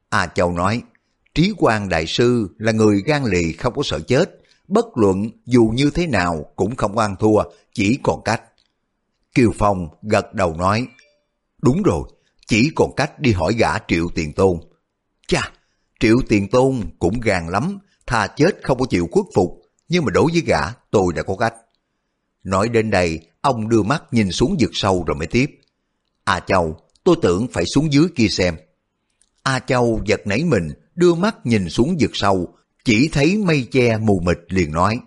à 0.08 0.26
Châu 0.26 0.52
nói, 0.52 0.82
trí 1.34 1.52
quan 1.58 1.88
đại 1.88 2.06
sư 2.06 2.48
là 2.58 2.72
người 2.72 3.02
gan 3.06 3.24
lì 3.24 3.52
không 3.52 3.74
có 3.74 3.82
sợ 3.84 4.00
chết, 4.00 4.41
bất 4.68 4.86
luận 4.94 5.30
dù 5.46 5.72
như 5.74 5.90
thế 5.94 6.06
nào 6.06 6.44
cũng 6.56 6.76
không 6.76 6.98
ăn 6.98 7.16
thua, 7.16 7.42
chỉ 7.74 7.98
còn 8.02 8.22
cách. 8.24 8.42
Kiều 9.34 9.52
Phong 9.58 9.88
gật 10.02 10.34
đầu 10.34 10.54
nói, 10.54 10.86
Đúng 11.62 11.82
rồi, 11.82 12.02
chỉ 12.46 12.70
còn 12.74 12.94
cách 12.96 13.20
đi 13.20 13.32
hỏi 13.32 13.54
gã 13.54 13.78
triệu 13.88 14.08
tiền 14.14 14.32
tôn. 14.32 14.58
Chà, 15.28 15.52
triệu 16.00 16.16
tiền 16.28 16.48
tôn 16.48 16.80
cũng 16.98 17.20
gàn 17.20 17.48
lắm, 17.48 17.78
thà 18.06 18.26
chết 18.26 18.56
không 18.62 18.78
có 18.78 18.86
chịu 18.90 19.08
khuất 19.12 19.26
phục, 19.34 19.62
nhưng 19.88 20.04
mà 20.04 20.10
đối 20.10 20.32
với 20.32 20.42
gã 20.46 20.60
tôi 20.90 21.12
đã 21.12 21.22
có 21.22 21.36
cách. 21.36 21.54
Nói 22.44 22.68
đến 22.68 22.90
đây, 22.90 23.20
ông 23.40 23.68
đưa 23.68 23.82
mắt 23.82 24.02
nhìn 24.10 24.32
xuống 24.32 24.56
vực 24.60 24.70
sâu 24.72 25.04
rồi 25.06 25.16
mới 25.16 25.26
tiếp. 25.26 25.50
A 26.24 26.40
Châu, 26.40 26.76
tôi 27.04 27.16
tưởng 27.22 27.46
phải 27.52 27.64
xuống 27.66 27.92
dưới 27.92 28.06
kia 28.16 28.28
xem. 28.28 28.56
A 29.42 29.58
Châu 29.58 30.00
giật 30.06 30.20
nảy 30.26 30.44
mình, 30.44 30.68
đưa 30.94 31.14
mắt 31.14 31.46
nhìn 31.46 31.68
xuống 31.68 31.96
vực 32.00 32.10
sâu, 32.14 32.54
chỉ 32.84 33.08
thấy 33.12 33.38
mây 33.38 33.68
che 33.70 33.98
mù 33.98 34.20
mịt 34.20 34.38
liền 34.48 34.72
nói. 34.72 35.00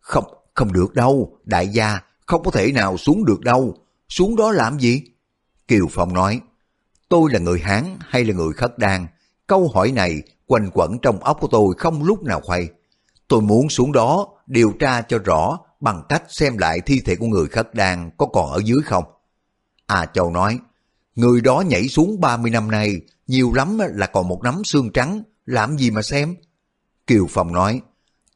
Không, 0.00 0.24
không 0.54 0.72
được 0.72 0.94
đâu, 0.94 1.38
đại 1.44 1.68
gia, 1.68 2.00
không 2.26 2.42
có 2.42 2.50
thể 2.50 2.72
nào 2.72 2.96
xuống 2.96 3.24
được 3.24 3.40
đâu, 3.40 3.74
xuống 4.08 4.36
đó 4.36 4.52
làm 4.52 4.78
gì? 4.78 5.02
Kiều 5.68 5.86
Phong 5.90 6.14
nói, 6.14 6.40
tôi 7.08 7.32
là 7.32 7.38
người 7.38 7.60
Hán 7.60 7.96
hay 8.00 8.24
là 8.24 8.34
người 8.34 8.52
khất 8.52 8.78
đan? 8.78 9.06
Câu 9.46 9.68
hỏi 9.74 9.92
này 9.92 10.22
quanh 10.46 10.70
quẩn 10.74 10.98
trong 11.02 11.18
óc 11.18 11.38
của 11.40 11.48
tôi 11.50 11.74
không 11.78 12.04
lúc 12.04 12.22
nào 12.22 12.40
khuây. 12.40 12.68
Tôi 13.28 13.40
muốn 13.40 13.68
xuống 13.68 13.92
đó 13.92 14.28
điều 14.46 14.72
tra 14.80 15.02
cho 15.02 15.18
rõ 15.18 15.58
bằng 15.80 16.02
cách 16.08 16.22
xem 16.28 16.58
lại 16.58 16.80
thi 16.86 17.00
thể 17.00 17.16
của 17.16 17.26
người 17.26 17.46
khất 17.46 17.74
đan 17.74 18.10
có 18.16 18.26
còn 18.26 18.50
ở 18.50 18.60
dưới 18.64 18.78
không. 18.84 19.04
À 19.86 20.06
Châu 20.14 20.30
nói, 20.30 20.58
người 21.14 21.40
đó 21.40 21.60
nhảy 21.60 21.88
xuống 21.88 22.20
30 22.20 22.50
năm 22.50 22.70
nay, 22.70 23.00
nhiều 23.26 23.52
lắm 23.52 23.78
là 23.94 24.06
còn 24.06 24.28
một 24.28 24.40
nắm 24.44 24.64
xương 24.64 24.92
trắng, 24.92 25.22
làm 25.46 25.78
gì 25.78 25.90
mà 25.90 26.02
xem? 26.02 26.36
Kiều 27.06 27.26
Phong 27.30 27.52
nói, 27.52 27.80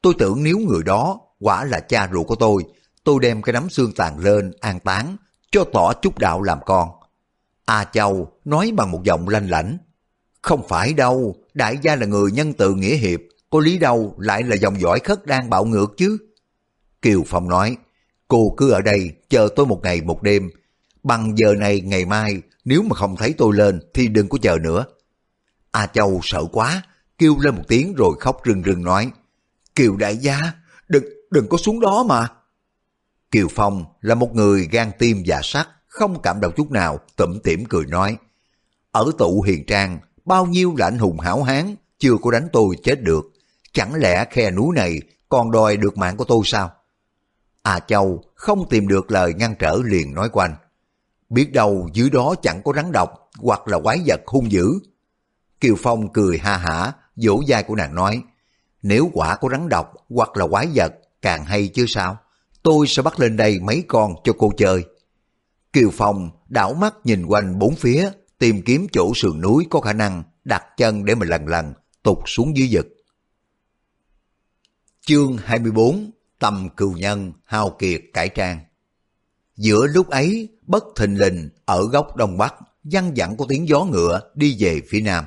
tôi 0.03 0.15
tưởng 0.19 0.43
nếu 0.43 0.59
người 0.59 0.83
đó 0.83 1.21
quả 1.39 1.65
là 1.65 1.81
cha 1.81 2.09
ruột 2.13 2.27
của 2.27 2.35
tôi, 2.35 2.65
tôi 3.05 3.19
đem 3.23 3.43
cái 3.43 3.53
nắm 3.53 3.71
xương 3.71 3.93
tàn 3.97 4.19
lên 4.19 4.53
an 4.61 4.81
táng, 4.81 5.17
cho 5.51 5.65
tỏ 5.73 5.93
chút 5.93 6.19
đạo 6.19 6.43
làm 6.43 6.59
con. 6.67 6.89
A 7.65 7.85
Châu 7.85 8.33
nói 8.45 8.73
bằng 8.77 8.91
một 8.91 9.03
giọng 9.05 9.29
lanh 9.29 9.51
lảnh, 9.51 9.79
không 10.43 10.69
phải 10.69 10.93
đâu, 10.93 11.37
đại 11.55 11.79
gia 11.83 11.97
là 11.97 12.07
người 12.07 12.33
nhân 12.33 12.53
từ 12.53 12.75
nghĩa 12.75 12.97
hiệp, 12.97 13.21
có 13.51 13.61
lý 13.61 13.79
đâu 13.79 14.15
lại 14.19 14.43
là 14.43 14.57
dòng 14.57 14.81
dõi 14.81 15.01
khất 15.01 15.27
đang 15.27 15.51
bạo 15.51 15.65
ngược 15.65 15.97
chứ. 15.97 16.19
Kiều 17.03 17.23
Phong 17.27 17.49
nói, 17.49 17.77
cô 18.29 18.55
cứ 18.57 18.71
ở 18.71 18.81
đây 18.81 19.11
chờ 19.29 19.49
tôi 19.57 19.67
một 19.67 19.81
ngày 19.83 20.01
một 20.01 20.23
đêm, 20.23 20.51
bằng 21.03 21.39
giờ 21.39 21.55
này 21.55 21.81
ngày 21.81 22.05
mai 22.05 22.43
nếu 22.65 22.83
mà 22.83 22.97
không 22.97 23.17
thấy 23.17 23.35
tôi 23.39 23.57
lên 23.57 23.81
thì 23.95 24.09
đừng 24.09 24.29
có 24.29 24.39
chờ 24.43 24.59
nữa. 24.59 24.85
A 25.71 25.87
Châu 25.87 26.21
sợ 26.23 26.45
quá, 26.53 26.83
kêu 27.21 27.37
lên 27.41 27.55
một 27.55 27.63
tiếng 27.69 27.95
rồi 27.95 28.17
khóc 28.21 28.43
rưng 28.45 28.63
rưng 28.63 28.83
nói, 28.83 29.11
Kiều 29.75 29.97
đại 29.97 30.17
gia, 30.17 30.53
đừng, 30.89 31.05
đừng 31.31 31.49
có 31.49 31.57
xuống 31.57 31.81
đó 31.81 32.03
mà. 32.03 32.29
Kiều 33.31 33.49
Phong 33.51 33.85
là 34.01 34.15
một 34.15 34.35
người 34.35 34.69
gan 34.73 34.91
tim 34.99 35.23
và 35.27 35.41
sắt, 35.43 35.69
không 35.87 36.23
cảm 36.23 36.41
động 36.41 36.53
chút 36.57 36.71
nào, 36.71 36.99
tủm 37.17 37.39
tỉm 37.45 37.65
cười 37.65 37.87
nói, 37.87 38.17
ở 38.91 39.11
tụ 39.19 39.43
hiền 39.43 39.67
trang, 39.67 40.01
bao 40.25 40.47
nhiêu 40.47 40.75
là 40.79 40.87
anh 40.87 40.99
hùng 40.99 41.19
hảo 41.19 41.43
hán, 41.43 41.75
chưa 41.99 42.17
có 42.23 42.31
đánh 42.31 42.49
tôi 42.53 42.77
chết 42.83 43.03
được. 43.03 43.33
Chẳng 43.73 43.95
lẽ 43.95 44.25
khe 44.31 44.51
núi 44.51 44.75
này 44.75 45.01
còn 45.29 45.51
đòi 45.51 45.77
được 45.77 45.99
mạng 45.99 46.17
của 46.17 46.25
tôi 46.25 46.41
sao? 46.45 46.71
À 47.63 47.81
Châu 47.81 48.25
không 48.35 48.69
tìm 48.69 48.89
được 48.89 49.11
lời 49.11 49.35
ngăn 49.35 49.55
trở 49.59 49.79
liền 49.85 50.15
nói 50.15 50.29
quanh. 50.33 50.57
Biết 51.31 51.53
đâu 51.53 51.89
dưới 51.93 52.11
đó 52.11 52.35
chẳng 52.43 52.63
có 52.63 52.73
rắn 52.77 52.93
độc 52.93 53.31
hoặc 53.39 53.69
là 53.69 53.79
quái 53.81 54.01
vật 54.07 54.21
hung 54.27 54.53
dữ. 54.53 54.67
Kiều 55.61 55.75
Phong 55.79 56.13
cười 56.13 56.39
ha 56.39 56.57
hả, 56.57 56.93
vỗ 57.23 57.43
vai 57.47 57.63
của 57.63 57.75
nàng 57.75 57.95
nói. 57.95 58.23
Nếu 58.83 59.11
quả 59.13 59.37
có 59.37 59.49
rắn 59.49 59.69
độc 59.69 59.93
hoặc 60.09 60.37
là 60.37 60.47
quái 60.47 60.69
vật 60.75 60.93
càng 61.23 61.45
hay 61.45 61.69
chứ 61.69 61.85
sao? 61.89 62.19
Tôi 62.63 62.87
sẽ 62.87 63.03
bắt 63.03 63.21
lên 63.21 63.37
đây 63.37 63.61
mấy 63.61 63.85
con 63.89 64.15
cho 64.25 64.33
cô 64.39 64.53
chơi. 64.57 64.85
Kiều 65.73 65.91
Phong 65.93 66.31
đảo 66.49 66.75
mắt 66.75 66.95
nhìn 67.05 67.27
quanh 67.27 67.59
bốn 67.59 67.75
phía, 67.75 68.11
tìm 68.39 68.63
kiếm 68.63 68.87
chỗ 68.93 69.13
sườn 69.15 69.41
núi 69.41 69.67
có 69.71 69.81
khả 69.81 69.93
năng 69.93 70.23
đặt 70.45 70.65
chân 70.77 71.05
để 71.05 71.15
mà 71.15 71.27
lần 71.27 71.47
lần 71.47 71.73
tụt 72.03 72.19
xuống 72.27 72.57
dưới 72.57 72.69
vực. 72.71 72.87
Chương 75.07 75.37
24 75.37 76.11
tầm 76.39 76.69
cừu 76.77 76.93
nhân 76.93 77.33
hao 77.45 77.71
kiệt 77.71 78.01
cải 78.13 78.29
trang 78.29 78.61
Giữa 79.57 79.87
lúc 79.87 80.09
ấy, 80.09 80.49
bất 80.67 80.85
thình 80.97 81.19
lình 81.19 81.49
ở 81.65 81.85
góc 81.85 82.17
đông 82.17 82.39
bắc, 82.39 82.55
văng 82.85 83.13
vẳng 83.17 83.37
có 83.37 83.47
tiếng 83.49 83.69
gió 83.69 83.85
ngựa 83.85 84.21
đi 84.35 84.57
về 84.59 84.81
phía 84.89 85.01
nam. 85.01 85.25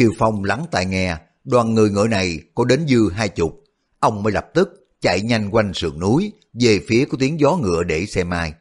Kiều 0.00 0.12
Phong 0.18 0.44
lắng 0.44 0.64
tai 0.70 0.86
nghe, 0.86 1.16
đoàn 1.44 1.74
người 1.74 1.90
ngựa 1.90 2.06
này 2.06 2.40
có 2.54 2.64
đến 2.64 2.86
dư 2.88 3.10
hai 3.10 3.28
chục. 3.28 3.64
Ông 3.98 4.22
mới 4.22 4.32
lập 4.32 4.46
tức 4.54 4.88
chạy 5.00 5.20
nhanh 5.20 5.50
quanh 5.50 5.74
sườn 5.74 6.00
núi 6.00 6.32
về 6.60 6.80
phía 6.88 7.04
của 7.04 7.16
tiếng 7.20 7.40
gió 7.40 7.56
ngựa 7.56 7.82
để 7.82 8.06
xem 8.06 8.28
mai. 8.30 8.54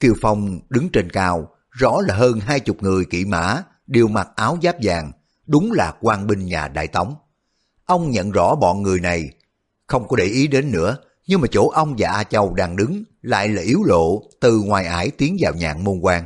Kiều 0.00 0.14
Phong 0.20 0.60
đứng 0.68 0.88
trên 0.88 1.10
cao, 1.10 1.48
rõ 1.70 2.00
là 2.06 2.14
hơn 2.14 2.40
hai 2.40 2.60
chục 2.60 2.82
người 2.82 3.04
kỵ 3.04 3.24
mã, 3.24 3.62
đều 3.86 4.08
mặc 4.08 4.28
áo 4.36 4.58
giáp 4.62 4.76
vàng, 4.82 5.12
đúng 5.46 5.72
là 5.72 5.94
quan 6.00 6.26
binh 6.26 6.44
nhà 6.44 6.68
Đại 6.68 6.88
Tống. 6.88 7.14
Ông 7.84 8.10
nhận 8.10 8.30
rõ 8.30 8.54
bọn 8.54 8.82
người 8.82 9.00
này, 9.00 9.30
không 9.86 10.08
có 10.08 10.16
để 10.16 10.24
ý 10.24 10.46
đến 10.46 10.72
nữa, 10.72 10.96
nhưng 11.26 11.40
mà 11.40 11.46
chỗ 11.50 11.68
ông 11.68 11.94
và 11.98 12.08
A 12.08 12.24
Châu 12.24 12.54
đang 12.54 12.76
đứng 12.76 13.04
lại 13.22 13.48
là 13.48 13.62
yếu 13.62 13.82
lộ 13.84 14.22
từ 14.40 14.62
ngoài 14.62 14.86
ải 14.86 15.10
tiến 15.10 15.36
vào 15.40 15.54
nhạn 15.54 15.84
môn 15.84 16.00
quan. 16.00 16.24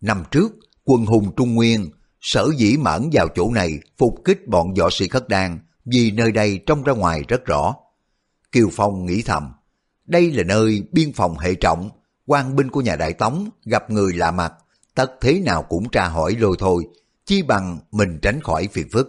Năm 0.00 0.24
trước, 0.30 0.52
quân 0.84 1.06
hùng 1.06 1.32
Trung 1.36 1.54
Nguyên 1.54 1.90
sở 2.22 2.48
dĩ 2.56 2.76
mẫn 2.76 3.10
vào 3.12 3.28
chỗ 3.34 3.50
này 3.50 3.78
phục 3.98 4.14
kích 4.24 4.48
bọn 4.48 4.74
võ 4.74 4.90
sĩ 4.90 5.08
khất 5.08 5.28
đan 5.28 5.58
vì 5.84 6.10
nơi 6.10 6.32
đây 6.32 6.60
trông 6.66 6.82
ra 6.82 6.92
ngoài 6.92 7.22
rất 7.28 7.44
rõ. 7.44 7.74
Kiều 8.52 8.68
Phong 8.72 9.06
nghĩ 9.06 9.22
thầm, 9.22 9.52
đây 10.06 10.32
là 10.32 10.42
nơi 10.42 10.82
biên 10.92 11.12
phòng 11.12 11.38
hệ 11.38 11.54
trọng, 11.54 11.90
quan 12.26 12.56
binh 12.56 12.70
của 12.70 12.80
nhà 12.80 12.96
Đại 12.96 13.12
Tống 13.12 13.50
gặp 13.64 13.90
người 13.90 14.12
lạ 14.12 14.30
mặt, 14.30 14.54
tất 14.94 15.12
thế 15.20 15.40
nào 15.40 15.62
cũng 15.62 15.88
tra 15.88 16.08
hỏi 16.08 16.36
lôi 16.38 16.56
thôi, 16.58 16.84
chi 17.26 17.42
bằng 17.42 17.78
mình 17.92 18.18
tránh 18.22 18.40
khỏi 18.40 18.68
phiền 18.72 18.88
phức. 18.92 19.08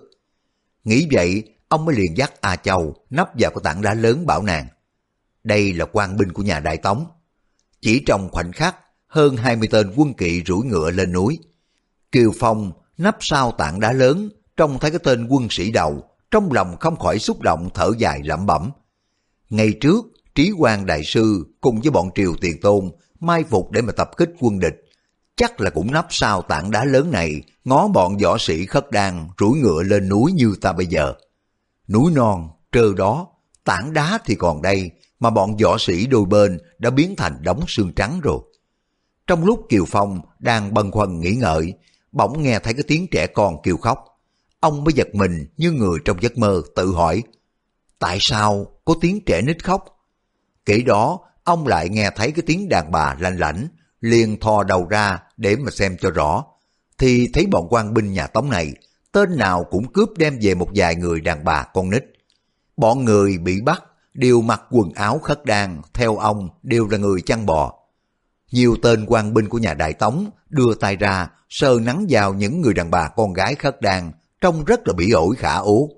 Nghĩ 0.84 1.08
vậy, 1.12 1.44
ông 1.68 1.86
mới 1.86 1.96
liền 1.96 2.18
dắt 2.18 2.42
A 2.42 2.56
Châu 2.56 2.96
nấp 3.10 3.30
vào 3.40 3.52
cái 3.52 3.62
tảng 3.64 3.82
đá 3.82 3.94
lớn 3.94 4.26
bảo 4.26 4.44
nàng. 4.44 4.68
Đây 5.44 5.74
là 5.74 5.86
quan 5.92 6.18
binh 6.18 6.32
của 6.32 6.44
nhà 6.44 6.60
Đại 6.60 6.78
Tống. 6.78 7.06
Chỉ 7.82 8.04
trong 8.06 8.30
khoảnh 8.32 8.52
khắc, 8.52 8.76
hơn 9.08 9.38
20 9.38 9.68
tên 9.72 9.94
quân 9.96 10.14
kỵ 10.14 10.44
rủi 10.46 10.66
ngựa 10.66 10.92
lên 10.92 11.12
núi. 11.12 11.40
Kiều 12.12 12.32
Phong 12.40 12.72
nắp 12.98 13.18
sau 13.20 13.52
tảng 13.52 13.80
đá 13.80 13.92
lớn, 13.92 14.30
trông 14.58 14.80
thấy 14.80 14.92
cái 14.92 15.00
tên 15.04 15.28
quân 15.28 15.48
sĩ 15.50 15.72
đầu, 15.72 16.04
trong 16.32 16.52
lòng 16.52 16.78
không 16.80 16.96
khỏi 16.96 17.20
xúc 17.20 17.42
động 17.42 17.70
thở 17.74 17.92
dài 17.98 18.22
lẩm 18.24 18.46
bẩm. 18.46 18.72
Ngày 19.50 19.74
trước, 19.82 20.06
Trí 20.36 20.52
quan 20.58 20.86
Đại 20.86 21.04
Sư 21.04 21.46
cùng 21.62 21.82
với 21.82 21.92
bọn 21.92 22.10
Triều 22.16 22.34
Tiền 22.42 22.62
Tôn 22.62 22.92
mai 23.20 23.44
phục 23.44 23.72
để 23.72 23.82
mà 23.82 23.92
tập 23.92 24.12
kích 24.18 24.30
quân 24.40 24.60
địch, 24.60 24.76
chắc 25.36 25.62
là 25.62 25.70
cũng 25.70 25.92
nắp 25.92 26.08
sau 26.10 26.42
tảng 26.42 26.72
đá 26.72 26.86
lớn 26.86 27.12
này, 27.12 27.42
ngó 27.66 27.88
bọn 27.88 28.18
võ 28.18 28.38
sĩ 28.38 28.66
khất 28.66 28.92
đan 28.92 29.28
rủi 29.40 29.60
ngựa 29.60 29.84
lên 29.84 30.10
núi 30.10 30.32
như 30.32 30.56
ta 30.62 30.74
bây 30.74 30.86
giờ. 30.86 31.14
Núi 31.88 32.12
non, 32.16 32.50
trơ 32.72 32.94
đó, 32.94 33.28
tảng 33.64 33.94
đá 33.94 34.20
thì 34.26 34.36
còn 34.36 34.62
đây, 34.62 34.92
mà 35.20 35.30
bọn 35.30 35.58
võ 35.58 35.78
sĩ 35.78 36.08
đôi 36.08 36.26
bên 36.26 36.60
đã 36.80 36.90
biến 36.90 37.16
thành 37.18 37.38
đống 37.44 37.64
xương 37.68 37.94
trắng 37.96 38.20
rồi. 38.24 38.40
Trong 39.28 39.46
lúc 39.46 39.66
Kiều 39.70 39.86
Phong 39.88 40.22
đang 40.40 40.74
bần 40.74 40.92
khoăn 40.92 41.20
nghĩ 41.20 41.32
ngợi, 41.32 41.74
bỗng 42.14 42.44
nghe 42.44 42.60
thấy 42.60 42.74
cái 42.74 42.84
tiếng 42.88 43.08
trẻ 43.12 43.28
con 43.28 43.62
kêu 43.64 43.78
khóc. 43.78 44.06
Ông 44.60 44.84
mới 44.84 44.94
giật 44.94 45.16
mình 45.16 45.48
như 45.58 45.72
người 45.72 46.00
trong 46.06 46.22
giấc 46.22 46.38
mơ 46.38 46.62
tự 46.76 46.92
hỏi, 46.92 47.24
tại 48.00 48.18
sao 48.22 48.68
có 48.86 48.96
tiếng 49.02 49.26
trẻ 49.26 49.42
nít 49.42 49.66
khóc? 49.66 49.86
Kể 50.66 50.82
đó, 50.82 51.20
ông 51.44 51.68
lại 51.68 51.90
nghe 51.90 52.12
thấy 52.16 52.32
cái 52.32 52.44
tiếng 52.46 52.70
đàn 52.70 52.92
bà 52.92 53.16
lanh 53.20 53.40
lảnh, 53.40 53.68
liền 54.02 54.40
thò 54.40 54.64
đầu 54.64 54.88
ra 54.90 55.20
để 55.38 55.56
mà 55.56 55.72
xem 55.72 55.98
cho 56.02 56.12
rõ. 56.12 56.46
Thì 56.98 57.30
thấy 57.34 57.46
bọn 57.46 57.68
quan 57.70 57.94
binh 57.94 58.14
nhà 58.14 58.28
Tống 58.28 58.50
này, 58.50 58.74
tên 59.12 59.38
nào 59.38 59.64
cũng 59.64 59.94
cướp 59.94 60.10
đem 60.18 60.40
về 60.42 60.56
một 60.56 60.70
vài 60.76 60.96
người 60.96 61.22
đàn 61.22 61.44
bà 61.44 61.64
con 61.74 61.90
nít. 61.90 62.04
Bọn 62.78 63.06
người 63.06 63.38
bị 63.38 63.62
bắt 63.62 63.84
đều 64.14 64.42
mặc 64.42 64.62
quần 64.72 64.94
áo 64.94 65.20
khất 65.20 65.46
đan, 65.46 65.82
theo 65.94 66.18
ông 66.18 66.50
đều 66.64 66.88
là 66.88 66.98
người 66.98 67.22
chăn 67.22 67.46
bò. 67.46 67.74
Nhiều 68.52 68.76
tên 68.82 69.06
quan 69.08 69.34
binh 69.34 69.50
của 69.50 69.58
nhà 69.58 69.74
Đại 69.74 69.94
Tống 69.94 70.30
đưa 70.50 70.74
tay 70.76 70.96
ra, 70.96 71.30
sờ 71.56 71.80
nắng 71.82 72.06
vào 72.10 72.34
những 72.34 72.62
người 72.62 72.74
đàn 72.74 72.92
bà 72.92 73.08
con 73.08 73.34
gái 73.34 73.56
khất 73.56 73.82
đàn, 73.82 74.12
trông 74.42 74.66
rất 74.66 74.88
là 74.88 74.94
bị 74.94 75.12
ổi 75.12 75.36
khả 75.36 75.56
ố. 75.56 75.90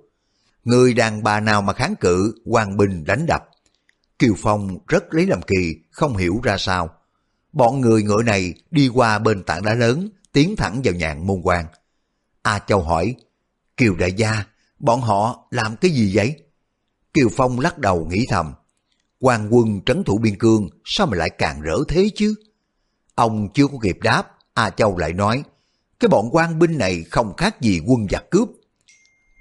Người 0.64 0.93
đàn 0.93 1.24
bà 1.24 1.39
nào 1.39 1.62
mà 1.62 1.74
kháng 1.74 1.95
cự, 1.99 2.34
quan 2.45 2.78
binh 2.78 3.03
đánh 3.03 3.26
đập. 3.26 3.49
Kiều 4.20 4.34
Phong 4.38 4.78
rất 4.88 5.03
lấy 5.14 5.26
làm 5.26 5.41
kỳ, 5.41 5.76
không 5.91 6.18
hiểu 6.18 6.39
ra 6.43 6.58
sao. 6.58 6.89
Bọn 7.53 7.82
người 7.82 8.03
ngựa 8.03 8.24
này 8.24 8.53
đi 8.72 8.89
qua 8.93 9.20
bên 9.20 9.43
tảng 9.43 9.64
đá 9.64 9.74
lớn, 9.74 10.10
tiến 10.32 10.56
thẳng 10.56 10.82
vào 10.84 10.93
nhạn 10.93 11.28
môn 11.28 11.41
quan. 11.43 11.66
A 12.41 12.60
Châu 12.60 12.82
hỏi, 12.82 13.16
Kiều 13.78 13.95
đại 13.95 14.14
gia, 14.14 14.45
bọn 14.80 15.01
họ 15.01 15.47
làm 15.51 15.76
cái 15.76 15.91
gì 15.91 16.12
vậy? 16.16 16.36
Kiều 17.14 17.30
Phong 17.36 17.60
lắc 17.60 17.78
đầu 17.78 18.06
nghĩ 18.06 18.26
thầm, 18.30 18.53
quan 19.20 19.47
quân 19.51 19.82
trấn 19.86 20.03
thủ 20.03 20.18
biên 20.18 20.38
cương 20.38 20.70
sao 20.86 21.08
mà 21.08 21.18
lại 21.18 21.30
càng 21.38 21.62
rỡ 21.62 21.78
thế 21.88 22.10
chứ? 22.16 22.36
Ông 23.16 23.47
chưa 23.53 23.68
có 23.68 23.78
kịp 23.82 23.97
đáp, 24.01 24.34
A 24.56 24.70
Châu 24.70 24.97
lại 24.97 25.14
nói, 25.14 25.43
cái 25.99 26.10
bọn 26.10 26.30
quan 26.32 26.60
binh 26.60 26.78
này 26.78 27.03
không 27.12 27.34
khác 27.38 27.62
gì 27.62 27.82
quân 27.88 28.08
giặc 28.10 28.30
cướp. 28.30 28.49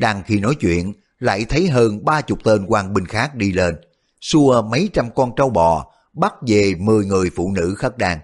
Đang 0.01 0.23
khi 0.27 0.41
nói 0.41 0.55
chuyện, 0.61 0.93
lại 1.19 1.45
thấy 1.49 1.69
hơn 1.69 2.05
ba 2.05 2.21
chục 2.21 2.39
tên 2.45 2.67
quan 2.67 2.95
binh 2.95 3.07
khác 3.07 3.35
đi 3.35 3.53
lên, 3.53 3.77
xua 4.21 4.63
mấy 4.63 4.91
trăm 4.93 5.11
con 5.15 5.33
trâu 5.37 5.51
bò, 5.51 5.93
bắt 6.13 6.35
về 6.47 6.75
mười 6.79 7.07
người 7.07 7.31
phụ 7.37 7.53
nữ 7.53 7.75
khất 7.79 7.99
đàn. 7.99 8.19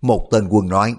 Một 0.00 0.28
tên 0.30 0.48
quân 0.48 0.68
nói, 0.68 0.94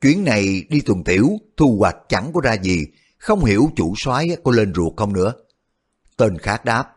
Chuyến 0.00 0.24
này 0.24 0.64
đi 0.68 0.80
tuần 0.80 1.04
tiểu, 1.04 1.28
thu 1.56 1.76
hoạch 1.78 1.96
chẳng 2.08 2.30
có 2.34 2.40
ra 2.40 2.52
gì, 2.52 2.86
không 3.18 3.44
hiểu 3.44 3.70
chủ 3.76 3.94
soái 3.96 4.36
có 4.44 4.52
lên 4.52 4.74
ruột 4.74 4.92
không 4.96 5.12
nữa. 5.12 5.32
Tên 6.16 6.38
khác 6.38 6.64
đáp, 6.64 6.96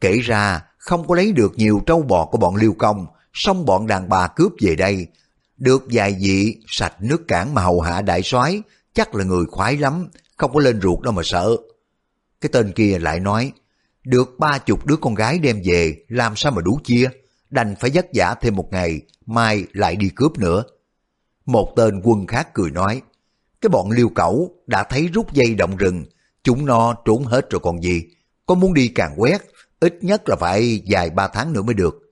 kể 0.00 0.18
ra 0.18 0.62
không 0.78 1.06
có 1.06 1.14
lấy 1.14 1.32
được 1.32 1.52
nhiều 1.56 1.82
trâu 1.86 2.02
bò 2.02 2.26
của 2.26 2.38
bọn 2.38 2.56
liêu 2.56 2.74
công, 2.78 3.06
xong 3.32 3.64
bọn 3.64 3.86
đàn 3.86 4.08
bà 4.08 4.28
cướp 4.28 4.52
về 4.62 4.76
đây, 4.76 5.06
được 5.60 5.86
vài 5.92 6.16
vị 6.20 6.56
sạch 6.66 7.02
nước 7.02 7.28
cản 7.28 7.54
mà 7.54 7.62
hầu 7.62 7.80
hạ 7.80 8.02
đại 8.02 8.22
soái 8.22 8.62
chắc 8.94 9.14
là 9.14 9.24
người 9.24 9.44
khoái 9.46 9.76
lắm, 9.76 10.08
không 10.36 10.52
có 10.52 10.60
lên 10.60 10.80
ruột 10.80 11.00
đâu 11.00 11.12
mà 11.12 11.22
sợ. 11.24 11.56
Cái 12.40 12.50
tên 12.52 12.72
kia 12.72 12.98
lại 12.98 13.20
nói, 13.20 13.52
được 14.04 14.38
ba 14.38 14.58
chục 14.58 14.86
đứa 14.86 14.96
con 14.96 15.14
gái 15.14 15.38
đem 15.38 15.62
về, 15.64 15.96
làm 16.08 16.36
sao 16.36 16.52
mà 16.52 16.62
đủ 16.62 16.80
chia, 16.84 17.08
đành 17.50 17.74
phải 17.80 17.90
vất 17.94 18.06
vả 18.14 18.34
thêm 18.40 18.56
một 18.56 18.68
ngày, 18.72 19.00
mai 19.26 19.64
lại 19.72 19.96
đi 19.96 20.10
cướp 20.16 20.38
nữa. 20.38 20.64
Một 21.46 21.72
tên 21.76 22.00
quân 22.04 22.26
khác 22.26 22.54
cười 22.54 22.70
nói, 22.70 23.02
cái 23.60 23.68
bọn 23.68 23.90
liêu 23.90 24.08
cẩu 24.08 24.54
đã 24.66 24.82
thấy 24.82 25.08
rút 25.14 25.32
dây 25.32 25.54
động 25.54 25.76
rừng, 25.76 26.04
chúng 26.42 26.66
no 26.66 26.94
trốn 27.04 27.24
hết 27.24 27.50
rồi 27.50 27.60
còn 27.60 27.82
gì, 27.82 28.02
có 28.46 28.54
muốn 28.54 28.74
đi 28.74 28.88
càng 28.88 29.14
quét, 29.16 29.38
ít 29.80 29.98
nhất 30.00 30.28
là 30.28 30.36
phải 30.36 30.82
dài 30.84 31.10
ba 31.10 31.28
tháng 31.28 31.52
nữa 31.52 31.62
mới 31.62 31.74
được. 31.74 32.09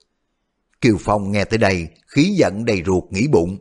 Kiều 0.81 0.97
Phong 0.99 1.31
nghe 1.31 1.45
tới 1.45 1.57
đây, 1.57 1.87
khí 2.07 2.23
giận 2.23 2.65
đầy 2.65 2.83
ruột 2.85 3.03
nghĩ 3.09 3.27
bụng. 3.27 3.57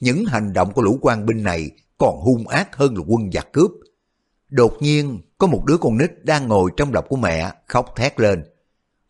Những 0.00 0.24
hành 0.24 0.52
động 0.52 0.72
của 0.72 0.82
lũ 0.82 0.98
quan 1.02 1.26
binh 1.26 1.42
này 1.42 1.70
còn 1.98 2.20
hung 2.20 2.48
ác 2.48 2.76
hơn 2.76 2.96
là 2.96 3.02
quân 3.06 3.32
giặc 3.32 3.52
cướp. 3.52 3.70
Đột 4.48 4.72
nhiên, 4.80 5.20
có 5.38 5.46
một 5.46 5.64
đứa 5.64 5.76
con 5.76 5.98
nít 5.98 6.24
đang 6.24 6.48
ngồi 6.48 6.70
trong 6.76 6.92
lòng 6.92 7.04
của 7.08 7.16
mẹ, 7.16 7.52
khóc 7.66 7.96
thét 7.96 8.20
lên. 8.20 8.44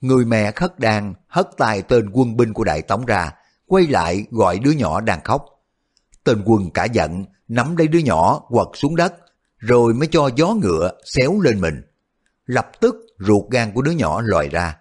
Người 0.00 0.24
mẹ 0.24 0.52
khất 0.52 0.78
đàn 0.78 1.14
hất 1.28 1.48
tay 1.56 1.82
tên 1.82 2.10
quân 2.12 2.36
binh 2.36 2.52
của 2.52 2.64
Đại 2.64 2.82
Tống 2.82 3.06
ra, 3.06 3.32
quay 3.66 3.86
lại 3.86 4.26
gọi 4.30 4.58
đứa 4.58 4.70
nhỏ 4.70 5.00
đang 5.00 5.20
khóc. 5.24 5.44
Tên 6.24 6.42
quân 6.44 6.70
cả 6.70 6.84
giận, 6.84 7.24
nắm 7.48 7.76
lấy 7.76 7.88
đứa 7.88 7.98
nhỏ 7.98 8.40
quật 8.48 8.68
xuống 8.74 8.96
đất, 8.96 9.14
rồi 9.58 9.94
mới 9.94 10.08
cho 10.10 10.30
gió 10.36 10.54
ngựa 10.54 10.92
xéo 11.04 11.40
lên 11.40 11.60
mình. 11.60 11.82
Lập 12.46 12.70
tức 12.80 12.96
ruột 13.18 13.50
gan 13.50 13.72
của 13.72 13.82
đứa 13.82 13.90
nhỏ 13.90 14.20
lòi 14.24 14.48
ra. 14.48 14.76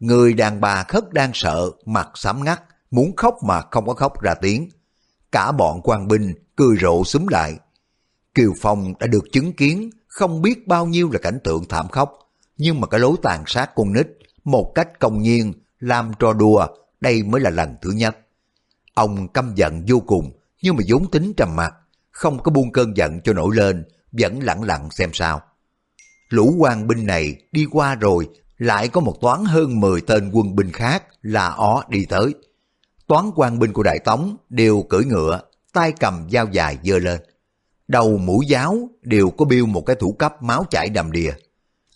Người 0.00 0.34
đàn 0.34 0.60
bà 0.60 0.84
khất 0.88 1.12
đang 1.12 1.30
sợ, 1.34 1.70
mặt 1.86 2.10
xám 2.14 2.44
ngắt, 2.44 2.62
muốn 2.90 3.16
khóc 3.16 3.34
mà 3.42 3.60
không 3.70 3.86
có 3.86 3.94
khóc 3.94 4.20
ra 4.20 4.34
tiếng. 4.34 4.68
Cả 5.32 5.52
bọn 5.52 5.80
quan 5.84 6.08
binh 6.08 6.34
cười 6.56 6.76
rộ 6.80 7.04
xúm 7.04 7.26
lại. 7.26 7.58
Kiều 8.34 8.52
Phong 8.60 8.92
đã 9.00 9.06
được 9.06 9.24
chứng 9.32 9.52
kiến 9.52 9.90
không 10.06 10.42
biết 10.42 10.66
bao 10.66 10.86
nhiêu 10.86 11.10
là 11.10 11.18
cảnh 11.18 11.38
tượng 11.44 11.64
thảm 11.68 11.88
khốc, 11.88 12.12
nhưng 12.56 12.80
mà 12.80 12.86
cái 12.86 13.00
lối 13.00 13.16
tàn 13.22 13.44
sát 13.46 13.70
con 13.74 13.92
nít 13.92 14.06
một 14.44 14.72
cách 14.74 14.88
công 15.00 15.18
nhiên 15.22 15.52
làm 15.80 16.12
trò 16.18 16.32
đùa 16.32 16.66
đây 17.00 17.22
mới 17.22 17.40
là 17.40 17.50
lần 17.50 17.76
thứ 17.82 17.90
nhất. 17.90 18.16
Ông 18.94 19.28
căm 19.28 19.54
giận 19.54 19.84
vô 19.88 20.00
cùng 20.06 20.32
nhưng 20.62 20.76
mà 20.76 20.82
vốn 20.88 21.10
tính 21.10 21.32
trầm 21.36 21.56
mặc, 21.56 21.74
không 22.10 22.42
có 22.42 22.50
buông 22.50 22.72
cơn 22.72 22.96
giận 22.96 23.20
cho 23.24 23.32
nổi 23.32 23.56
lên, 23.56 23.84
vẫn 24.12 24.42
lặng 24.42 24.62
lặng 24.62 24.88
xem 24.90 25.10
sao. 25.12 25.40
Lũ 26.28 26.54
quan 26.58 26.86
binh 26.86 27.06
này 27.06 27.36
đi 27.52 27.66
qua 27.70 27.94
rồi, 27.94 28.28
lại 28.64 28.88
có 28.88 29.00
một 29.00 29.20
toán 29.20 29.44
hơn 29.44 29.80
10 29.80 30.00
tên 30.00 30.30
quân 30.32 30.56
binh 30.56 30.72
khác 30.72 31.04
là 31.22 31.48
ó 31.48 31.82
đi 31.88 32.06
tới. 32.08 32.34
Toán 33.06 33.30
quan 33.36 33.58
binh 33.58 33.72
của 33.72 33.82
Đại 33.82 33.98
Tống 33.98 34.36
đều 34.48 34.82
cưỡi 34.82 35.04
ngựa, 35.04 35.40
tay 35.72 35.92
cầm 35.92 36.26
dao 36.30 36.46
dài 36.52 36.78
dơ 36.82 36.98
lên. 36.98 37.20
Đầu 37.88 38.18
mũi 38.18 38.46
giáo 38.46 38.88
đều 39.02 39.30
có 39.30 39.44
biêu 39.44 39.66
một 39.66 39.86
cái 39.86 39.96
thủ 39.96 40.12
cấp 40.12 40.42
máu 40.42 40.64
chảy 40.70 40.88
đầm 40.88 41.12
đìa. 41.12 41.32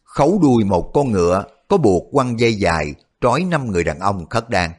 Khấu 0.04 0.38
đuôi 0.42 0.64
một 0.64 0.90
con 0.94 1.12
ngựa 1.12 1.44
có 1.68 1.76
buộc 1.76 2.02
quăng 2.12 2.40
dây 2.40 2.54
dài 2.54 2.94
trói 3.20 3.44
năm 3.44 3.70
người 3.70 3.84
đàn 3.84 3.98
ông 3.98 4.28
khất 4.28 4.50
đan. 4.50 4.70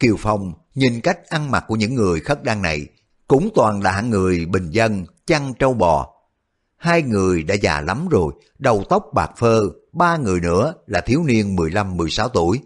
Kiều 0.00 0.16
Phong 0.18 0.52
nhìn 0.74 1.00
cách 1.00 1.28
ăn 1.28 1.50
mặc 1.50 1.64
của 1.68 1.76
những 1.76 1.94
người 1.94 2.20
khất 2.20 2.44
đan 2.44 2.62
này 2.62 2.86
cũng 3.28 3.48
toàn 3.54 3.82
là 3.82 3.90
hạng 3.92 4.10
người 4.10 4.46
bình 4.46 4.70
dân, 4.70 5.06
chăn 5.26 5.54
trâu 5.58 5.74
bò. 5.74 6.15
Hai 6.76 7.02
người 7.02 7.42
đã 7.42 7.54
già 7.54 7.80
lắm 7.80 8.08
rồi, 8.08 8.32
đầu 8.58 8.84
tóc 8.88 9.06
bạc 9.14 9.30
phơ, 9.36 9.62
ba 9.92 10.16
người 10.16 10.40
nữa 10.40 10.74
là 10.86 11.00
thiếu 11.00 11.24
niên 11.24 11.56
15-16 11.56 12.28
tuổi. 12.28 12.60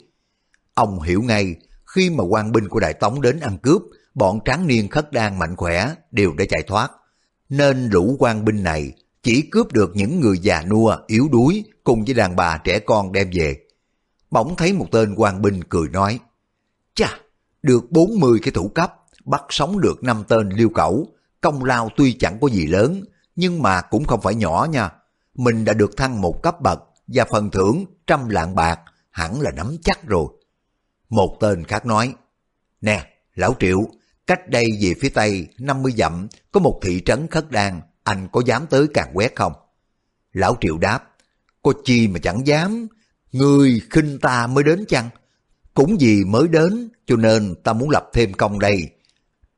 Ông 0.74 1.02
hiểu 1.02 1.22
ngay, 1.22 1.54
khi 1.94 2.10
mà 2.10 2.24
quan 2.24 2.52
binh 2.52 2.68
của 2.68 2.80
Đại 2.80 2.94
Tống 2.94 3.20
đến 3.20 3.40
ăn 3.40 3.58
cướp, 3.58 3.82
bọn 4.14 4.38
tráng 4.44 4.66
niên 4.66 4.88
khất 4.88 5.12
đan 5.12 5.38
mạnh 5.38 5.56
khỏe 5.56 5.94
đều 6.10 6.34
đã 6.34 6.44
chạy 6.48 6.62
thoát. 6.62 6.90
Nên 7.48 7.88
lũ 7.88 8.16
quan 8.18 8.44
binh 8.44 8.62
này 8.62 8.92
chỉ 9.22 9.42
cướp 9.50 9.72
được 9.72 9.90
những 9.94 10.20
người 10.20 10.38
già 10.38 10.62
nua, 10.62 10.96
yếu 11.06 11.28
đuối 11.32 11.64
cùng 11.84 12.04
với 12.04 12.14
đàn 12.14 12.36
bà 12.36 12.58
trẻ 12.64 12.78
con 12.78 13.12
đem 13.12 13.30
về. 13.32 13.56
Bỗng 14.30 14.56
thấy 14.56 14.72
một 14.72 14.86
tên 14.90 15.14
quan 15.14 15.42
binh 15.42 15.64
cười 15.64 15.88
nói, 15.88 16.18
Chà, 16.94 17.18
được 17.62 17.90
40 17.90 18.38
cái 18.42 18.52
thủ 18.52 18.68
cấp, 18.68 18.94
bắt 19.24 19.42
sống 19.48 19.80
được 19.80 20.02
năm 20.02 20.24
tên 20.28 20.48
liêu 20.48 20.68
cẩu, 20.68 21.06
công 21.40 21.64
lao 21.64 21.88
tuy 21.96 22.12
chẳng 22.12 22.38
có 22.40 22.48
gì 22.48 22.66
lớn, 22.66 23.04
nhưng 23.40 23.62
mà 23.62 23.80
cũng 23.80 24.04
không 24.04 24.20
phải 24.20 24.34
nhỏ 24.34 24.66
nha. 24.70 24.90
Mình 25.34 25.64
đã 25.64 25.72
được 25.72 25.96
thăng 25.96 26.20
một 26.20 26.42
cấp 26.42 26.60
bậc 26.60 26.80
và 27.06 27.24
phần 27.30 27.50
thưởng 27.50 27.84
trăm 28.06 28.28
lạng 28.28 28.54
bạc, 28.54 28.80
hẳn 29.10 29.40
là 29.40 29.50
nắm 29.50 29.76
chắc 29.82 30.06
rồi. 30.06 30.26
Một 31.08 31.36
tên 31.40 31.64
khác 31.64 31.86
nói, 31.86 32.14
Nè, 32.80 33.06
Lão 33.34 33.54
Triệu, 33.60 33.78
cách 34.26 34.48
đây 34.48 34.66
về 34.80 34.94
phía 35.00 35.08
tây 35.08 35.48
50 35.58 35.92
dặm 35.92 36.28
có 36.52 36.60
một 36.60 36.80
thị 36.82 37.02
trấn 37.06 37.26
khất 37.26 37.50
đan, 37.50 37.80
anh 38.04 38.28
có 38.32 38.42
dám 38.46 38.66
tới 38.66 38.86
càng 38.94 39.10
quét 39.14 39.36
không? 39.36 39.52
Lão 40.32 40.56
Triệu 40.60 40.78
đáp, 40.78 41.08
có 41.62 41.72
chi 41.84 42.08
mà 42.08 42.18
chẳng 42.22 42.46
dám, 42.46 42.86
người 43.32 43.82
khinh 43.90 44.18
ta 44.18 44.46
mới 44.46 44.64
đến 44.64 44.84
chăng? 44.88 45.08
Cũng 45.74 45.96
vì 46.00 46.24
mới 46.24 46.48
đến 46.48 46.88
cho 47.06 47.16
nên 47.16 47.54
ta 47.64 47.72
muốn 47.72 47.90
lập 47.90 48.10
thêm 48.12 48.32
công 48.32 48.58
đây. 48.58 48.90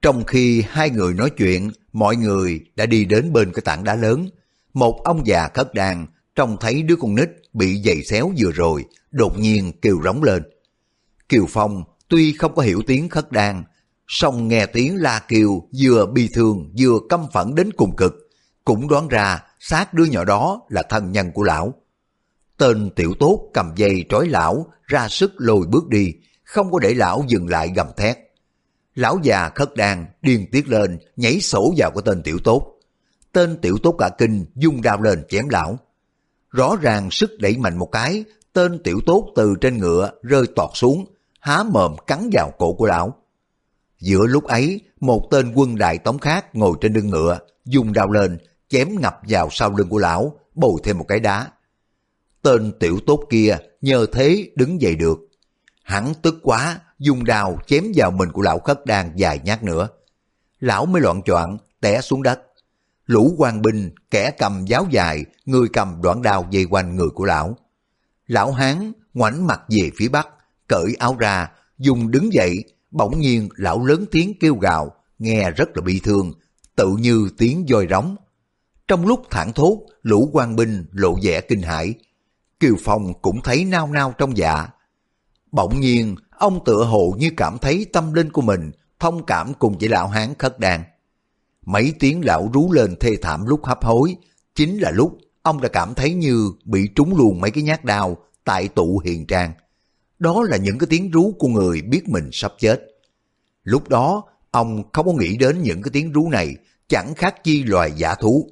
Trong 0.02 0.24
khi 0.24 0.64
hai 0.68 0.90
người 0.90 1.14
nói 1.14 1.30
chuyện, 1.30 1.70
mọi 1.92 2.16
người 2.16 2.60
đã 2.76 2.86
đi 2.86 3.04
đến 3.04 3.32
bên 3.32 3.52
cái 3.52 3.62
tảng 3.64 3.84
đá 3.84 3.94
lớn. 3.94 4.28
Một 4.74 5.00
ông 5.04 5.26
già 5.26 5.48
khất 5.54 5.74
đàn 5.74 6.06
trông 6.34 6.56
thấy 6.60 6.82
đứa 6.82 6.96
con 6.96 7.14
nít 7.14 7.28
bị 7.52 7.82
giày 7.84 8.02
xéo 8.02 8.32
vừa 8.38 8.52
rồi, 8.52 8.84
đột 9.10 9.38
nhiên 9.38 9.72
kêu 9.82 10.00
rống 10.04 10.22
lên. 10.22 10.42
Kiều 11.28 11.46
Phong 11.48 11.84
tuy 12.08 12.32
không 12.32 12.54
có 12.54 12.62
hiểu 12.62 12.82
tiếng 12.86 13.08
khất 13.08 13.32
đàn, 13.32 13.64
song 14.08 14.48
nghe 14.48 14.66
tiếng 14.66 14.96
la 14.96 15.22
kiều 15.28 15.62
vừa 15.82 16.06
bi 16.06 16.28
thương 16.34 16.72
vừa 16.78 16.98
căm 17.08 17.20
phẫn 17.32 17.54
đến 17.54 17.72
cùng 17.72 17.96
cực, 17.96 18.14
cũng 18.64 18.88
đoán 18.88 19.08
ra 19.08 19.42
xác 19.60 19.94
đứa 19.94 20.04
nhỏ 20.04 20.24
đó 20.24 20.60
là 20.68 20.82
thân 20.82 21.12
nhân 21.12 21.32
của 21.34 21.42
lão. 21.42 21.74
Tên 22.56 22.90
tiểu 22.96 23.14
tốt 23.20 23.50
cầm 23.54 23.72
dây 23.76 24.04
trói 24.08 24.28
lão 24.28 24.66
ra 24.86 25.08
sức 25.08 25.32
lôi 25.36 25.66
bước 25.66 25.88
đi, 25.88 26.12
không 26.44 26.72
có 26.72 26.78
để 26.78 26.94
lão 26.94 27.24
dừng 27.28 27.48
lại 27.48 27.72
gầm 27.76 27.86
thét. 27.96 28.18
Lão 28.94 29.18
già 29.22 29.48
khất 29.54 29.76
đàn 29.76 30.06
điên 30.22 30.46
tiết 30.52 30.68
lên 30.68 30.98
nhảy 31.16 31.40
sổ 31.40 31.74
vào 31.76 31.90
cái 31.90 32.02
tên 32.04 32.22
tiểu 32.22 32.38
tốt. 32.44 32.74
Tên 33.32 33.56
tiểu 33.62 33.78
tốt 33.82 33.94
cả 33.98 34.10
kinh 34.18 34.44
dung 34.54 34.82
đao 34.82 35.02
lên 35.02 35.24
chém 35.28 35.48
lão. 35.48 35.78
Rõ 36.50 36.76
ràng 36.80 37.10
sức 37.10 37.30
đẩy 37.38 37.56
mạnh 37.56 37.78
một 37.78 37.88
cái, 37.92 38.24
tên 38.52 38.82
tiểu 38.82 39.00
tốt 39.06 39.32
từ 39.36 39.54
trên 39.60 39.78
ngựa 39.78 40.10
rơi 40.22 40.46
tọt 40.56 40.70
xuống, 40.74 41.04
há 41.40 41.62
mồm 41.62 41.96
cắn 42.06 42.30
vào 42.32 42.50
cổ 42.58 42.72
của 42.72 42.86
lão. 42.86 43.16
Giữa 43.98 44.26
lúc 44.26 44.44
ấy, 44.44 44.80
một 45.00 45.28
tên 45.30 45.52
quân 45.54 45.76
đại 45.76 45.98
tống 45.98 46.18
khác 46.18 46.54
ngồi 46.54 46.76
trên 46.80 46.92
lưng 46.92 47.10
ngựa, 47.10 47.38
dùng 47.64 47.92
đao 47.92 48.10
lên, 48.10 48.38
chém 48.68 49.00
ngập 49.00 49.20
vào 49.28 49.48
sau 49.50 49.76
lưng 49.76 49.88
của 49.88 49.98
lão, 49.98 50.38
bồi 50.54 50.80
thêm 50.84 50.98
một 50.98 51.04
cái 51.08 51.20
đá. 51.20 51.50
Tên 52.42 52.72
tiểu 52.80 52.98
tốt 53.06 53.24
kia 53.30 53.56
nhờ 53.80 54.06
thế 54.12 54.50
đứng 54.54 54.80
dậy 54.80 54.96
được. 54.96 55.18
Hắn 55.82 56.12
tức 56.22 56.34
quá, 56.42 56.80
dùng 57.02 57.24
đao 57.24 57.58
chém 57.66 57.84
vào 57.94 58.10
mình 58.10 58.32
của 58.32 58.42
lão 58.42 58.58
khất 58.58 58.86
đan 58.86 59.12
dài 59.16 59.40
nhát 59.44 59.62
nữa. 59.62 59.88
Lão 60.60 60.86
mới 60.86 61.02
loạn 61.02 61.22
choạng 61.22 61.58
té 61.80 62.00
xuống 62.00 62.22
đất. 62.22 62.40
Lũ 63.06 63.34
quan 63.38 63.62
binh, 63.62 63.90
kẻ 64.10 64.30
cầm 64.38 64.64
giáo 64.64 64.86
dài, 64.90 65.24
người 65.44 65.68
cầm 65.72 66.02
đoạn 66.02 66.22
đao 66.22 66.46
dây 66.50 66.64
quanh 66.64 66.96
người 66.96 67.08
của 67.14 67.24
lão. 67.24 67.56
Lão 68.26 68.52
hán 68.52 68.92
ngoảnh 69.14 69.46
mặt 69.46 69.60
về 69.68 69.90
phía 69.96 70.08
bắc, 70.08 70.28
cởi 70.68 70.94
áo 70.98 71.16
ra, 71.18 71.50
dùng 71.78 72.10
đứng 72.10 72.32
dậy, 72.32 72.64
bỗng 72.90 73.20
nhiên 73.20 73.48
lão 73.56 73.84
lớn 73.84 74.04
tiếng 74.10 74.32
kêu 74.40 74.54
gào, 74.54 74.94
nghe 75.18 75.50
rất 75.50 75.68
là 75.74 75.82
bi 75.82 76.00
thương, 76.04 76.32
tự 76.76 76.96
như 76.98 77.28
tiếng 77.38 77.66
voi 77.70 77.86
rống. 77.90 78.16
Trong 78.88 79.06
lúc 79.06 79.22
thản 79.30 79.52
thốt, 79.52 79.78
lũ 80.02 80.30
quan 80.32 80.56
binh 80.56 80.86
lộ 80.92 81.16
vẻ 81.22 81.40
kinh 81.40 81.62
hãi. 81.62 81.94
Kiều 82.60 82.74
Phong 82.80 83.22
cũng 83.22 83.40
thấy 83.42 83.64
nao 83.64 83.86
nao 83.86 84.14
trong 84.18 84.36
dạ. 84.36 84.68
Bỗng 85.52 85.80
nhiên, 85.80 86.16
ông 86.42 86.64
tựa 86.64 86.84
hồ 86.84 87.14
như 87.18 87.30
cảm 87.36 87.58
thấy 87.58 87.86
tâm 87.92 88.12
linh 88.12 88.32
của 88.32 88.42
mình 88.42 88.70
thông 89.00 89.26
cảm 89.26 89.54
cùng 89.54 89.78
với 89.78 89.88
lão 89.88 90.08
hán 90.08 90.34
khất 90.38 90.58
đàn. 90.58 90.84
Mấy 91.66 91.94
tiếng 91.98 92.24
lão 92.24 92.50
rú 92.54 92.72
lên 92.72 92.96
thê 93.00 93.16
thảm 93.22 93.46
lúc 93.46 93.64
hấp 93.64 93.84
hối, 93.84 94.16
chính 94.54 94.78
là 94.78 94.90
lúc 94.90 95.18
ông 95.42 95.60
đã 95.60 95.68
cảm 95.68 95.94
thấy 95.94 96.14
như 96.14 96.52
bị 96.64 96.88
trúng 96.94 97.16
luôn 97.16 97.40
mấy 97.40 97.50
cái 97.50 97.62
nhát 97.62 97.84
đao 97.84 98.16
tại 98.44 98.68
tụ 98.68 99.02
hiền 99.04 99.26
trang. 99.26 99.52
Đó 100.18 100.42
là 100.48 100.56
những 100.56 100.78
cái 100.78 100.86
tiếng 100.90 101.10
rú 101.10 101.32
của 101.38 101.48
người 101.48 101.82
biết 101.82 102.08
mình 102.08 102.28
sắp 102.32 102.52
chết. 102.58 102.82
Lúc 103.64 103.88
đó, 103.88 104.24
ông 104.50 104.82
không 104.92 105.06
có 105.06 105.12
nghĩ 105.12 105.36
đến 105.36 105.62
những 105.62 105.82
cái 105.82 105.90
tiếng 105.92 106.12
rú 106.12 106.28
này 106.28 106.56
chẳng 106.88 107.14
khác 107.14 107.44
chi 107.44 107.62
loài 107.62 107.92
giả 107.96 108.14
thú, 108.14 108.50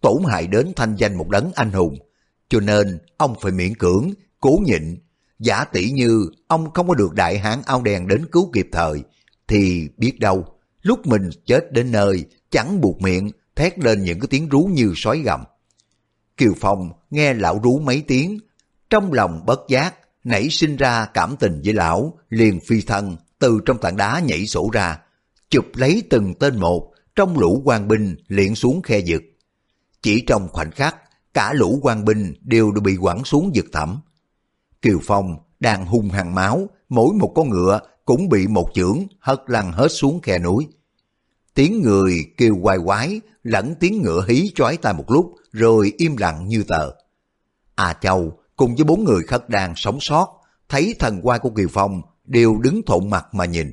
tổn 0.00 0.22
hại 0.28 0.46
đến 0.46 0.72
thanh 0.76 0.94
danh 0.96 1.14
một 1.14 1.28
đấng 1.28 1.52
anh 1.54 1.72
hùng. 1.72 1.98
Cho 2.48 2.60
nên, 2.60 2.98
ông 3.16 3.34
phải 3.40 3.52
miễn 3.52 3.74
cưỡng, 3.74 4.10
cố 4.40 4.58
nhịn. 4.64 4.98
Giả 5.38 5.64
tỷ 5.64 5.90
như 5.90 6.30
ông 6.48 6.70
không 6.74 6.88
có 6.88 6.94
được 6.94 7.14
đại 7.14 7.38
hán 7.38 7.62
ao 7.66 7.82
đèn 7.82 8.08
đến 8.08 8.26
cứu 8.32 8.50
kịp 8.52 8.68
thời, 8.72 9.02
thì 9.48 9.88
biết 9.96 10.20
đâu, 10.20 10.46
lúc 10.82 11.06
mình 11.06 11.30
chết 11.46 11.72
đến 11.72 11.92
nơi, 11.92 12.24
chẳng 12.50 12.80
buộc 12.80 13.00
miệng, 13.00 13.30
thét 13.56 13.78
lên 13.78 14.04
những 14.04 14.20
cái 14.20 14.28
tiếng 14.30 14.48
rú 14.48 14.60
như 14.60 14.92
sói 14.96 15.18
gầm. 15.18 15.40
Kiều 16.36 16.52
Phong 16.60 16.90
nghe 17.10 17.34
lão 17.34 17.60
rú 17.62 17.78
mấy 17.78 18.02
tiếng, 18.06 18.38
trong 18.90 19.12
lòng 19.12 19.42
bất 19.46 19.60
giác, 19.68 19.94
nảy 20.24 20.48
sinh 20.50 20.76
ra 20.76 21.06
cảm 21.14 21.36
tình 21.40 21.60
với 21.64 21.72
lão, 21.74 22.18
liền 22.28 22.60
phi 22.60 22.80
thân, 22.80 23.16
từ 23.38 23.60
trong 23.66 23.78
tảng 23.78 23.96
đá 23.96 24.20
nhảy 24.20 24.46
sổ 24.46 24.70
ra, 24.72 24.98
chụp 25.50 25.66
lấy 25.74 26.02
từng 26.10 26.34
tên 26.34 26.60
một, 26.60 26.92
trong 27.14 27.38
lũ 27.38 27.62
quan 27.64 27.88
binh 27.88 28.16
liền 28.28 28.54
xuống 28.54 28.82
khe 28.82 29.00
vực. 29.06 29.22
Chỉ 30.02 30.24
trong 30.26 30.48
khoảnh 30.48 30.70
khắc, 30.70 30.96
cả 31.34 31.52
lũ 31.52 31.78
quan 31.82 32.04
binh 32.04 32.34
đều 32.40 32.72
đã 32.72 32.80
bị 32.80 32.96
quẳng 33.00 33.24
xuống 33.24 33.52
vực 33.54 33.66
thẳm. 33.72 34.00
Kiều 34.82 34.98
Phong 35.02 35.36
đang 35.60 35.86
hung 35.86 36.10
hăng 36.10 36.34
máu, 36.34 36.66
mỗi 36.88 37.14
một 37.14 37.32
con 37.34 37.50
ngựa 37.50 37.80
cũng 38.04 38.28
bị 38.28 38.46
một 38.46 38.70
chưởng 38.74 38.98
hất 39.18 39.40
lăn 39.46 39.72
hết 39.72 39.88
xuống 39.88 40.20
khe 40.20 40.38
núi. 40.38 40.68
Tiếng 41.54 41.82
người 41.82 42.24
kêu 42.36 42.56
quay 42.62 42.78
quái, 42.84 43.20
lẫn 43.42 43.74
tiếng 43.80 44.02
ngựa 44.02 44.24
hí 44.28 44.50
chói 44.54 44.76
tai 44.76 44.94
một 44.94 45.10
lúc, 45.10 45.34
rồi 45.52 45.92
im 45.96 46.16
lặng 46.16 46.48
như 46.48 46.64
tờ. 46.68 46.90
À 47.74 47.96
Châu 48.00 48.38
cùng 48.56 48.74
với 48.74 48.84
bốn 48.84 49.04
người 49.04 49.22
khất 49.22 49.48
đang 49.48 49.72
sống 49.76 49.98
sót, 50.00 50.40
thấy 50.68 50.94
thần 50.98 51.20
quai 51.22 51.38
của 51.38 51.50
Kiều 51.50 51.68
Phong 51.70 52.02
đều 52.24 52.58
đứng 52.58 52.82
thộn 52.86 53.10
mặt 53.10 53.26
mà 53.32 53.44
nhìn. 53.44 53.70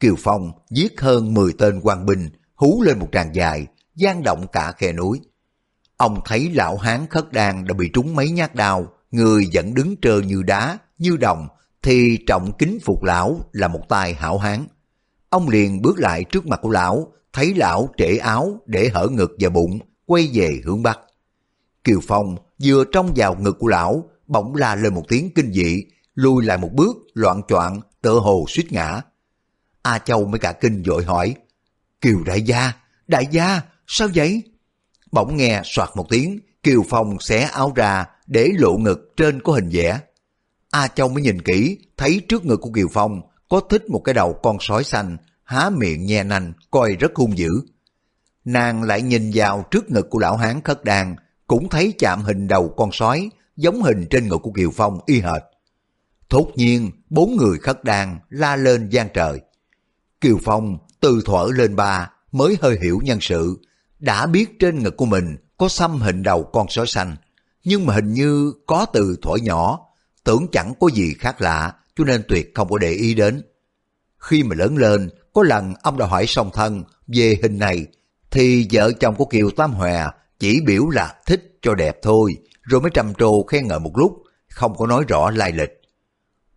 Kiều 0.00 0.14
Phong 0.18 0.52
giết 0.70 1.00
hơn 1.00 1.34
10 1.34 1.52
tên 1.58 1.80
quan 1.82 2.06
binh, 2.06 2.28
hú 2.54 2.82
lên 2.82 2.98
một 2.98 3.08
tràng 3.12 3.34
dài, 3.34 3.66
gian 3.94 4.22
động 4.22 4.46
cả 4.52 4.72
khe 4.72 4.92
núi. 4.92 5.20
Ông 5.96 6.20
thấy 6.24 6.50
lão 6.50 6.76
hán 6.76 7.06
khất 7.10 7.32
đàn 7.32 7.64
đã 7.64 7.74
bị 7.74 7.90
trúng 7.92 8.14
mấy 8.14 8.30
nhát 8.30 8.54
đao, 8.54 8.86
người 9.10 9.48
vẫn 9.52 9.74
đứng 9.74 9.96
trơ 10.02 10.20
như 10.20 10.42
đá, 10.42 10.78
như 10.98 11.16
đồng, 11.16 11.48
thì 11.82 12.18
trọng 12.26 12.52
kính 12.58 12.78
phục 12.84 13.02
lão 13.02 13.40
là 13.52 13.68
một 13.68 13.80
tài 13.88 14.14
hảo 14.14 14.38
hán. 14.38 14.66
Ông 15.28 15.48
liền 15.48 15.82
bước 15.82 15.98
lại 15.98 16.24
trước 16.24 16.46
mặt 16.46 16.60
của 16.62 16.70
lão, 16.70 17.12
thấy 17.32 17.54
lão 17.54 17.88
trễ 17.96 18.16
áo 18.16 18.60
để 18.66 18.90
hở 18.94 19.08
ngực 19.08 19.30
và 19.40 19.48
bụng, 19.48 19.78
quay 20.06 20.30
về 20.32 20.60
hướng 20.64 20.82
bắc. 20.82 20.98
Kiều 21.84 22.00
Phong 22.02 22.36
vừa 22.64 22.84
trong 22.92 23.12
vào 23.16 23.36
ngực 23.40 23.56
của 23.58 23.68
lão, 23.68 24.10
bỗng 24.26 24.54
la 24.54 24.74
lên 24.74 24.94
một 24.94 25.04
tiếng 25.08 25.30
kinh 25.34 25.52
dị, 25.52 25.84
lùi 26.14 26.44
lại 26.44 26.58
một 26.58 26.70
bước, 26.72 26.96
loạn 27.14 27.42
choạng, 27.48 27.80
tựa 28.02 28.18
hồ 28.18 28.44
suýt 28.48 28.72
ngã. 28.72 29.00
A 29.82 29.98
Châu 29.98 30.26
mới 30.26 30.38
cả 30.38 30.52
kinh 30.52 30.82
vội 30.86 31.04
hỏi, 31.04 31.34
Kiều 32.00 32.24
đại 32.26 32.42
gia, 32.42 32.72
đại 33.06 33.26
gia, 33.30 33.60
sao 33.86 34.08
vậy? 34.14 34.42
Bỗng 35.12 35.36
nghe 35.36 35.60
soạt 35.64 35.88
một 35.94 36.06
tiếng, 36.08 36.40
Kiều 36.62 36.82
Phong 36.88 37.20
xé 37.20 37.40
áo 37.40 37.72
ra 37.76 38.06
để 38.26 38.50
lộ 38.58 38.76
ngực 38.76 39.12
trên 39.16 39.42
có 39.42 39.52
hình 39.52 39.68
vẽ. 39.72 40.00
A 40.70 40.88
Châu 40.88 41.08
mới 41.08 41.22
nhìn 41.22 41.42
kỹ, 41.42 41.78
thấy 41.96 42.20
trước 42.28 42.44
ngực 42.44 42.56
của 42.56 42.70
Kiều 42.74 42.88
Phong 42.92 43.20
có 43.48 43.60
thích 43.60 43.90
một 43.90 44.00
cái 44.04 44.14
đầu 44.14 44.38
con 44.42 44.56
sói 44.60 44.84
xanh, 44.84 45.16
há 45.44 45.70
miệng 45.70 46.06
nhe 46.06 46.24
nanh, 46.24 46.52
coi 46.70 46.96
rất 47.00 47.14
hung 47.14 47.38
dữ. 47.38 47.50
Nàng 48.44 48.82
lại 48.82 49.02
nhìn 49.02 49.30
vào 49.34 49.64
trước 49.70 49.90
ngực 49.90 50.06
của 50.10 50.18
lão 50.18 50.36
hán 50.36 50.60
khất 50.62 50.84
đàn, 50.84 51.16
cũng 51.46 51.68
thấy 51.68 51.94
chạm 51.98 52.22
hình 52.22 52.48
đầu 52.48 52.74
con 52.76 52.90
sói, 52.92 53.30
giống 53.56 53.82
hình 53.82 54.06
trên 54.10 54.28
ngực 54.28 54.38
của 54.42 54.52
Kiều 54.52 54.70
Phong 54.70 54.98
y 55.06 55.20
hệt. 55.20 55.42
Thốt 56.28 56.46
nhiên, 56.54 56.90
bốn 57.10 57.36
người 57.36 57.58
khất 57.58 57.84
đàn 57.84 58.18
la 58.28 58.56
lên 58.56 58.88
gian 58.88 59.08
trời. 59.14 59.40
Kiều 60.20 60.38
Phong 60.44 60.78
từ 61.00 61.22
thuở 61.24 61.48
lên 61.54 61.76
ba 61.76 62.10
mới 62.32 62.56
hơi 62.60 62.78
hiểu 62.82 63.00
nhân 63.04 63.18
sự, 63.20 63.60
đã 63.98 64.26
biết 64.26 64.58
trên 64.58 64.82
ngực 64.82 64.96
của 64.96 65.06
mình 65.06 65.36
có 65.60 65.68
xăm 65.68 66.00
hình 66.00 66.22
đầu 66.22 66.44
con 66.44 66.66
sói 66.68 66.86
xanh, 66.86 67.16
nhưng 67.64 67.86
mà 67.86 67.94
hình 67.94 68.12
như 68.12 68.52
có 68.66 68.86
từ 68.92 69.16
thuở 69.22 69.36
nhỏ, 69.42 69.78
tưởng 70.24 70.46
chẳng 70.52 70.72
có 70.80 70.88
gì 70.88 71.14
khác 71.18 71.40
lạ, 71.40 71.74
cho 71.96 72.04
nên 72.04 72.22
tuyệt 72.28 72.52
không 72.54 72.68
có 72.68 72.78
để 72.78 72.90
ý 72.90 73.14
đến. 73.14 73.42
Khi 74.18 74.42
mà 74.42 74.56
lớn 74.56 74.76
lên, 74.76 75.10
có 75.32 75.42
lần 75.42 75.74
ông 75.82 75.98
đã 75.98 76.06
hỏi 76.06 76.26
song 76.26 76.50
thân 76.52 76.84
về 77.06 77.38
hình 77.42 77.58
này, 77.58 77.86
thì 78.30 78.68
vợ 78.72 78.92
chồng 78.92 79.14
của 79.14 79.24
Kiều 79.24 79.50
Tam 79.50 79.72
Hòa 79.72 80.14
chỉ 80.38 80.60
biểu 80.60 80.88
là 80.88 81.14
thích 81.26 81.58
cho 81.62 81.74
đẹp 81.74 81.98
thôi, 82.02 82.36
rồi 82.62 82.80
mới 82.80 82.90
trầm 82.94 83.14
trồ 83.14 83.42
khen 83.42 83.68
ngợi 83.68 83.78
một 83.78 83.98
lúc, 83.98 84.22
không 84.48 84.76
có 84.76 84.86
nói 84.86 85.04
rõ 85.08 85.30
lai 85.30 85.52
lịch. 85.52 85.80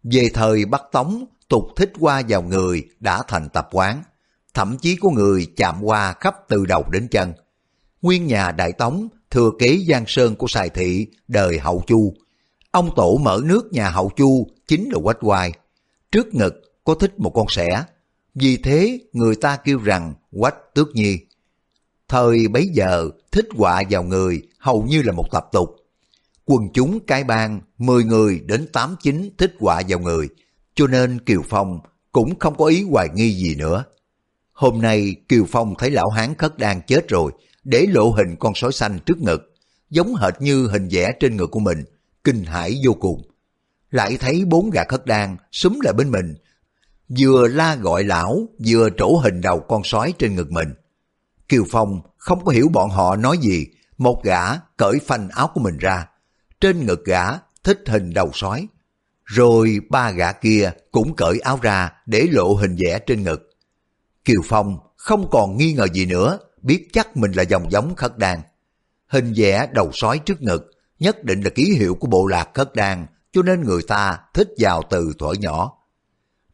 Về 0.04 0.30
thời 0.34 0.66
Bắc 0.66 0.82
Tống, 0.92 1.26
tục 1.50 1.64
thích 1.76 1.92
qua 2.00 2.22
vào 2.28 2.42
người 2.42 2.84
đã 3.00 3.22
thành 3.28 3.50
tập 3.50 3.68
quán, 3.72 4.04
thậm 4.54 4.78
chí 4.82 4.96
có 4.96 5.10
người 5.10 5.48
chạm 5.58 5.76
qua 5.82 6.14
khắp 6.20 6.36
từ 6.50 6.66
đầu 6.66 6.86
đến 6.92 7.08
chân. 7.12 7.34
Nguyên 8.04 8.28
nhà 8.28 8.52
Đại 8.52 8.72
Tống 8.72 9.08
thừa 9.32 9.52
kế 9.60 9.80
Giang 9.90 10.04
Sơn 10.08 10.36
của 10.36 10.48
Sài 10.48 10.70
Thị 10.70 11.08
đời 11.28 11.60
Hậu 11.60 11.84
Chu. 11.88 12.14
Ông 12.72 12.90
tổ 12.96 13.18
mở 13.18 13.42
nước 13.44 13.74
nhà 13.74 13.90
Hậu 13.90 14.12
Chu 14.16 14.48
chính 14.68 14.90
là 14.90 15.00
Quách 15.04 15.18
Hoài. 15.22 15.54
Trước 16.12 16.34
ngực 16.34 16.54
có 16.84 16.96
thích 16.96 17.20
một 17.20 17.30
con 17.30 17.46
sẻ, 17.50 17.84
vì 18.36 18.58
thế 18.58 19.00
người 19.14 19.36
ta 19.36 19.58
kêu 19.58 19.80
rằng 19.80 20.14
Quách 20.40 20.56
Tước 20.74 20.96
Nhi. 20.96 21.20
Thời 22.08 22.48
bấy 22.48 22.68
giờ 22.74 23.10
thích 23.32 23.48
quạ 23.58 23.84
vào 23.90 24.04
người 24.04 24.42
hầu 24.58 24.84
như 24.84 25.02
là 25.02 25.12
một 25.12 25.26
tập 25.32 25.46
tục. 25.52 25.76
Quần 26.46 26.68
chúng 26.74 27.00
cái 27.00 27.24
bang 27.24 27.62
10 27.78 28.04
người 28.04 28.40
đến 28.46 28.68
8 28.74 28.96
chín 29.04 29.30
thích 29.38 29.56
quạ 29.60 29.82
vào 29.88 30.00
người, 30.00 30.30
cho 30.76 30.88
nên 30.88 31.20
Kiều 31.20 31.42
Phong 31.50 31.80
cũng 32.12 32.40
không 32.40 32.56
có 32.58 32.66
ý 32.66 32.84
hoài 32.84 33.10
nghi 33.14 33.34
gì 33.34 33.56
nữa. 33.56 33.84
Hôm 34.52 34.82
nay 34.82 35.16
Kiều 35.30 35.46
Phong 35.50 35.74
thấy 35.78 35.92
lão 35.92 36.10
hán 36.10 36.36
khất 36.36 36.58
đang 36.58 36.82
chết 36.88 37.10
rồi, 37.10 37.32
để 37.64 37.86
lộ 37.90 38.10
hình 38.10 38.36
con 38.40 38.54
sói 38.56 38.72
xanh 38.72 39.00
trước 39.06 39.18
ngực, 39.22 39.54
giống 39.90 40.16
hệt 40.16 40.42
như 40.42 40.68
hình 40.68 40.88
vẽ 40.92 41.14
trên 41.20 41.38
ngực 41.38 41.48
của 41.52 41.60
mình, 41.60 41.84
kinh 42.24 42.44
hãi 42.44 42.82
vô 42.86 42.94
cùng. 42.94 43.30
Lại 43.92 44.18
thấy 44.18 44.46
bốn 44.46 44.70
gà 44.70 44.84
khất 44.90 45.06
đan 45.06 45.38
súng 45.52 45.80
lại 45.84 45.94
bên 45.94 46.12
mình, 46.12 46.36
vừa 47.20 47.48
la 47.48 47.76
gọi 47.76 48.04
lão, 48.04 48.48
vừa 48.66 48.90
trổ 48.98 49.18
hình 49.18 49.42
đầu 49.42 49.60
con 49.60 49.82
sói 49.84 50.14
trên 50.20 50.36
ngực 50.36 50.52
mình. 50.52 50.74
Kiều 51.50 51.64
Phong 51.72 52.02
không 52.18 52.46
có 52.46 52.52
hiểu 52.52 52.70
bọn 52.70 52.90
họ 52.90 53.16
nói 53.16 53.38
gì, 53.38 53.66
một 53.98 54.24
gã 54.24 54.58
cởi 54.78 55.00
phanh 55.08 55.30
áo 55.30 55.50
của 55.54 55.62
mình 55.62 55.78
ra, 55.78 56.08
trên 56.62 56.86
ngực 56.86 57.06
gã 57.06 57.24
thích 57.64 57.80
hình 57.88 58.14
đầu 58.14 58.30
sói. 58.34 58.68
Rồi 59.26 59.80
ba 59.90 60.12
gã 60.12 60.32
kia 60.32 60.72
cũng 60.92 61.16
cởi 61.16 61.40
áo 61.40 61.60
ra 61.62 61.92
để 62.06 62.28
lộ 62.32 62.54
hình 62.54 62.76
vẽ 62.86 63.00
trên 63.00 63.24
ngực. 63.24 63.50
Kiều 64.26 64.42
Phong 64.46 64.78
không 64.96 65.30
còn 65.32 65.58
nghi 65.58 65.74
ngờ 65.74 65.88
gì 65.94 66.06
nữa, 66.06 66.40
biết 66.64 66.88
chắc 66.94 67.18
mình 67.18 67.32
là 67.32 67.44
dòng 67.44 67.72
giống 67.72 67.96
khất 67.96 68.18
đan. 68.18 68.40
Hình 69.08 69.34
vẽ 69.36 69.68
đầu 69.72 69.90
sói 69.94 70.20
trước 70.20 70.42
ngực 70.42 70.72
nhất 71.00 71.24
định 71.24 71.42
là 71.42 71.50
ký 71.50 71.76
hiệu 71.80 71.96
của 71.96 72.08
bộ 72.08 72.28
lạc 72.28 72.50
khất 72.54 72.76
đan, 72.76 73.06
cho 73.32 73.42
nên 73.42 73.62
người 73.62 73.82
ta 73.88 74.20
thích 74.34 74.50
vào 74.58 74.84
từ 74.90 75.14
thuở 75.20 75.34
nhỏ. 75.34 75.78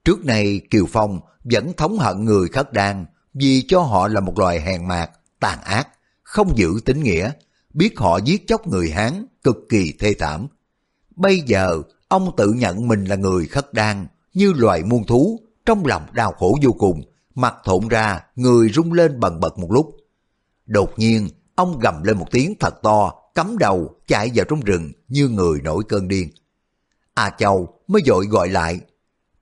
Trước 0.05 0.26
nay 0.26 0.62
Kiều 0.70 0.86
Phong 0.86 1.20
vẫn 1.43 1.74
thống 1.74 1.97
hận 1.99 2.26
người 2.26 2.47
khất 2.47 2.74
đan 2.74 3.05
vì 3.34 3.66
cho 3.68 3.80
họ 3.80 4.07
là 4.07 4.20
một 4.20 4.39
loài 4.39 4.62
hèn 4.62 4.88
mạc, 4.88 5.12
tàn 5.39 5.62
ác, 5.62 5.88
không 6.24 6.57
giữ 6.57 6.74
tính 6.86 7.03
nghĩa, 7.03 7.32
biết 7.74 7.99
họ 7.99 8.18
giết 8.18 8.47
chóc 8.47 8.68
người 8.68 8.91
Hán 8.91 9.26
cực 9.43 9.57
kỳ 9.70 9.93
thê 9.99 10.14
thảm. 10.20 10.47
Bây 11.16 11.39
giờ 11.39 11.82
ông 12.07 12.36
tự 12.38 12.53
nhận 12.53 12.88
mình 12.88 13.05
là 13.05 13.16
người 13.16 13.45
khất 13.45 13.74
đan 13.74 14.07
như 14.34 14.53
loài 14.53 14.84
muôn 14.84 15.05
thú, 15.05 15.39
trong 15.66 15.86
lòng 15.86 16.05
đau 16.12 16.32
khổ 16.32 16.57
vô 16.64 16.72
cùng, 16.72 17.01
mặt 17.36 17.55
thộn 17.64 17.88
ra, 17.88 18.24
người 18.36 18.70
rung 18.70 18.93
lên 18.93 19.20
bần 19.20 19.39
bật 19.39 19.57
một 19.57 19.72
lúc. 19.72 19.95
Đột 20.70 21.00
nhiên, 21.00 21.30
ông 21.56 21.80
gầm 21.80 22.04
lên 22.04 22.18
một 22.18 22.28
tiếng 22.32 22.54
thật 22.60 22.82
to, 22.84 23.14
cắm 23.36 23.58
đầu 23.58 23.96
chạy 24.08 24.32
vào 24.36 24.46
trong 24.50 24.60
rừng 24.60 24.92
như 25.08 25.28
người 25.28 25.62
nổi 25.62 25.84
cơn 25.90 26.08
điên. 26.08 26.30
A 27.14 27.30
Châu 27.30 27.80
mới 27.88 28.02
dội 28.06 28.26
gọi 28.26 28.50
lại, 28.50 28.80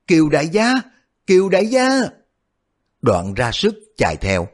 Kiều 0.07 0.29
đại 0.29 0.47
gia, 0.47 0.81
Kiều 1.27 1.49
đại 1.49 1.67
gia. 1.67 1.89
Đoạn 3.01 3.33
ra 3.33 3.51
sức 3.51 3.75
chạy 3.97 4.15
theo, 4.15 4.47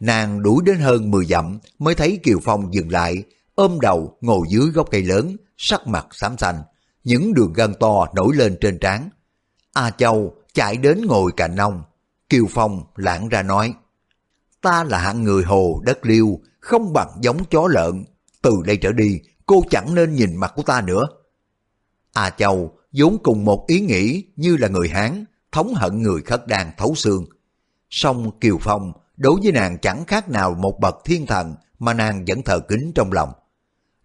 nàng 0.00 0.42
đuổi 0.42 0.62
đến 0.64 0.78
hơn 0.78 1.10
10 1.10 1.24
dặm 1.26 1.58
mới 1.78 1.94
thấy 1.94 2.20
Kiều 2.22 2.38
Phong 2.44 2.74
dừng 2.74 2.90
lại, 2.90 3.22
ôm 3.54 3.80
đầu 3.80 4.18
ngồi 4.20 4.46
dưới 4.50 4.66
gốc 4.70 4.88
cây 4.90 5.02
lớn, 5.02 5.36
sắc 5.56 5.86
mặt 5.86 6.06
xám 6.12 6.38
xanh, 6.38 6.62
những 7.04 7.34
đường 7.34 7.52
gân 7.52 7.74
to 7.80 8.06
nổi 8.14 8.36
lên 8.36 8.58
trên 8.60 8.78
trán. 8.78 9.10
A 9.72 9.90
Châu 9.90 10.34
chạy 10.54 10.76
đến 10.76 11.06
ngồi 11.06 11.32
cạnh 11.36 11.56
ông, 11.56 11.82
Kiều 12.28 12.46
Phong 12.50 12.84
lãng 12.96 13.28
ra 13.28 13.42
nói, 13.42 13.74
ta 14.62 14.84
là 14.84 14.98
hạng 14.98 15.22
người 15.22 15.44
hồ 15.44 15.82
đất 15.84 16.06
liêu, 16.06 16.40
không 16.60 16.92
bằng 16.92 17.08
giống 17.20 17.44
chó 17.50 17.68
lợn, 17.70 18.04
từ 18.42 18.52
đây 18.66 18.76
trở 18.76 18.92
đi 18.92 19.20
cô 19.46 19.62
chẳng 19.70 19.94
nên 19.94 20.14
nhìn 20.14 20.36
mặt 20.36 20.52
của 20.56 20.62
ta 20.62 20.80
nữa. 20.80 21.08
A 22.12 22.30
Châu 22.30 22.78
vốn 22.92 23.18
cùng 23.22 23.44
một 23.44 23.64
ý 23.66 23.80
nghĩ 23.80 24.24
như 24.36 24.56
là 24.56 24.68
người 24.68 24.88
Hán, 24.88 25.24
thống 25.52 25.74
hận 25.74 26.02
người 26.02 26.22
khất 26.22 26.46
đan 26.46 26.70
thấu 26.78 26.94
xương. 26.94 27.26
Song 27.90 28.38
Kiều 28.40 28.58
Phong 28.60 28.92
đối 29.16 29.40
với 29.42 29.52
nàng 29.52 29.78
chẳng 29.78 30.04
khác 30.04 30.28
nào 30.28 30.54
một 30.54 30.78
bậc 30.80 30.96
thiên 31.04 31.26
thần 31.26 31.54
mà 31.78 31.94
nàng 31.94 32.24
vẫn 32.24 32.42
thờ 32.42 32.60
kính 32.68 32.92
trong 32.94 33.12
lòng. 33.12 33.32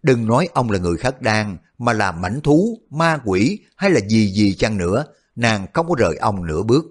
Đừng 0.02 0.26
nói 0.26 0.48
ông 0.54 0.70
là 0.70 0.78
người 0.78 0.96
khất 0.96 1.22
đan 1.22 1.56
mà 1.78 1.92
là 1.92 2.12
mảnh 2.12 2.40
thú, 2.40 2.78
ma 2.90 3.18
quỷ 3.24 3.58
hay 3.76 3.90
là 3.90 4.00
gì 4.08 4.32
gì 4.32 4.54
chăng 4.54 4.76
nữa, 4.76 5.04
nàng 5.36 5.66
không 5.72 5.88
có 5.88 5.94
rời 5.98 6.16
ông 6.16 6.46
nửa 6.46 6.62
bước. 6.62 6.84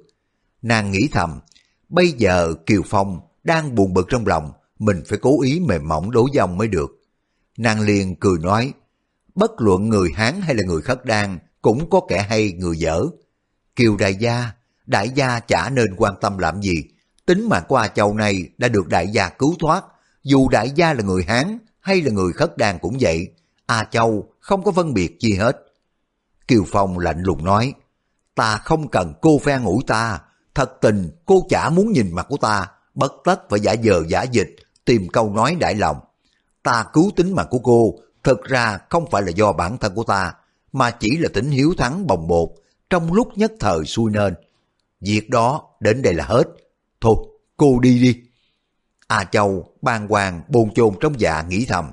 Nàng 0.61 0.91
nghĩ 0.91 1.09
thầm, 1.11 1.39
bây 1.89 2.11
giờ 2.11 2.53
Kiều 2.65 2.81
Phong 2.85 3.19
đang 3.43 3.75
buồn 3.75 3.93
bực 3.93 4.07
trong 4.09 4.27
lòng, 4.27 4.51
mình 4.79 5.03
phải 5.07 5.19
cố 5.21 5.41
ý 5.41 5.59
mềm 5.59 5.87
mỏng 5.87 6.11
đối 6.11 6.29
với 6.33 6.39
ông 6.39 6.57
mới 6.57 6.67
được. 6.67 6.91
Nàng 7.57 7.81
liền 7.81 8.15
cười 8.15 8.39
nói, 8.39 8.73
bất 9.35 9.51
luận 9.57 9.89
người 9.89 10.09
Hán 10.15 10.41
hay 10.41 10.55
là 10.55 10.63
người 10.63 10.81
khất 10.81 11.05
đan 11.05 11.39
cũng 11.61 11.89
có 11.89 12.01
kẻ 12.09 12.25
hay 12.29 12.51
người 12.51 12.77
dở. 12.77 13.03
Kiều 13.75 13.97
đại 13.97 14.15
gia, 14.15 14.51
đại 14.85 15.09
gia 15.09 15.39
chả 15.39 15.69
nên 15.69 15.95
quan 15.97 16.13
tâm 16.21 16.37
làm 16.37 16.61
gì, 16.61 16.83
tính 17.25 17.49
mạng 17.49 17.63
của 17.67 17.75
A 17.75 17.87
Châu 17.87 18.13
này 18.13 18.49
đã 18.57 18.67
được 18.67 18.87
đại 18.87 19.07
gia 19.07 19.29
cứu 19.29 19.55
thoát, 19.59 19.83
dù 20.23 20.49
đại 20.49 20.71
gia 20.75 20.93
là 20.93 21.03
người 21.03 21.23
Hán 21.27 21.57
hay 21.79 22.01
là 22.01 22.11
người 22.11 22.33
khất 22.33 22.57
đan 22.57 22.79
cũng 22.79 22.97
vậy, 22.99 23.27
A 23.65 23.83
Châu 23.83 24.33
không 24.39 24.63
có 24.63 24.71
phân 24.71 24.93
biệt 24.93 25.17
gì 25.19 25.33
hết. 25.33 25.57
Kiều 26.47 26.63
Phong 26.67 26.99
lạnh 26.99 27.21
lùng 27.21 27.45
nói, 27.45 27.73
ta 28.35 28.57
không 28.57 28.87
cần 28.87 29.13
cô 29.21 29.39
phải 29.43 29.59
ngủ 29.59 29.81
ta, 29.87 30.19
thật 30.55 30.71
tình 30.81 31.11
cô 31.25 31.45
chả 31.49 31.69
muốn 31.69 31.91
nhìn 31.91 32.15
mặt 32.15 32.25
của 32.29 32.37
ta, 32.37 32.67
bất 32.95 33.13
tất 33.23 33.49
phải 33.49 33.59
giả 33.59 33.75
dờ 33.83 34.03
giả 34.07 34.23
dịch, 34.23 34.55
tìm 34.85 35.07
câu 35.09 35.33
nói 35.33 35.55
đại 35.59 35.75
lòng. 35.75 35.97
Ta 36.63 36.85
cứu 36.93 37.11
tính 37.15 37.35
mạng 37.35 37.47
của 37.49 37.59
cô, 37.59 37.93
thật 38.23 38.43
ra 38.43 38.79
không 38.89 39.05
phải 39.11 39.21
là 39.21 39.29
do 39.29 39.51
bản 39.51 39.77
thân 39.77 39.95
của 39.95 40.03
ta, 40.03 40.33
mà 40.73 40.91
chỉ 40.91 41.17
là 41.17 41.29
tính 41.33 41.51
hiếu 41.51 41.73
thắng 41.77 42.07
bồng 42.07 42.27
bột, 42.27 42.49
trong 42.89 43.13
lúc 43.13 43.37
nhất 43.37 43.51
thời 43.59 43.85
xui 43.85 44.11
nên. 44.11 44.33
Việc 45.01 45.29
đó 45.29 45.63
đến 45.79 46.01
đây 46.01 46.13
là 46.13 46.25
hết. 46.25 46.43
Thôi, 47.01 47.15
cô 47.57 47.79
đi 47.79 48.01
đi. 48.01 48.21
A 49.07 49.23
Châu 49.23 49.65
bàng 49.81 50.07
hoàng 50.07 50.41
bồn 50.47 50.73
chồn 50.73 50.93
trong 50.99 51.19
dạ 51.19 51.41
nghĩ 51.41 51.65
thầm. 51.65 51.91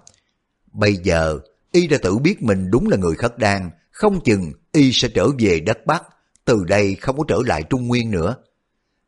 Bây 0.73 0.97
giờ, 0.97 1.39
y 1.73 1.87
đã 1.87 1.99
tự 2.03 2.19
biết 2.19 2.43
mình 2.43 2.71
đúng 2.71 2.89
là 2.89 2.97
người 2.97 3.15
khất 3.15 3.39
đan, 3.39 3.71
không 3.91 4.21
chừng 4.25 4.53
y 4.73 4.93
sẽ 4.93 5.09
trở 5.15 5.29
về 5.39 5.61
đất 5.61 5.87
Bắc, 5.87 6.03
từ 6.45 6.65
đây 6.65 6.95
không 6.95 7.19
có 7.19 7.25
trở 7.29 7.39
lại 7.47 7.63
Trung 7.63 7.87
Nguyên 7.89 8.11
nữa. 8.11 8.37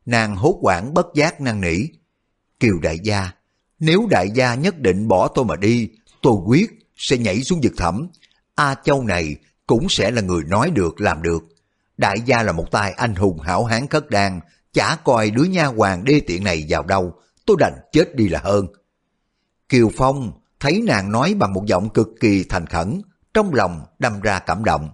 Nàng 0.07 0.37
hốt 0.37 0.59
quảng 0.61 0.95
bất 0.95 1.07
giác 1.15 1.41
năng 1.41 1.61
nỉ. 1.61 1.77
Kiều 2.61 2.79
đại 2.83 2.99
gia, 2.99 3.31
nếu 3.79 4.07
đại 4.11 4.31
gia 4.35 4.55
nhất 4.55 4.79
định 4.79 5.09
bỏ 5.09 5.29
tôi 5.29 5.45
mà 5.45 5.57
đi, 5.57 5.89
tôi 6.23 6.35
quyết 6.47 6.71
sẽ 6.97 7.19
nhảy 7.19 7.43
xuống 7.43 7.61
vực 7.63 7.73
thẳm. 7.77 8.09
A 8.55 8.75
Châu 8.85 9.05
này 9.05 9.37
cũng 9.67 9.89
sẽ 9.89 10.11
là 10.11 10.23
người 10.23 10.45
nói 10.45 10.71
được 10.71 11.01
làm 11.01 11.23
được. 11.23 11.43
Đại 11.97 12.21
gia 12.21 12.43
là 12.43 12.53
một 12.53 12.71
tài 12.71 12.93
anh 12.93 13.15
hùng 13.15 13.41
hảo 13.41 13.65
hán 13.65 13.87
khất 13.87 14.11
đan, 14.11 14.41
chả 14.73 14.97
coi 15.05 15.31
đứa 15.31 15.45
nha 15.45 15.67
hoàng 15.67 16.05
đê 16.05 16.21
tiện 16.27 16.45
này 16.45 16.67
vào 16.69 16.83
đâu, 16.83 17.15
tôi 17.47 17.57
đành 17.61 17.75
chết 17.93 18.17
đi 18.17 18.29
là 18.29 18.41
hơn. 18.45 18.67
Kiều 19.69 19.91
Phong 19.97 20.33
thấy 20.61 20.83
nàng 20.87 21.13
nói 21.13 21.35
bằng 21.35 21.53
một 21.53 21.67
giọng 21.67 21.91
cực 21.91 22.09
kỳ 22.21 22.45
thành 22.49 22.67
khẩn, 22.67 23.03
trong 23.35 23.55
lòng 23.55 23.85
đâm 23.99 24.21
ra 24.21 24.39
cảm 24.39 24.65
động. 24.65 24.91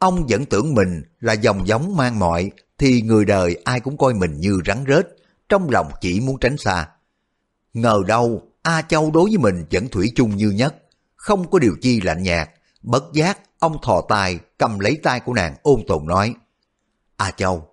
Ông 0.00 0.26
vẫn 0.28 0.44
tưởng 0.44 0.74
mình 0.74 1.02
là 1.20 1.32
dòng 1.32 1.66
giống 1.66 1.96
mang 1.96 2.18
mọi, 2.18 2.50
thì 2.78 3.02
người 3.02 3.24
đời 3.24 3.56
ai 3.64 3.80
cũng 3.80 3.96
coi 3.96 4.14
mình 4.14 4.40
như 4.40 4.60
rắn 4.66 4.84
rết, 4.88 5.06
trong 5.48 5.70
lòng 5.70 5.90
chỉ 6.00 6.20
muốn 6.20 6.38
tránh 6.38 6.56
xa. 6.56 6.88
Ngờ 7.74 7.98
đâu, 8.06 8.42
A 8.62 8.82
Châu 8.82 9.10
đối 9.10 9.24
với 9.30 9.38
mình 9.38 9.64
vẫn 9.70 9.88
thủy 9.88 10.12
chung 10.14 10.36
như 10.36 10.50
nhất, 10.50 10.74
không 11.16 11.50
có 11.50 11.58
điều 11.58 11.76
chi 11.80 12.00
lạnh 12.00 12.22
nhạt, 12.22 12.50
bất 12.82 13.04
giác 13.12 13.38
ông 13.58 13.76
thò 13.82 14.00
tay 14.08 14.38
cầm 14.58 14.78
lấy 14.78 14.98
tay 15.02 15.20
của 15.20 15.34
nàng 15.34 15.54
ôn 15.62 15.80
tồn 15.88 16.06
nói. 16.06 16.34
A 17.16 17.30
Châu, 17.30 17.68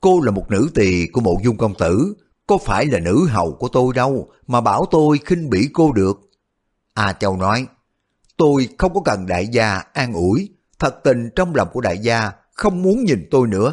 cô 0.00 0.20
là 0.20 0.30
một 0.30 0.50
nữ 0.50 0.70
tỳ 0.74 1.06
của 1.06 1.20
mộ 1.20 1.34
dung 1.44 1.56
công 1.56 1.74
tử, 1.78 2.14
có 2.46 2.58
phải 2.58 2.86
là 2.86 2.98
nữ 2.98 3.26
hầu 3.28 3.52
của 3.52 3.68
tôi 3.68 3.94
đâu 3.94 4.28
mà 4.46 4.60
bảo 4.60 4.86
tôi 4.90 5.20
khinh 5.24 5.50
bỉ 5.50 5.68
cô 5.72 5.92
được. 5.92 6.20
A 6.94 7.12
Châu 7.12 7.36
nói, 7.36 7.66
tôi 8.36 8.68
không 8.78 8.94
có 8.94 9.00
cần 9.04 9.26
đại 9.26 9.46
gia 9.46 9.78
an 9.92 10.12
ủi, 10.12 10.50
thật 10.82 11.02
tình 11.04 11.30
trong 11.36 11.54
lòng 11.54 11.68
của 11.72 11.80
đại 11.80 11.98
gia 11.98 12.32
không 12.52 12.82
muốn 12.82 13.04
nhìn 13.04 13.28
tôi 13.30 13.48
nữa. 13.48 13.72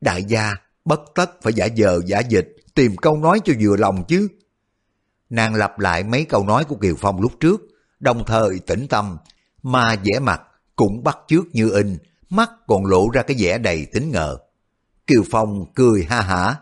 Đại 0.00 0.24
gia 0.24 0.54
bất 0.84 1.00
tất 1.14 1.42
phải 1.42 1.52
giả 1.52 1.68
dờ 1.76 2.00
giả 2.06 2.20
dịch, 2.20 2.56
tìm 2.74 2.96
câu 2.96 3.16
nói 3.16 3.40
cho 3.44 3.52
vừa 3.60 3.76
lòng 3.76 4.04
chứ. 4.08 4.28
Nàng 5.30 5.54
lặp 5.54 5.78
lại 5.78 6.04
mấy 6.04 6.24
câu 6.24 6.46
nói 6.46 6.64
của 6.64 6.76
Kiều 6.76 6.94
Phong 6.98 7.20
lúc 7.20 7.32
trước, 7.40 7.60
đồng 8.00 8.24
thời 8.26 8.58
tĩnh 8.58 8.86
tâm, 8.88 9.16
mà 9.62 9.96
vẻ 10.04 10.18
mặt 10.18 10.42
cũng 10.76 11.04
bắt 11.04 11.18
chước 11.28 11.44
như 11.52 11.70
in, 11.70 11.98
mắt 12.30 12.50
còn 12.66 12.86
lộ 12.86 13.08
ra 13.10 13.22
cái 13.22 13.36
vẻ 13.40 13.58
đầy 13.58 13.86
tính 13.92 14.10
ngờ. 14.10 14.36
Kiều 15.06 15.22
Phong 15.30 15.64
cười 15.74 16.04
ha 16.04 16.20
hả, 16.20 16.56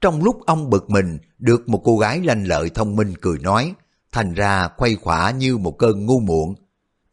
trong 0.00 0.22
lúc 0.22 0.46
ông 0.46 0.70
bực 0.70 0.90
mình 0.90 1.18
được 1.38 1.68
một 1.68 1.82
cô 1.84 1.98
gái 1.98 2.20
lanh 2.24 2.44
lợi 2.44 2.70
thông 2.70 2.96
minh 2.96 3.14
cười 3.20 3.38
nói, 3.38 3.74
thành 4.12 4.34
ra 4.34 4.68
quay 4.76 4.94
khỏa 4.94 5.30
như 5.30 5.56
một 5.56 5.78
cơn 5.78 6.06
ngu 6.06 6.20
muộn. 6.20 6.54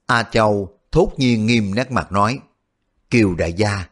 A 0.05 0.23
Châu 0.23 0.72
thốt 0.93 1.11
nhiên 1.17 1.45
nghiêm 1.45 1.75
nét 1.75 1.91
mặt 1.91 2.11
nói, 2.11 2.39
Kiều 3.09 3.35
đại 3.35 3.53
gia, 3.53 3.85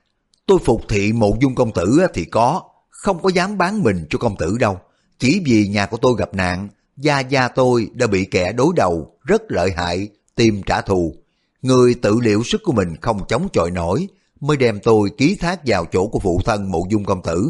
tôi 0.46 0.60
phục 0.66 0.82
thị 0.90 1.14
mộ 1.14 1.38
dung 1.42 1.56
công 1.56 1.72
tử 1.72 2.08
thì 2.14 2.26
có, 2.26 2.62
không 2.90 3.22
có 3.22 3.30
dám 3.30 3.58
bán 3.58 3.84
mình 3.84 4.06
cho 4.10 4.20
công 4.20 4.36
tử 4.38 4.58
đâu. 4.60 4.80
Chỉ 5.20 5.42
vì 5.46 5.68
nhà 5.68 5.86
của 5.86 5.98
tôi 5.98 6.14
gặp 6.18 6.34
nạn, 6.34 6.68
gia 6.98 7.20
gia 7.20 7.48
tôi 7.48 7.90
đã 7.94 8.08
bị 8.08 8.26
kẻ 8.26 8.52
đối 8.52 8.74
đầu 8.76 9.18
rất 9.24 9.42
lợi 9.48 9.72
hại, 9.76 10.10
tìm 10.36 10.62
trả 10.66 10.82
thù. 10.82 11.16
Người 11.62 11.94
tự 11.94 12.20
liệu 12.22 12.44
sức 12.44 12.62
của 12.64 12.72
mình 12.72 12.96
không 13.02 13.22
chống 13.28 13.48
chọi 13.54 13.72
nổi, 13.72 14.08
mới 14.40 14.58
đem 14.58 14.80
tôi 14.84 15.10
ký 15.18 15.36
thác 15.36 15.60
vào 15.66 15.86
chỗ 15.92 16.08
của 16.08 16.20
phụ 16.20 16.42
thân 16.46 16.72
mộ 16.72 16.84
dung 16.90 17.06
công 17.06 17.22
tử. 17.22 17.50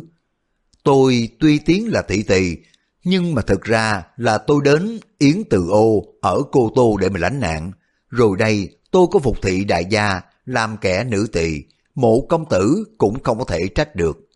Tôi 0.84 1.30
tuy 1.40 1.58
tiếng 1.58 1.92
là 1.92 2.02
thị 2.02 2.24
tỳ, 2.24 2.56
nhưng 3.04 3.36
mà 3.36 3.42
thực 3.42 3.62
ra 3.62 4.04
là 4.18 4.38
tôi 4.38 4.62
đến 4.64 5.00
Yến 5.18 5.44
Từ 5.50 5.68
Ô 5.70 6.04
ở 6.22 6.42
Cô 6.52 6.72
Tô 6.76 6.98
để 6.98 7.10
mà 7.10 7.20
lánh 7.20 7.40
nạn. 7.40 7.72
Rồi 8.10 8.38
đây 8.38 8.70
tôi 8.92 9.08
có 9.12 9.20
phục 9.20 9.38
thị 9.42 9.64
đại 9.64 9.86
gia, 9.90 10.22
làm 10.46 10.78
kẻ 10.78 11.04
nữ 11.04 11.28
tỳ, 11.32 11.64
mộ 11.96 12.22
công 12.30 12.46
tử 12.50 12.84
cũng 12.98 13.24
không 13.24 13.40
có 13.40 13.46
thể 13.46 13.68
trách 13.76 13.96
được. 13.96 14.30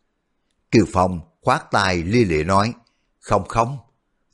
Kiều 0.72 0.86
Phong 0.94 1.20
khoát 1.42 1.72
tay 1.72 2.04
lia 2.04 2.24
lịa 2.24 2.44
nói, 2.44 2.74
không 3.20 3.48
không, 3.48 3.78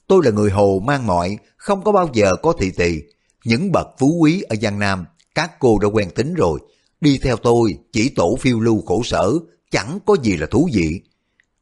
tôi 0.08 0.22
là 0.26 0.32
người 0.32 0.52
hồ 0.52 0.82
mang 0.86 1.08
mọi, 1.08 1.38
không 1.58 1.84
có 1.84 1.92
bao 1.92 2.10
giờ 2.14 2.36
có 2.42 2.54
thị 2.60 2.72
tỳ. 2.72 3.02
Những 3.46 3.72
bậc 3.72 3.88
phú 4.00 4.18
quý 4.22 4.42
ở 4.42 4.56
Giang 4.62 4.80
Nam, 4.80 5.06
các 5.36 5.60
cô 5.60 5.80
đã 5.80 5.88
quen 5.88 6.10
tính 6.16 6.34
rồi, 6.34 6.60
đi 7.02 7.20
theo 7.24 7.38
tôi 7.38 7.78
chỉ 7.92 8.10
tổ 8.10 8.36
phiêu 8.40 8.60
lưu 8.60 8.82
khổ 8.86 9.02
sở, 9.04 9.34
chẳng 9.72 10.00
có 10.06 10.16
gì 10.24 10.38
là 10.38 10.48
thú 10.52 10.70
vị. 10.74 11.02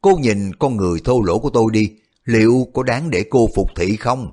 Cô 0.00 0.16
nhìn 0.16 0.54
con 0.54 0.76
người 0.76 1.00
thô 1.04 1.22
lỗ 1.22 1.38
của 1.38 1.50
tôi 1.50 1.66
đi, 1.72 1.92
liệu 2.24 2.68
có 2.74 2.82
đáng 2.82 3.10
để 3.10 3.24
cô 3.30 3.48
phục 3.54 3.68
thị 3.76 3.96
không? 3.96 4.30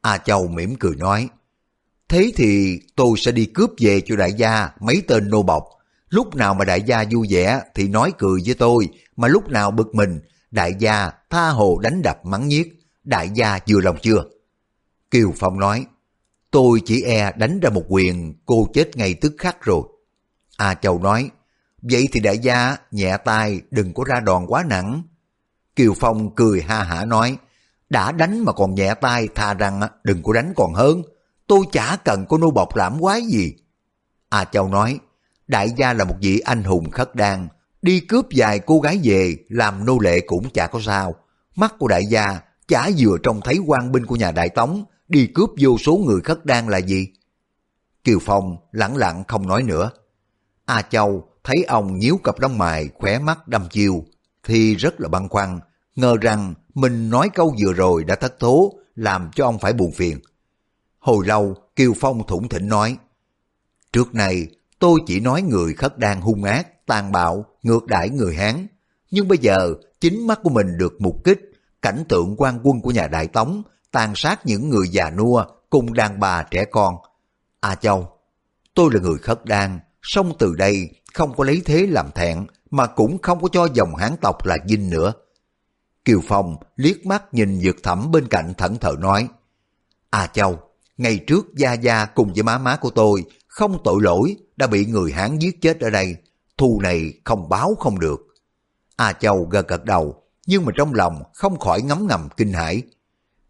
A 0.00 0.18
Châu 0.18 0.48
mỉm 0.48 0.76
cười 0.76 0.96
nói, 0.96 1.28
thế 2.14 2.32
thì 2.36 2.80
tôi 2.96 3.18
sẽ 3.18 3.32
đi 3.32 3.46
cướp 3.46 3.70
về 3.78 4.00
cho 4.06 4.16
đại 4.16 4.32
gia 4.32 4.70
mấy 4.80 5.02
tên 5.08 5.30
nô 5.30 5.42
bọc. 5.42 5.64
Lúc 6.08 6.34
nào 6.34 6.54
mà 6.54 6.64
đại 6.64 6.82
gia 6.82 7.04
vui 7.10 7.26
vẻ 7.30 7.60
thì 7.74 7.88
nói 7.88 8.12
cười 8.18 8.40
với 8.46 8.54
tôi, 8.54 8.88
mà 9.16 9.28
lúc 9.28 9.48
nào 9.48 9.70
bực 9.70 9.94
mình, 9.94 10.20
đại 10.50 10.74
gia 10.78 11.10
tha 11.30 11.48
hồ 11.48 11.78
đánh 11.82 12.02
đập 12.02 12.24
mắng 12.24 12.48
nhiếc, 12.48 12.80
đại 13.04 13.30
gia 13.34 13.58
vừa 13.68 13.80
lòng 13.80 13.96
chưa? 14.02 14.24
Kiều 15.10 15.32
Phong 15.36 15.58
nói, 15.58 15.86
tôi 16.50 16.80
chỉ 16.84 17.02
e 17.02 17.32
đánh 17.36 17.60
ra 17.60 17.70
một 17.70 17.84
quyền, 17.88 18.34
cô 18.46 18.68
chết 18.74 18.96
ngay 18.96 19.14
tức 19.14 19.34
khắc 19.38 19.62
rồi. 19.62 19.82
A 20.56 20.74
Châu 20.74 20.98
nói, 20.98 21.30
vậy 21.82 22.08
thì 22.12 22.20
đại 22.20 22.38
gia 22.38 22.76
nhẹ 22.90 23.16
tay 23.24 23.60
đừng 23.70 23.94
có 23.94 24.04
ra 24.04 24.20
đòn 24.20 24.46
quá 24.46 24.64
nặng. 24.68 25.02
Kiều 25.76 25.94
Phong 26.00 26.34
cười 26.34 26.62
ha 26.62 26.82
hả 26.82 27.04
nói, 27.04 27.36
đã 27.90 28.12
đánh 28.12 28.44
mà 28.44 28.52
còn 28.52 28.74
nhẹ 28.74 28.94
tay 28.94 29.28
tha 29.34 29.54
rằng 29.54 29.80
đừng 30.04 30.22
có 30.22 30.32
đánh 30.32 30.52
còn 30.56 30.74
hơn, 30.74 31.02
tôi 31.46 31.64
chả 31.72 31.96
cần 32.04 32.26
có 32.28 32.38
nô 32.38 32.50
bọc 32.50 32.76
lãm 32.76 33.00
quái 33.00 33.22
gì. 33.22 33.54
A 34.28 34.44
Châu 34.44 34.68
nói, 34.68 34.98
đại 35.46 35.70
gia 35.76 35.92
là 35.92 36.04
một 36.04 36.16
vị 36.20 36.38
anh 36.38 36.64
hùng 36.64 36.90
khất 36.90 37.14
đan, 37.14 37.48
đi 37.82 38.00
cướp 38.00 38.26
vài 38.36 38.58
cô 38.58 38.80
gái 38.80 39.00
về 39.02 39.36
làm 39.48 39.84
nô 39.84 39.98
lệ 39.98 40.20
cũng 40.20 40.50
chả 40.50 40.66
có 40.66 40.80
sao. 40.80 41.14
Mắt 41.56 41.74
của 41.78 41.88
đại 41.88 42.02
gia 42.06 42.40
chả 42.68 42.90
vừa 42.98 43.18
trông 43.22 43.40
thấy 43.44 43.58
quan 43.66 43.92
binh 43.92 44.06
của 44.06 44.16
nhà 44.16 44.30
đại 44.30 44.48
tống 44.48 44.84
đi 45.08 45.26
cướp 45.26 45.50
vô 45.60 45.78
số 45.78 45.96
người 45.96 46.20
khất 46.20 46.46
đan 46.46 46.68
là 46.68 46.78
gì. 46.78 47.08
Kiều 48.04 48.18
Phong 48.22 48.56
lặng 48.72 48.96
lặng 48.96 49.24
không 49.28 49.48
nói 49.48 49.62
nữa. 49.62 49.90
A 50.64 50.82
Châu 50.82 51.28
thấy 51.44 51.64
ông 51.64 51.98
nhíu 51.98 52.16
cặp 52.24 52.40
lông 52.40 52.58
mày 52.58 52.88
khỏe 52.94 53.18
mắt 53.18 53.48
đăm 53.48 53.68
chiêu 53.70 54.04
thì 54.44 54.74
rất 54.74 55.00
là 55.00 55.08
băn 55.08 55.28
khoăn, 55.28 55.60
ngờ 55.96 56.16
rằng 56.20 56.54
mình 56.74 57.10
nói 57.10 57.28
câu 57.34 57.54
vừa 57.60 57.72
rồi 57.72 58.04
đã 58.04 58.14
thất 58.14 58.40
thố 58.40 58.72
làm 58.94 59.30
cho 59.34 59.44
ông 59.44 59.58
phải 59.58 59.72
buồn 59.72 59.92
phiền. 59.92 60.18
Hồi 61.04 61.26
lâu 61.26 61.54
Kiều 61.76 61.92
Phong 62.00 62.26
thủng 62.26 62.48
thỉnh 62.48 62.68
nói 62.68 62.96
Trước 63.92 64.14
này 64.14 64.46
tôi 64.78 65.00
chỉ 65.06 65.20
nói 65.20 65.42
người 65.42 65.74
khất 65.74 65.98
đan 65.98 66.20
hung 66.20 66.44
ác, 66.44 66.86
tàn 66.86 67.12
bạo, 67.12 67.46
ngược 67.62 67.86
đãi 67.86 68.10
người 68.10 68.34
Hán. 68.34 68.66
Nhưng 69.10 69.28
bây 69.28 69.38
giờ 69.38 69.74
chính 70.00 70.26
mắt 70.26 70.40
của 70.42 70.50
mình 70.50 70.78
được 70.78 71.00
mục 71.00 71.24
kích, 71.24 71.40
cảnh 71.82 72.04
tượng 72.08 72.34
quan 72.38 72.60
quân 72.62 72.80
của 72.80 72.90
nhà 72.90 73.08
Đại 73.08 73.26
Tống 73.26 73.62
tàn 73.90 74.12
sát 74.16 74.46
những 74.46 74.70
người 74.70 74.88
già 74.88 75.10
nua 75.10 75.44
cùng 75.70 75.94
đàn 75.94 76.20
bà 76.20 76.42
trẻ 76.42 76.64
con. 76.64 76.96
A 77.60 77.74
Châu, 77.74 78.08
tôi 78.74 78.90
là 78.92 79.00
người 79.00 79.18
khất 79.18 79.44
đan, 79.44 79.80
song 80.02 80.32
từ 80.38 80.54
đây 80.54 80.90
không 81.14 81.36
có 81.36 81.44
lấy 81.44 81.62
thế 81.64 81.86
làm 81.86 82.10
thẹn 82.14 82.46
mà 82.70 82.86
cũng 82.86 83.18
không 83.22 83.42
có 83.42 83.48
cho 83.52 83.68
dòng 83.74 83.94
hán 83.94 84.16
tộc 84.20 84.46
là 84.46 84.56
dinh 84.66 84.90
nữa. 84.90 85.12
Kiều 86.04 86.20
Phong 86.28 86.56
liếc 86.76 87.06
mắt 87.06 87.34
nhìn 87.34 87.60
dược 87.60 87.82
thẩm 87.82 88.10
bên 88.10 88.28
cạnh 88.28 88.54
thẫn 88.54 88.76
thờ 88.78 88.94
nói 88.98 89.28
A 90.10 90.26
Châu, 90.26 90.58
ngày 90.96 91.18
trước 91.26 91.46
Gia 91.54 91.72
Gia 91.72 92.04
cùng 92.04 92.32
với 92.32 92.42
má 92.42 92.58
má 92.58 92.76
của 92.76 92.90
tôi 92.90 93.24
không 93.46 93.78
tội 93.84 94.02
lỗi 94.02 94.36
đã 94.56 94.66
bị 94.66 94.86
người 94.86 95.12
Hán 95.12 95.38
giết 95.38 95.60
chết 95.60 95.80
ở 95.80 95.90
đây, 95.90 96.16
thù 96.58 96.80
này 96.82 97.12
không 97.24 97.48
báo 97.48 97.74
không 97.80 98.00
được. 98.00 98.20
A 98.96 99.12
Châu 99.12 99.44
gật 99.44 99.68
gật 99.68 99.84
đầu, 99.84 100.22
nhưng 100.46 100.64
mà 100.64 100.72
trong 100.76 100.94
lòng 100.94 101.22
không 101.34 101.58
khỏi 101.58 101.82
ngấm 101.82 102.06
ngầm 102.06 102.28
kinh 102.36 102.52
hãi. 102.52 102.82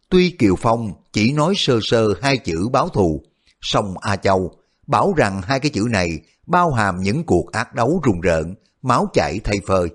Tuy 0.09 0.29
Kiều 0.29 0.55
Phong 0.55 0.93
chỉ 1.13 1.31
nói 1.31 1.53
sơ 1.57 1.79
sơ 1.81 2.13
hai 2.21 2.37
chữ 2.37 2.67
báo 2.71 2.89
thù, 2.89 3.21
song 3.61 3.97
A 4.01 4.15
Châu 4.15 4.51
bảo 4.87 5.13
rằng 5.17 5.41
hai 5.41 5.59
cái 5.59 5.71
chữ 5.71 5.87
này 5.91 6.19
bao 6.47 6.71
hàm 6.71 7.01
những 7.01 7.23
cuộc 7.23 7.51
ác 7.51 7.75
đấu 7.75 8.01
rùng 8.03 8.21
rợn, 8.21 8.55
máu 8.81 9.07
chảy 9.13 9.39
thay 9.43 9.57
phơi. 9.67 9.89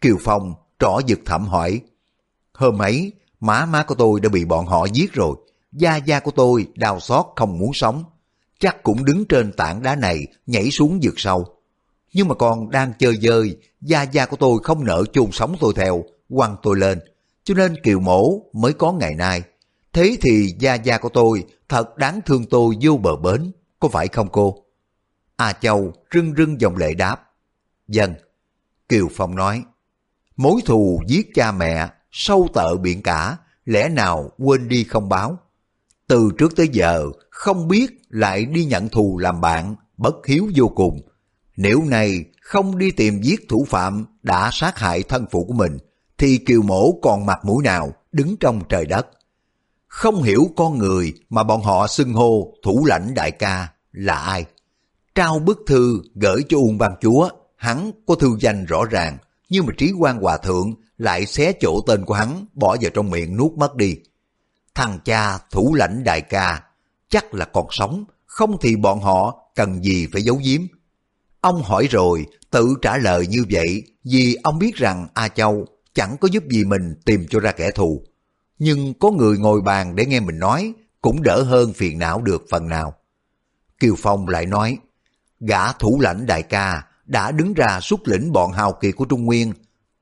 Kiều 0.00 0.16
Phong 0.24 0.54
trỏ 0.78 0.98
giật 1.06 1.18
thẩm 1.26 1.46
hỏi, 1.46 1.80
Hôm 2.52 2.82
ấy, 2.82 3.12
má 3.40 3.66
má 3.66 3.84
của 3.84 3.94
tôi 3.94 4.20
đã 4.20 4.28
bị 4.28 4.44
bọn 4.44 4.66
họ 4.66 4.86
giết 4.92 5.12
rồi. 5.12 5.36
Gia 5.76 5.96
gia 5.96 6.20
của 6.20 6.30
tôi 6.30 6.66
đau 6.74 7.00
xót 7.00 7.26
không 7.36 7.58
muốn 7.58 7.70
sống. 7.74 8.04
Chắc 8.58 8.82
cũng 8.82 9.04
đứng 9.04 9.24
trên 9.28 9.52
tảng 9.52 9.82
đá 9.82 9.96
này 9.96 10.26
nhảy 10.46 10.70
xuống 10.70 11.00
vượt 11.02 11.14
sâu. 11.16 11.46
Nhưng 12.12 12.28
mà 12.28 12.34
còn 12.34 12.70
đang 12.70 12.92
chơi 12.98 13.16
dơi, 13.16 13.56
gia 13.80 14.02
gia 14.02 14.26
của 14.26 14.36
tôi 14.36 14.58
không 14.62 14.84
nỡ 14.84 15.04
chôn 15.12 15.32
sống 15.32 15.56
tôi 15.60 15.72
theo, 15.76 16.04
quăng 16.28 16.56
tôi 16.62 16.76
lên. 16.76 17.00
Cho 17.44 17.54
nên 17.54 17.82
kiều 17.82 18.00
mổ 18.00 18.40
mới 18.52 18.72
có 18.72 18.92
ngày 18.92 19.14
nay. 19.14 19.42
Thế 19.92 20.16
thì 20.20 20.54
gia 20.58 20.74
gia 20.74 20.98
của 20.98 21.08
tôi 21.08 21.44
thật 21.68 21.96
đáng 21.96 22.20
thương 22.26 22.44
tôi 22.50 22.74
vô 22.80 22.96
bờ 22.96 23.16
bến, 23.16 23.52
có 23.80 23.88
phải 23.88 24.08
không 24.08 24.28
cô? 24.32 24.64
A 25.36 25.52
Châu 25.52 25.92
rưng 26.14 26.34
rưng 26.36 26.60
dòng 26.60 26.76
lệ 26.76 26.94
đáp. 26.94 27.30
Dân. 27.88 28.14
Kiều 28.88 29.08
Phong 29.16 29.34
nói. 29.34 29.64
Mối 30.36 30.60
thù 30.64 31.02
giết 31.06 31.26
cha 31.34 31.52
mẹ, 31.52 31.88
sâu 32.10 32.48
tợ 32.54 32.76
biển 32.76 33.02
cả, 33.02 33.36
lẽ 33.64 33.88
nào 33.88 34.30
quên 34.38 34.68
đi 34.68 34.84
không 34.84 35.08
báo? 35.08 35.38
Từ 36.08 36.30
trước 36.38 36.56
tới 36.56 36.68
giờ, 36.72 37.06
không 37.30 37.68
biết 37.68 37.86
lại 38.08 38.44
đi 38.44 38.64
nhận 38.64 38.88
thù 38.88 39.18
làm 39.18 39.40
bạn, 39.40 39.76
bất 39.96 40.26
hiếu 40.26 40.50
vô 40.56 40.68
cùng. 40.68 41.00
Nếu 41.56 41.82
này 41.86 42.24
không 42.40 42.78
đi 42.78 42.90
tìm 42.90 43.22
giết 43.22 43.48
thủ 43.48 43.66
phạm 43.68 44.06
đã 44.22 44.50
sát 44.52 44.78
hại 44.78 45.02
thân 45.02 45.26
phụ 45.30 45.44
của 45.44 45.54
mình, 45.54 45.78
thì 46.18 46.38
kiều 46.38 46.62
mổ 46.62 46.92
còn 47.02 47.26
mặt 47.26 47.44
mũi 47.44 47.64
nào 47.64 47.92
đứng 48.12 48.36
trong 48.36 48.60
trời 48.68 48.86
đất. 48.86 49.06
Không 49.86 50.22
hiểu 50.22 50.46
con 50.56 50.78
người 50.78 51.12
mà 51.30 51.42
bọn 51.42 51.62
họ 51.62 51.86
xưng 51.86 52.12
hô 52.12 52.54
thủ 52.64 52.84
lãnh 52.84 53.14
đại 53.14 53.30
ca 53.30 53.68
là 53.92 54.14
ai. 54.14 54.44
Trao 55.14 55.38
bức 55.38 55.58
thư 55.66 56.02
gửi 56.14 56.42
cho 56.48 56.56
Uông 56.58 56.78
Văn 56.78 56.94
Chúa, 57.00 57.28
hắn 57.56 57.90
có 58.06 58.14
thư 58.14 58.28
danh 58.40 58.64
rõ 58.64 58.84
ràng, 58.84 59.18
nhưng 59.48 59.66
mà 59.66 59.72
trí 59.78 59.92
quan 59.98 60.20
hòa 60.20 60.36
thượng 60.36 60.74
lại 60.98 61.26
xé 61.26 61.52
chỗ 61.60 61.80
tên 61.86 62.04
của 62.04 62.14
hắn 62.14 62.46
bỏ 62.54 62.76
vào 62.80 62.90
trong 62.94 63.10
miệng 63.10 63.36
nuốt 63.36 63.52
mất 63.52 63.74
đi. 63.76 63.96
Thằng 64.76 64.98
cha 65.04 65.38
thủ 65.50 65.74
lãnh 65.74 66.04
đại 66.04 66.20
ca 66.20 66.62
chắc 67.08 67.34
là 67.34 67.44
còn 67.44 67.66
sống, 67.70 68.04
không 68.26 68.56
thì 68.60 68.76
bọn 68.76 69.00
họ 69.00 69.38
cần 69.54 69.82
gì 69.82 70.06
phải 70.12 70.22
giấu 70.22 70.40
giếm. 70.44 70.60
Ông 71.40 71.62
hỏi 71.62 71.86
rồi, 71.90 72.26
tự 72.50 72.74
trả 72.82 72.96
lời 72.96 73.26
như 73.26 73.44
vậy 73.50 73.82
vì 74.04 74.38
ông 74.42 74.58
biết 74.58 74.76
rằng 74.76 75.08
A 75.14 75.28
Châu 75.28 75.66
chẳng 75.94 76.16
có 76.20 76.28
giúp 76.32 76.44
gì 76.50 76.64
mình 76.64 76.94
tìm 77.04 77.26
cho 77.30 77.40
ra 77.40 77.52
kẻ 77.52 77.70
thù. 77.70 78.02
Nhưng 78.58 78.94
có 78.94 79.10
người 79.10 79.38
ngồi 79.38 79.60
bàn 79.60 79.96
để 79.96 80.06
nghe 80.06 80.20
mình 80.20 80.38
nói 80.38 80.72
cũng 81.00 81.22
đỡ 81.22 81.42
hơn 81.42 81.72
phiền 81.72 81.98
não 81.98 82.22
được 82.22 82.44
phần 82.50 82.68
nào. 82.68 82.94
Kiều 83.78 83.94
Phong 83.98 84.28
lại 84.28 84.46
nói, 84.46 84.78
gã 85.40 85.72
thủ 85.72 86.00
lãnh 86.00 86.26
đại 86.26 86.42
ca 86.42 86.82
đã 87.06 87.30
đứng 87.30 87.54
ra 87.54 87.80
xuất 87.82 88.00
lĩnh 88.08 88.32
bọn 88.32 88.52
hào 88.52 88.72
kiệt 88.72 88.96
của 88.96 89.04
Trung 89.04 89.24
Nguyên, 89.24 89.52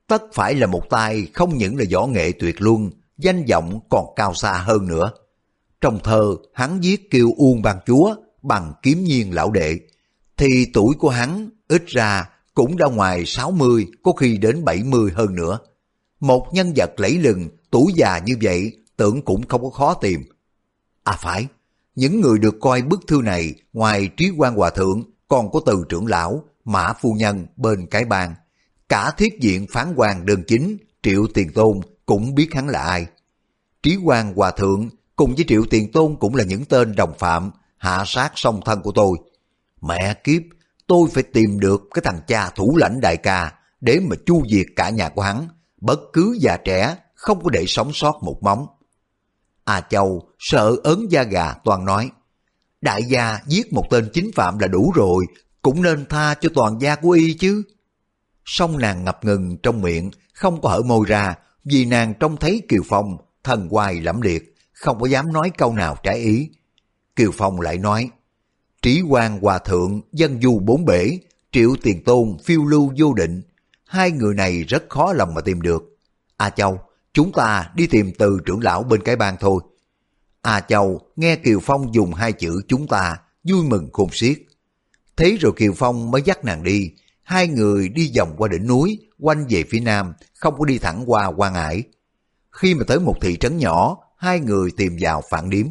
tất 0.07 0.21
phải 0.33 0.55
là 0.55 0.67
một 0.67 0.89
tay 0.89 1.27
không 1.33 1.57
những 1.57 1.77
là 1.77 1.85
võ 1.93 2.07
nghệ 2.07 2.31
tuyệt 2.39 2.61
luân, 2.61 2.89
danh 3.17 3.45
vọng 3.49 3.79
còn 3.89 4.05
cao 4.15 4.33
xa 4.33 4.53
hơn 4.53 4.87
nữa. 4.87 5.11
Trong 5.81 5.99
thơ, 6.03 6.35
hắn 6.53 6.79
viết 6.81 7.11
kêu 7.11 7.33
Uông 7.37 7.61
Ban 7.61 7.77
Chúa 7.85 8.15
bằng 8.41 8.73
kiếm 8.81 9.03
nhiên 9.03 9.33
lão 9.33 9.51
đệ, 9.51 9.79
thì 10.37 10.67
tuổi 10.73 10.95
của 10.99 11.09
hắn 11.09 11.49
ít 11.67 11.83
ra 11.87 12.29
cũng 12.53 12.77
đã 12.77 12.87
ngoài 12.87 13.25
60, 13.25 13.87
có 14.03 14.11
khi 14.11 14.37
đến 14.37 14.65
70 14.65 15.11
hơn 15.15 15.35
nữa. 15.35 15.59
Một 16.19 16.47
nhân 16.53 16.73
vật 16.75 16.91
lẫy 16.97 17.11
lừng, 17.11 17.49
tuổi 17.71 17.93
già 17.95 18.19
như 18.25 18.37
vậy, 18.41 18.77
tưởng 18.97 19.21
cũng 19.21 19.47
không 19.47 19.63
có 19.63 19.69
khó 19.69 19.93
tìm. 19.93 20.21
À 21.03 21.17
phải, 21.21 21.47
những 21.95 22.21
người 22.21 22.39
được 22.39 22.55
coi 22.61 22.81
bức 22.81 23.07
thư 23.07 23.21
này 23.23 23.53
ngoài 23.73 24.09
trí 24.17 24.29
quan 24.37 24.55
hòa 24.55 24.69
thượng 24.69 25.03
còn 25.27 25.51
có 25.51 25.59
từ 25.65 25.83
trưởng 25.89 26.07
lão, 26.07 26.43
mã 26.65 26.93
phu 27.01 27.13
nhân 27.13 27.45
bên 27.55 27.85
cái 27.85 28.05
bàn. 28.05 28.35
Cả 28.89 29.11
thiết 29.17 29.39
diện 29.39 29.65
phán 29.71 29.93
quan 29.95 30.25
đơn 30.25 30.43
chính, 30.47 30.77
triệu 31.03 31.27
tiền 31.33 31.53
tôn 31.53 31.79
cũng 32.05 32.35
biết 32.35 32.49
hắn 32.53 32.67
là 32.67 32.81
ai. 32.81 33.05
Trí 33.83 33.97
quan 34.03 34.33
hòa 34.35 34.51
thượng 34.51 34.89
cùng 35.15 35.35
với 35.35 35.45
triệu 35.47 35.65
tiền 35.69 35.91
tôn 35.91 36.15
cũng 36.19 36.35
là 36.35 36.43
những 36.43 36.65
tên 36.65 36.95
đồng 36.95 37.13
phạm, 37.19 37.51
hạ 37.77 38.03
sát 38.07 38.31
song 38.35 38.61
thân 38.65 38.81
của 38.81 38.91
tôi. 38.91 39.17
Mẹ 39.81 40.13
kiếp, 40.13 40.41
tôi 40.87 41.09
phải 41.13 41.23
tìm 41.23 41.59
được 41.59 41.81
cái 41.93 42.01
thằng 42.05 42.19
cha 42.27 42.49
thủ 42.49 42.77
lãnh 42.77 43.01
đại 43.01 43.17
ca 43.17 43.53
để 43.81 43.99
mà 44.09 44.15
chu 44.25 44.43
diệt 44.49 44.65
cả 44.75 44.89
nhà 44.89 45.09
của 45.09 45.21
hắn, 45.21 45.47
bất 45.81 45.99
cứ 46.13 46.37
già 46.41 46.57
trẻ 46.57 46.97
không 47.15 47.43
có 47.43 47.49
để 47.49 47.65
sống 47.67 47.93
sót 47.93 48.23
một 48.23 48.43
móng. 48.43 48.67
A 49.63 49.81
Châu 49.81 50.29
sợ 50.39 50.75
ớn 50.83 51.07
da 51.09 51.23
gà 51.23 51.53
toàn 51.63 51.85
nói, 51.85 52.11
đại 52.81 53.03
gia 53.03 53.39
giết 53.47 53.73
một 53.73 53.85
tên 53.89 54.09
chính 54.13 54.31
phạm 54.35 54.59
là 54.59 54.67
đủ 54.67 54.91
rồi, 54.95 55.25
cũng 55.61 55.81
nên 55.81 56.05
tha 56.05 56.33
cho 56.33 56.49
toàn 56.55 56.81
gia 56.81 56.95
của 56.95 57.09
y 57.09 57.33
chứ. 57.33 57.63
Song 58.45 58.77
nàng 58.77 59.03
ngập 59.03 59.25
ngừng 59.25 59.57
trong 59.63 59.81
miệng, 59.81 60.11
không 60.33 60.61
có 60.61 60.69
hở 60.69 60.81
môi 60.81 61.05
ra, 61.07 61.35
vì 61.65 61.85
nàng 61.85 62.13
trông 62.19 62.37
thấy 62.37 62.61
Kiều 62.69 62.81
Phong, 62.85 63.17
thần 63.43 63.67
hoài 63.69 64.01
lẫm 64.01 64.21
liệt, 64.21 64.55
không 64.73 64.99
có 64.99 65.07
dám 65.07 65.33
nói 65.33 65.51
câu 65.57 65.73
nào 65.73 65.97
trái 66.03 66.17
ý. 66.17 66.49
Kiều 67.15 67.31
Phong 67.33 67.61
lại 67.61 67.77
nói, 67.77 68.09
Trí 68.81 69.01
quan 69.01 69.39
hòa 69.41 69.59
thượng, 69.59 70.01
dân 70.11 70.41
du 70.41 70.59
bốn 70.59 70.85
bể, 70.85 71.17
triệu 71.51 71.75
tiền 71.81 72.03
tôn, 72.03 72.37
phiêu 72.43 72.65
lưu 72.65 72.93
vô 72.97 73.13
định. 73.13 73.41
Hai 73.85 74.11
người 74.11 74.35
này 74.35 74.63
rất 74.63 74.83
khó 74.89 75.13
lòng 75.13 75.33
mà 75.33 75.41
tìm 75.41 75.61
được. 75.61 75.97
A 76.37 76.49
Châu, 76.49 76.79
chúng 77.13 77.31
ta 77.31 77.71
đi 77.75 77.87
tìm 77.87 78.11
từ 78.17 78.39
trưởng 78.45 78.59
lão 78.59 78.83
bên 78.83 79.01
cái 79.03 79.15
bang 79.15 79.35
thôi. 79.39 79.61
A 80.41 80.59
Châu 80.59 81.01
nghe 81.15 81.35
Kiều 81.35 81.59
Phong 81.59 81.93
dùng 81.93 82.13
hai 82.13 82.33
chữ 82.33 82.61
chúng 82.67 82.87
ta, 82.87 83.17
vui 83.43 83.63
mừng 83.63 83.89
khôn 83.93 84.09
xiết. 84.11 84.37
Thế 85.17 85.37
rồi 85.39 85.51
Kiều 85.55 85.73
Phong 85.75 86.11
mới 86.11 86.21
dắt 86.21 86.45
nàng 86.45 86.63
đi, 86.63 86.91
hai 87.25 87.47
người 87.47 87.89
đi 87.89 88.11
vòng 88.17 88.35
qua 88.37 88.47
đỉnh 88.47 88.67
núi, 88.67 88.99
quanh 89.19 89.45
về 89.49 89.63
phía 89.69 89.79
nam, 89.79 90.13
không 90.33 90.55
có 90.57 90.65
đi 90.65 90.77
thẳng 90.77 91.03
qua 91.05 91.27
quan 91.27 91.53
Hải. 91.53 91.83
Khi 92.51 92.73
mà 92.73 92.83
tới 92.87 92.99
một 92.99 93.15
thị 93.21 93.37
trấn 93.37 93.57
nhỏ, 93.57 93.97
hai 94.17 94.39
người 94.39 94.71
tìm 94.77 94.97
vào 94.99 95.21
phản 95.29 95.49
điếm. 95.49 95.67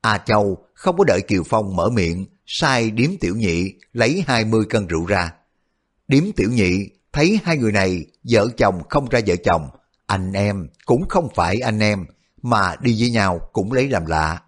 A 0.00 0.18
Châu 0.18 0.64
không 0.74 0.96
có 0.96 1.04
đợi 1.04 1.20
Kiều 1.28 1.42
Phong 1.48 1.76
mở 1.76 1.88
miệng, 1.88 2.26
sai 2.46 2.90
điếm 2.90 3.10
tiểu 3.20 3.36
nhị 3.36 3.72
lấy 3.92 4.24
20 4.26 4.64
cân 4.70 4.86
rượu 4.86 5.06
ra. 5.06 5.32
Điếm 6.08 6.24
tiểu 6.36 6.50
nhị 6.50 6.90
thấy 7.12 7.40
hai 7.44 7.56
người 7.56 7.72
này 7.72 8.06
vợ 8.30 8.48
chồng 8.56 8.82
không 8.88 9.08
ra 9.08 9.20
vợ 9.26 9.34
chồng, 9.44 9.68
anh 10.06 10.32
em 10.32 10.68
cũng 10.84 11.08
không 11.08 11.28
phải 11.34 11.60
anh 11.60 11.78
em, 11.78 12.04
mà 12.42 12.76
đi 12.80 12.96
với 13.00 13.10
nhau 13.10 13.40
cũng 13.52 13.72
lấy 13.72 13.88
làm 13.88 14.06
lạ. 14.06 14.42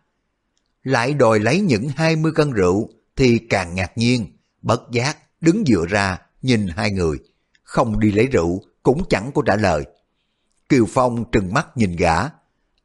Lại 0.82 1.14
đòi 1.14 1.38
lấy 1.38 1.60
những 1.60 1.88
20 1.88 2.32
cân 2.32 2.52
rượu 2.52 2.88
thì 3.16 3.38
càng 3.38 3.74
ngạc 3.74 3.98
nhiên, 3.98 4.38
bất 4.62 4.80
giác 4.92 5.16
đứng 5.42 5.64
dựa 5.66 5.86
ra 5.88 6.18
nhìn 6.42 6.66
hai 6.66 6.90
người, 6.90 7.18
không 7.62 8.00
đi 8.00 8.12
lấy 8.12 8.26
rượu 8.26 8.62
cũng 8.82 9.02
chẳng 9.08 9.30
có 9.34 9.42
trả 9.46 9.56
lời. 9.56 9.84
Kiều 10.68 10.86
Phong 10.88 11.24
trừng 11.32 11.54
mắt 11.54 11.76
nhìn 11.76 11.96
gã, 11.96 12.16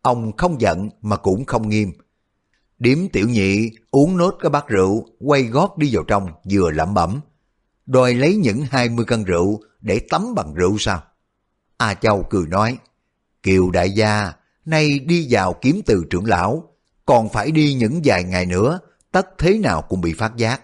ông 0.02 0.38
không 0.38 0.62
giận 0.62 0.90
mà 1.02 1.18
cũng 1.18 1.46
không 1.46 1.70
nghiêm, 1.70 1.94
Điếm 2.80 2.98
tiểu 3.14 3.30
nhị 3.30 3.72
uống 3.92 4.18
nốt 4.18 4.36
cái 4.42 4.50
bát 4.50 4.68
rượu, 4.68 5.06
quay 5.20 5.44
gót 5.44 5.78
đi 5.78 5.96
vào 5.96 6.04
trong, 6.04 6.30
vừa 6.52 6.72
lẩm 6.72 6.94
bẩm. 6.94 7.20
Đòi 7.86 8.14
lấy 8.14 8.36
những 8.36 8.66
hai 8.72 8.90
mươi 8.90 9.06
cân 9.06 9.24
rượu 9.24 9.62
để 9.82 10.00
tắm 10.10 10.36
bằng 10.36 10.54
rượu 10.54 10.78
sao? 10.80 11.04
A 11.78 11.94
Châu 11.94 12.24
cười 12.30 12.46
nói, 12.48 12.78
Kiều 13.44 13.72
đại 13.72 13.92
gia, 13.92 14.34
nay 14.66 15.00
đi 15.00 15.28
vào 15.30 15.54
kiếm 15.62 15.82
từ 15.86 16.06
trưởng 16.10 16.26
lão, 16.26 16.64
còn 17.06 17.30
phải 17.30 17.52
đi 17.52 17.74
những 17.74 18.02
vài 18.04 18.24
ngày 18.24 18.46
nữa, 18.46 18.80
tất 19.12 19.28
thế 19.38 19.58
nào 19.58 19.82
cũng 19.82 20.02
bị 20.02 20.14
phát 20.14 20.36
giác. 20.36 20.62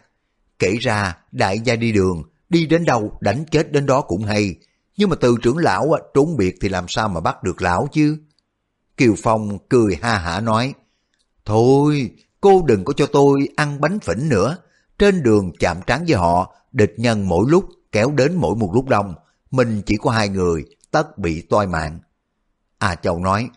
Kể 0.64 0.78
ra, 0.82 1.18
đại 1.32 1.60
gia 1.60 1.76
đi 1.76 1.92
đường, 1.92 2.24
đi 2.50 2.66
đến 2.66 2.86
đâu 2.86 3.18
đánh 3.22 3.46
chết 3.52 3.72
đến 3.72 3.86
đó 3.86 4.02
cũng 4.02 4.24
hay, 4.24 4.56
nhưng 4.98 5.10
mà 5.10 5.16
từ 5.16 5.36
trưởng 5.42 5.58
lão 5.58 5.92
trốn 6.14 6.38
biệt 6.38 6.56
thì 6.62 6.70
làm 6.70 6.86
sao 6.88 7.10
mà 7.10 7.20
bắt 7.20 7.44
được 7.44 7.62
lão 7.62 7.88
chứ? 7.92 8.18
Kiều 8.98 9.16
Phong 9.24 9.58
cười 9.70 9.98
ha 10.02 10.18
hả 10.18 10.40
nói, 10.40 10.74
Thôi, 11.46 12.12
cô 12.42 12.64
đừng 12.66 12.86
có 12.86 12.94
cho 12.94 13.06
tôi 13.06 13.50
ăn 13.56 13.82
bánh 13.82 14.00
phỉnh 14.00 14.30
nữa. 14.30 14.58
Trên 15.00 15.24
đường 15.24 15.52
chạm 15.60 15.78
trán 15.88 16.06
với 16.08 16.18
họ, 16.18 16.56
địch 16.72 16.94
nhân 16.98 17.28
mỗi 17.28 17.46
lúc 17.50 17.66
kéo 17.92 18.12
đến 18.12 18.36
mỗi 18.36 18.56
một 18.56 18.72
lúc 18.74 18.90
đông. 18.90 19.14
Mình 19.52 19.82
chỉ 19.86 19.98
có 19.98 20.12
hai 20.12 20.30
người, 20.30 20.66
tất 20.92 21.18
bị 21.18 21.42
toi 21.42 21.68
mạng. 21.68 22.00
À 22.78 22.96
Châu 22.96 23.20
nói, 23.20 23.50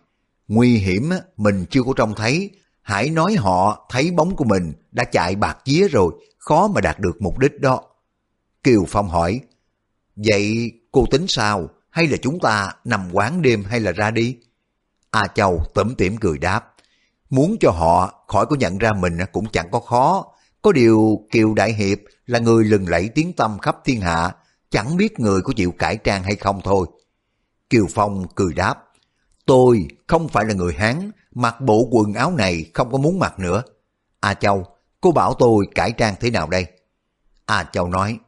nguy 0.48 0.76
hiểm 0.76 1.10
mình 1.36 1.64
chưa 1.70 1.82
có 1.82 1.92
trông 1.96 2.14
thấy. 2.14 2.50
Hãy 2.86 3.10
nói 3.10 3.34
họ 3.34 3.86
thấy 3.90 4.10
bóng 4.10 4.36
của 4.36 4.44
mình 4.44 4.72
đã 4.92 5.04
chạy 5.04 5.36
bạc 5.36 5.58
vía 5.64 5.88
rồi, 5.88 6.14
khó 6.38 6.68
mà 6.68 6.80
đạt 6.80 6.98
được 6.98 7.22
mục 7.22 7.38
đích 7.38 7.60
đó. 7.60 7.80
Kiều 8.62 8.84
Phong 8.88 9.08
hỏi, 9.08 9.40
vậy 10.16 10.72
cô 10.92 11.04
tính 11.10 11.24
sao? 11.28 11.68
Hay 11.90 12.06
là 12.06 12.16
chúng 12.22 12.40
ta 12.40 12.72
nằm 12.84 13.08
quán 13.12 13.42
đêm 13.42 13.64
hay 13.64 13.80
là 13.80 13.92
ra 13.92 14.10
đi? 14.10 14.36
A 15.10 15.26
Châu 15.26 15.62
tẩm 15.74 15.94
tỉm 15.98 16.16
cười 16.16 16.38
đáp. 16.38 16.74
Muốn 17.30 17.56
cho 17.60 17.70
họ 17.70 18.24
khỏi 18.28 18.46
có 18.46 18.56
nhận 18.56 18.78
ra 18.78 18.92
mình 18.92 19.18
cũng 19.32 19.46
chẳng 19.52 19.70
có 19.70 19.80
khó. 19.80 20.26
Có 20.62 20.72
điều 20.72 21.26
Kiều 21.30 21.54
Đại 21.54 21.72
Hiệp 21.72 21.98
là 22.26 22.38
người 22.38 22.64
lừng 22.64 22.88
lẫy 22.88 23.08
tiếng 23.14 23.32
tâm 23.32 23.58
khắp 23.58 23.76
thiên 23.84 24.00
hạ, 24.00 24.34
chẳng 24.70 24.96
biết 24.96 25.20
người 25.20 25.42
có 25.42 25.52
chịu 25.56 25.72
cải 25.78 25.96
trang 25.96 26.22
hay 26.22 26.36
không 26.36 26.60
thôi. 26.64 26.86
Kiều 27.70 27.86
Phong 27.94 28.26
cười 28.34 28.54
đáp, 28.54 28.74
tôi 29.46 29.88
không 30.06 30.28
phải 30.28 30.44
là 30.44 30.54
người 30.54 30.74
Hán, 30.74 31.10
mặc 31.34 31.60
bộ 31.60 31.88
quần 31.90 32.14
áo 32.14 32.30
này 32.30 32.70
không 32.74 32.92
có 32.92 32.98
muốn 32.98 33.18
mặc 33.18 33.38
nữa. 33.38 33.62
A 34.20 34.34
Châu, 34.34 34.64
cô 35.00 35.10
bảo 35.12 35.34
tôi 35.34 35.66
cải 35.74 35.92
trang 35.92 36.14
thế 36.20 36.30
nào 36.30 36.48
đây? 36.48 36.66
A 37.46 37.64
Châu 37.72 37.88
nói, 37.88 38.18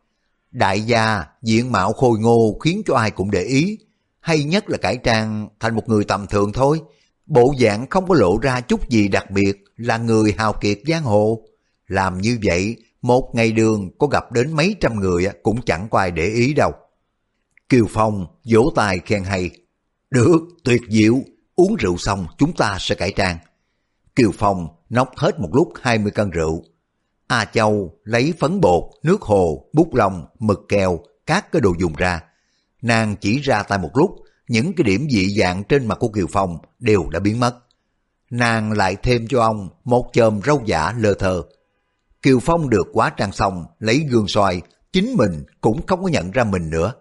đại 0.51 0.81
gia 0.81 1.25
diện 1.43 1.73
mạo 1.73 1.93
khôi 1.93 2.19
ngô 2.19 2.59
khiến 2.65 2.83
cho 2.87 2.95
ai 2.95 3.11
cũng 3.11 3.31
để 3.31 3.43
ý. 3.43 3.79
hay 4.21 4.45
nhất 4.45 4.71
là 4.71 4.79
cải 4.79 4.97
trang 4.97 5.49
thành 5.61 5.75
một 5.75 5.89
người 5.89 6.05
tầm 6.05 6.27
thường 6.27 6.53
thôi. 6.53 6.81
Bộ 7.27 7.55
dạng 7.61 7.87
không 7.91 8.09
có 8.09 8.15
lộ 8.15 8.39
ra 8.43 8.61
chút 8.61 8.89
gì 8.89 9.09
đặc 9.09 9.31
biệt 9.31 9.65
là 9.77 9.97
người 9.97 10.35
hào 10.39 10.53
kiệt 10.53 10.79
giang 10.87 11.03
hồ. 11.03 11.43
Làm 11.87 12.21
như 12.21 12.39
vậy, 12.45 12.77
một 13.03 13.31
ngày 13.35 13.53
đường 13.53 13.91
có 13.99 14.07
gặp 14.07 14.33
đến 14.33 14.53
mấy 14.53 14.77
trăm 14.81 15.01
người 15.01 15.29
cũng 15.43 15.63
chẳng 15.63 15.89
có 15.91 15.99
ai 15.99 16.11
để 16.11 16.27
ý 16.27 16.55
đâu. 16.55 16.73
Kiều 17.69 17.87
Phong 17.91 18.27
vỗ 18.53 18.73
tay 18.77 18.99
khen 18.99 19.25
hay. 19.25 19.51
Được, 20.11 20.39
tuyệt 20.65 20.83
diệu, 20.89 21.15
uống 21.55 21.77
rượu 21.77 21.97
xong 21.97 22.27
chúng 22.39 22.53
ta 22.53 22.77
sẽ 22.81 22.95
cải 22.95 23.13
trang. 23.17 23.39
Kiều 24.17 24.31
Phong 24.39 24.69
nóc 24.91 25.17
hết 25.17 25.41
một 25.41 25.51
lúc 25.53 25.73
20 25.83 26.13
cân 26.13 26.31
rượu. 26.31 26.65
A 27.27 27.45
Châu 27.45 27.99
lấy 28.05 28.35
phấn 28.39 28.61
bột, 28.61 28.83
nước 29.03 29.23
hồ, 29.23 29.65
bút 29.73 29.95
lông, 29.95 30.27
mực 30.39 30.61
keo, 30.69 31.01
các 31.27 31.53
cái 31.53 31.61
đồ 31.61 31.73
dùng 31.79 31.93
ra. 31.97 32.21
Nàng 32.83 33.17
chỉ 33.21 33.39
ra 33.39 33.63
tay 33.63 33.79
một 33.79 33.91
lúc, 33.95 34.11
những 34.49 34.73
cái 34.77 34.85
điểm 34.85 35.07
dị 35.11 35.37
dạng 35.39 35.65
trên 35.65 35.87
mặt 35.87 35.99
của 36.01 36.09
Kiều 36.09 36.27
Phong 36.33 36.59
đều 36.79 37.09
đã 37.11 37.21
biến 37.21 37.41
mất. 37.41 37.55
Nàng 38.31 38.73
lại 38.73 38.97
thêm 39.03 39.27
cho 39.29 39.43
ông 39.43 39.69
một 39.85 40.11
chòm 40.13 40.41
rau 40.47 40.63
giả 40.67 40.93
lơ 40.99 41.15
thơ. 41.15 41.43
Kiều 42.23 42.39
Phong 42.41 42.71
được 42.71 42.87
quá 42.93 43.11
trang 43.17 43.33
xong, 43.33 43.65
lấy 43.79 44.07
gương 44.11 44.29
soi, 44.29 44.63
chính 44.93 45.15
mình 45.17 45.45
cũng 45.61 45.87
không 45.87 46.03
có 46.03 46.09
nhận 46.09 46.31
ra 46.31 46.45
mình 46.45 46.71
nữa. 46.71 46.93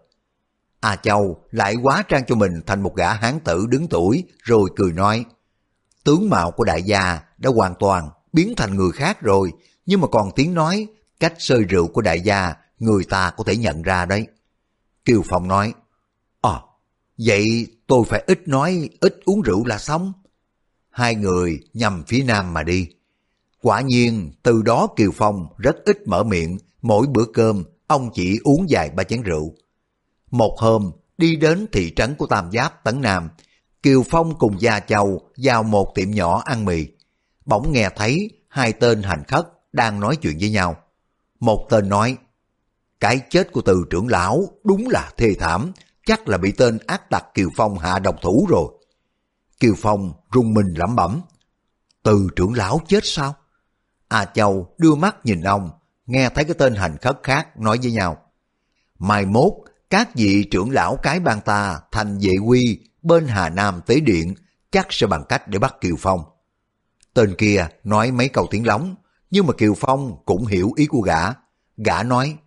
À 0.79 0.89
A 0.89 0.95
Châu 0.95 1.43
lại 1.51 1.75
quá 1.83 2.03
trang 2.07 2.23
cho 2.27 2.35
mình 2.35 2.61
thành 2.65 2.81
một 2.81 2.95
gã 2.95 3.13
hán 3.13 3.39
tử 3.39 3.65
đứng 3.69 3.87
tuổi 3.87 4.23
rồi 4.43 4.69
cười 4.75 4.91
nói 4.91 5.25
tướng 6.03 6.29
mạo 6.29 6.51
của 6.51 6.63
đại 6.63 6.83
gia 6.83 7.19
đã 7.37 7.49
hoàn 7.55 7.73
toàn 7.79 8.09
biến 8.33 8.53
thành 8.57 8.75
người 8.75 8.91
khác 8.91 9.21
rồi 9.21 9.51
nhưng 9.85 10.01
mà 10.01 10.07
còn 10.07 10.31
tiếng 10.35 10.53
nói 10.53 10.87
cách 11.19 11.33
sơi 11.37 11.63
rượu 11.63 11.87
của 11.87 12.01
đại 12.01 12.21
gia 12.21 12.53
người 12.79 13.03
ta 13.09 13.31
có 13.37 13.43
thể 13.43 13.57
nhận 13.57 13.81
ra 13.81 14.05
đấy. 14.05 14.27
Kiều 15.05 15.21
Phong 15.29 15.47
nói 15.47 15.73
Ờ, 16.41 16.61
vậy 17.17 17.67
tôi 17.87 18.03
phải 18.07 18.23
ít 18.27 18.47
nói 18.47 18.89
ít 18.99 19.19
uống 19.25 19.41
rượu 19.41 19.65
là 19.65 19.77
xong. 19.77 20.13
Hai 20.89 21.15
người 21.15 21.59
nhằm 21.73 22.03
phía 22.07 22.23
nam 22.23 22.53
mà 22.53 22.63
đi. 22.63 22.87
Quả 23.61 23.81
nhiên 23.81 24.31
từ 24.43 24.61
đó 24.61 24.87
Kiều 24.95 25.11
Phong 25.11 25.47
rất 25.57 25.75
ít 25.85 26.07
mở 26.07 26.23
miệng 26.23 26.57
mỗi 26.81 27.07
bữa 27.07 27.25
cơm 27.33 27.63
ông 27.87 28.09
chỉ 28.13 28.39
uống 28.43 28.65
vài 28.69 28.89
ba 28.89 29.03
chén 29.03 29.21
rượu. 29.21 29.55
Một 30.31 30.55
hôm, 30.59 30.91
đi 31.17 31.35
đến 31.35 31.67
thị 31.71 31.93
trấn 31.95 32.15
của 32.15 32.27
Tam 32.27 32.51
Giáp 32.51 32.83
Tấn 32.83 33.01
Nam, 33.01 33.29
Kiều 33.83 34.03
Phong 34.09 34.37
cùng 34.39 34.61
Gia 34.61 34.79
Châu 34.79 35.21
vào 35.37 35.63
một 35.63 35.91
tiệm 35.95 36.11
nhỏ 36.11 36.41
ăn 36.45 36.65
mì. 36.65 36.85
Bỗng 37.45 37.71
nghe 37.71 37.89
thấy 37.95 38.29
hai 38.47 38.73
tên 38.73 39.03
hành 39.03 39.23
khất 39.27 39.47
đang 39.71 39.99
nói 39.99 40.15
chuyện 40.15 40.37
với 40.39 40.49
nhau. 40.49 40.75
Một 41.39 41.67
tên 41.69 41.89
nói, 41.89 42.17
cái 42.99 43.21
chết 43.29 43.51
của 43.51 43.61
từ 43.61 43.83
trưởng 43.89 44.07
lão 44.07 44.47
đúng 44.63 44.87
là 44.89 45.11
thê 45.17 45.33
thảm, 45.39 45.71
chắc 46.05 46.27
là 46.27 46.37
bị 46.37 46.51
tên 46.51 46.77
ác 46.87 47.09
tặc 47.09 47.25
Kiều 47.33 47.49
Phong 47.55 47.77
hạ 47.77 47.99
độc 47.99 48.15
thủ 48.21 48.47
rồi. 48.49 48.71
Kiều 49.59 49.73
Phong 49.77 50.13
rung 50.33 50.53
mình 50.53 50.73
lẩm 50.75 50.95
bẩm, 50.95 51.21
từ 52.03 52.27
trưởng 52.35 52.53
lão 52.53 52.81
chết 52.87 52.99
sao? 53.03 53.35
A 54.07 54.25
Châu 54.25 54.75
đưa 54.77 54.95
mắt 54.95 55.25
nhìn 55.25 55.41
ông, 55.41 55.69
nghe 56.05 56.29
thấy 56.29 56.43
cái 56.43 56.55
tên 56.57 56.75
hành 56.75 56.97
khất 56.97 57.19
khác 57.23 57.59
nói 57.59 57.79
với 57.83 57.91
nhau. 57.91 58.17
Mai 58.99 59.25
mốt 59.25 59.53
các 59.89 60.15
vị 60.15 60.43
trưởng 60.51 60.69
lão 60.69 60.95
cái 61.03 61.19
bang 61.19 61.41
ta 61.41 61.79
thành 61.91 62.17
vệ 62.19 62.37
quy 62.45 62.79
bên 63.01 63.27
Hà 63.27 63.49
Nam 63.49 63.81
Tế 63.85 63.99
Điện 63.99 64.33
chắc 64.71 64.87
sẽ 64.89 65.07
bằng 65.07 65.23
cách 65.29 65.47
để 65.47 65.59
bắt 65.59 65.75
Kiều 65.81 65.95
Phong. 65.99 66.23
Tên 67.13 67.35
kia 67.37 67.67
nói 67.83 68.11
mấy 68.11 68.29
câu 68.29 68.47
tiếng 68.51 68.67
lóng, 68.67 68.95
nhưng 69.31 69.47
mà 69.47 69.53
Kiều 69.53 69.73
Phong 69.77 70.17
cũng 70.25 70.45
hiểu 70.45 70.71
ý 70.75 70.85
của 70.85 71.01
gã. 71.01 71.19
Gã 71.77 72.03
nói, 72.03 72.37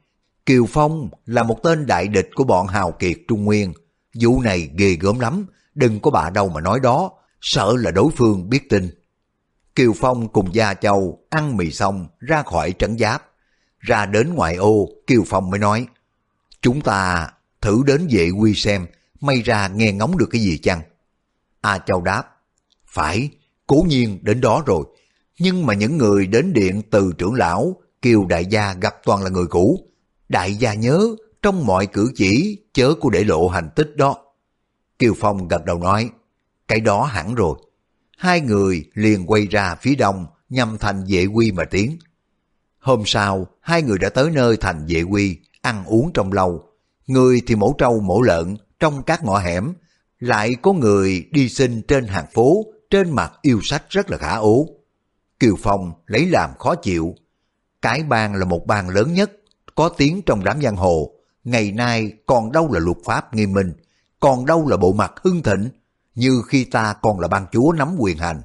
Kiều 0.46 0.66
Phong 0.66 1.08
là 1.26 1.42
một 1.42 1.62
tên 1.62 1.86
đại 1.86 2.08
địch 2.08 2.30
của 2.34 2.44
bọn 2.44 2.66
hào 2.66 2.92
kiệt 2.92 3.16
Trung 3.28 3.44
Nguyên. 3.44 3.72
Vụ 4.20 4.40
này 4.40 4.70
ghê 4.76 4.96
gớm 5.00 5.20
lắm, 5.20 5.46
đừng 5.74 6.00
có 6.00 6.10
bà 6.10 6.30
đâu 6.30 6.48
mà 6.48 6.60
nói 6.60 6.80
đó, 6.80 7.10
sợ 7.40 7.72
là 7.78 7.90
đối 7.90 8.10
phương 8.16 8.50
biết 8.50 8.70
tin. 8.70 8.90
Kiều 9.74 9.92
Phong 9.92 10.28
cùng 10.28 10.54
Gia 10.54 10.74
Châu 10.74 11.18
ăn 11.30 11.56
mì 11.56 11.70
xong 11.70 12.06
ra 12.18 12.42
khỏi 12.42 12.74
trấn 12.78 12.98
giáp. 12.98 13.26
Ra 13.78 14.06
đến 14.06 14.34
ngoại 14.34 14.56
ô, 14.56 14.88
Kiều 15.06 15.22
Phong 15.26 15.50
mới 15.50 15.58
nói, 15.60 15.86
Chúng 16.62 16.80
ta 16.80 17.30
thử 17.60 17.82
đến 17.86 18.08
vệ 18.10 18.30
quy 18.30 18.54
xem, 18.54 18.86
may 19.20 19.42
ra 19.42 19.68
nghe 19.68 19.92
ngóng 19.92 20.18
được 20.18 20.28
cái 20.30 20.42
gì 20.42 20.58
chăng? 20.58 20.80
A 21.60 21.78
Châu 21.78 22.02
đáp, 22.02 22.22
phải, 22.86 23.30
cố 23.66 23.84
nhiên 23.88 24.18
đến 24.22 24.40
đó 24.40 24.62
rồi. 24.66 24.84
Nhưng 25.38 25.66
mà 25.66 25.74
những 25.74 25.98
người 25.98 26.26
đến 26.26 26.52
điện 26.52 26.82
từ 26.90 27.12
trưởng 27.18 27.34
lão, 27.34 27.76
Kiều 28.02 28.26
đại 28.26 28.46
gia 28.46 28.74
gặp 28.74 28.96
toàn 29.04 29.22
là 29.22 29.30
người 29.30 29.46
cũ. 29.46 29.80
Đại 30.28 30.54
gia 30.54 30.74
nhớ, 30.74 31.16
trong 31.42 31.66
mọi 31.66 31.86
cử 31.86 32.12
chỉ, 32.14 32.58
chớ 32.72 32.94
có 33.00 33.10
để 33.10 33.24
lộ 33.24 33.48
hành 33.48 33.68
tích 33.76 33.96
đó. 33.96 34.16
Kiều 34.98 35.14
Phong 35.20 35.48
gật 35.48 35.64
đầu 35.64 35.78
nói, 35.78 36.10
cái 36.68 36.80
đó 36.80 37.04
hẳn 37.04 37.34
rồi. 37.34 37.58
Hai 38.16 38.40
người 38.40 38.84
liền 38.94 39.26
quay 39.26 39.46
ra 39.46 39.74
phía 39.74 39.94
đông, 39.94 40.26
nhằm 40.48 40.78
thành 40.78 41.04
vệ 41.08 41.26
quy 41.26 41.52
mà 41.52 41.64
tiến. 41.64 41.98
Hôm 42.78 43.02
sau, 43.06 43.46
hai 43.60 43.82
người 43.82 43.98
đã 43.98 44.08
tới 44.08 44.30
nơi 44.30 44.56
thành 44.56 44.86
vệ 44.88 45.02
quy, 45.02 45.38
ăn 45.62 45.84
uống 45.84 46.12
trong 46.12 46.32
lâu. 46.32 46.64
Người 47.06 47.42
thì 47.46 47.54
mổ 47.54 47.74
trâu 47.78 48.00
mổ 48.00 48.20
lợn 48.20 48.56
trong 48.80 49.02
các 49.02 49.24
ngõ 49.24 49.38
hẻm, 49.38 49.72
lại 50.18 50.50
có 50.62 50.72
người 50.72 51.28
đi 51.30 51.48
xin 51.48 51.82
trên 51.82 52.06
hàng 52.06 52.26
phố, 52.34 52.64
trên 52.90 53.10
mặt 53.10 53.32
yêu 53.42 53.60
sách 53.62 53.84
rất 53.88 54.10
là 54.10 54.16
khả 54.16 54.36
ố. 54.36 54.66
Kiều 55.40 55.56
Phong 55.62 55.92
lấy 56.06 56.26
làm 56.26 56.50
khó 56.58 56.74
chịu. 56.74 57.14
Cái 57.82 58.02
bang 58.02 58.34
là 58.34 58.44
một 58.44 58.66
bang 58.66 58.88
lớn 58.88 59.14
nhất, 59.14 59.32
có 59.74 59.88
tiếng 59.88 60.22
trong 60.26 60.44
đám 60.44 60.62
giang 60.62 60.76
hồ. 60.76 61.10
Ngày 61.44 61.72
nay 61.72 62.12
còn 62.26 62.52
đâu 62.52 62.72
là 62.72 62.80
luật 62.80 62.96
pháp 63.04 63.34
nghiêm 63.34 63.52
minh, 63.52 63.72
còn 64.20 64.46
đâu 64.46 64.68
là 64.68 64.76
bộ 64.76 64.92
mặt 64.92 65.12
hưng 65.22 65.42
thịnh, 65.42 65.68
như 66.14 66.42
khi 66.48 66.64
ta 66.64 66.94
còn 67.02 67.20
là 67.20 67.28
bang 67.28 67.46
chúa 67.52 67.72
nắm 67.72 67.96
quyền 67.98 68.18
hành. 68.18 68.42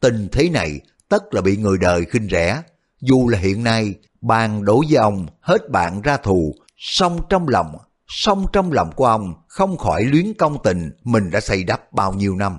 Tình 0.00 0.28
thế 0.32 0.50
này 0.50 0.80
tất 1.08 1.34
là 1.34 1.40
bị 1.40 1.56
người 1.56 1.78
đời 1.78 2.04
khinh 2.04 2.28
rẻ, 2.30 2.62
dù 3.00 3.28
là 3.28 3.38
hiện 3.38 3.64
nay 3.64 3.94
bàn 4.20 4.64
đối 4.64 4.86
với 4.88 4.96
ông 4.96 5.26
hết 5.40 5.70
bạn 5.70 6.00
ra 6.02 6.16
thù, 6.16 6.54
song 6.76 7.20
trong 7.28 7.48
lòng, 7.48 7.76
song 8.08 8.46
trong 8.52 8.72
lòng 8.72 8.90
của 8.96 9.06
ông 9.06 9.34
không 9.48 9.76
khỏi 9.76 10.04
luyến 10.04 10.34
công 10.34 10.56
tình 10.64 10.90
mình 11.04 11.30
đã 11.30 11.40
xây 11.40 11.64
đắp 11.64 11.92
bao 11.92 12.12
nhiêu 12.12 12.36
năm. 12.36 12.58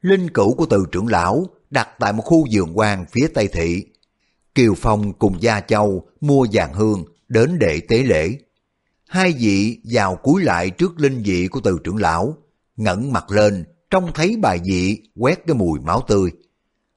Linh 0.00 0.30
cữu 0.30 0.54
của 0.54 0.66
từ 0.66 0.84
trưởng 0.92 1.06
lão 1.06 1.46
đặt 1.70 1.88
tại 1.98 2.12
một 2.12 2.22
khu 2.22 2.46
vườn 2.52 2.78
quan 2.78 3.04
phía 3.12 3.28
Tây 3.34 3.48
Thị. 3.48 3.84
Kiều 4.54 4.74
Phong 4.74 5.12
cùng 5.12 5.42
Gia 5.42 5.60
Châu 5.60 6.02
mua 6.20 6.46
vàng 6.52 6.74
hương 6.74 7.04
đến 7.28 7.58
để 7.58 7.80
tế 7.88 8.02
lễ. 8.02 8.30
Hai 9.08 9.32
vị 9.38 9.80
vào 9.92 10.16
cúi 10.16 10.42
lại 10.42 10.70
trước 10.70 11.00
linh 11.00 11.22
vị 11.22 11.48
của 11.48 11.60
từ 11.64 11.78
trưởng 11.84 11.96
lão, 11.96 12.34
ngẩng 12.76 13.12
mặt 13.12 13.30
lên, 13.30 13.64
trông 13.90 14.12
thấy 14.14 14.36
bài 14.36 14.60
vị 14.64 15.02
quét 15.16 15.46
cái 15.46 15.56
mùi 15.56 15.80
máu 15.80 16.04
tươi. 16.08 16.30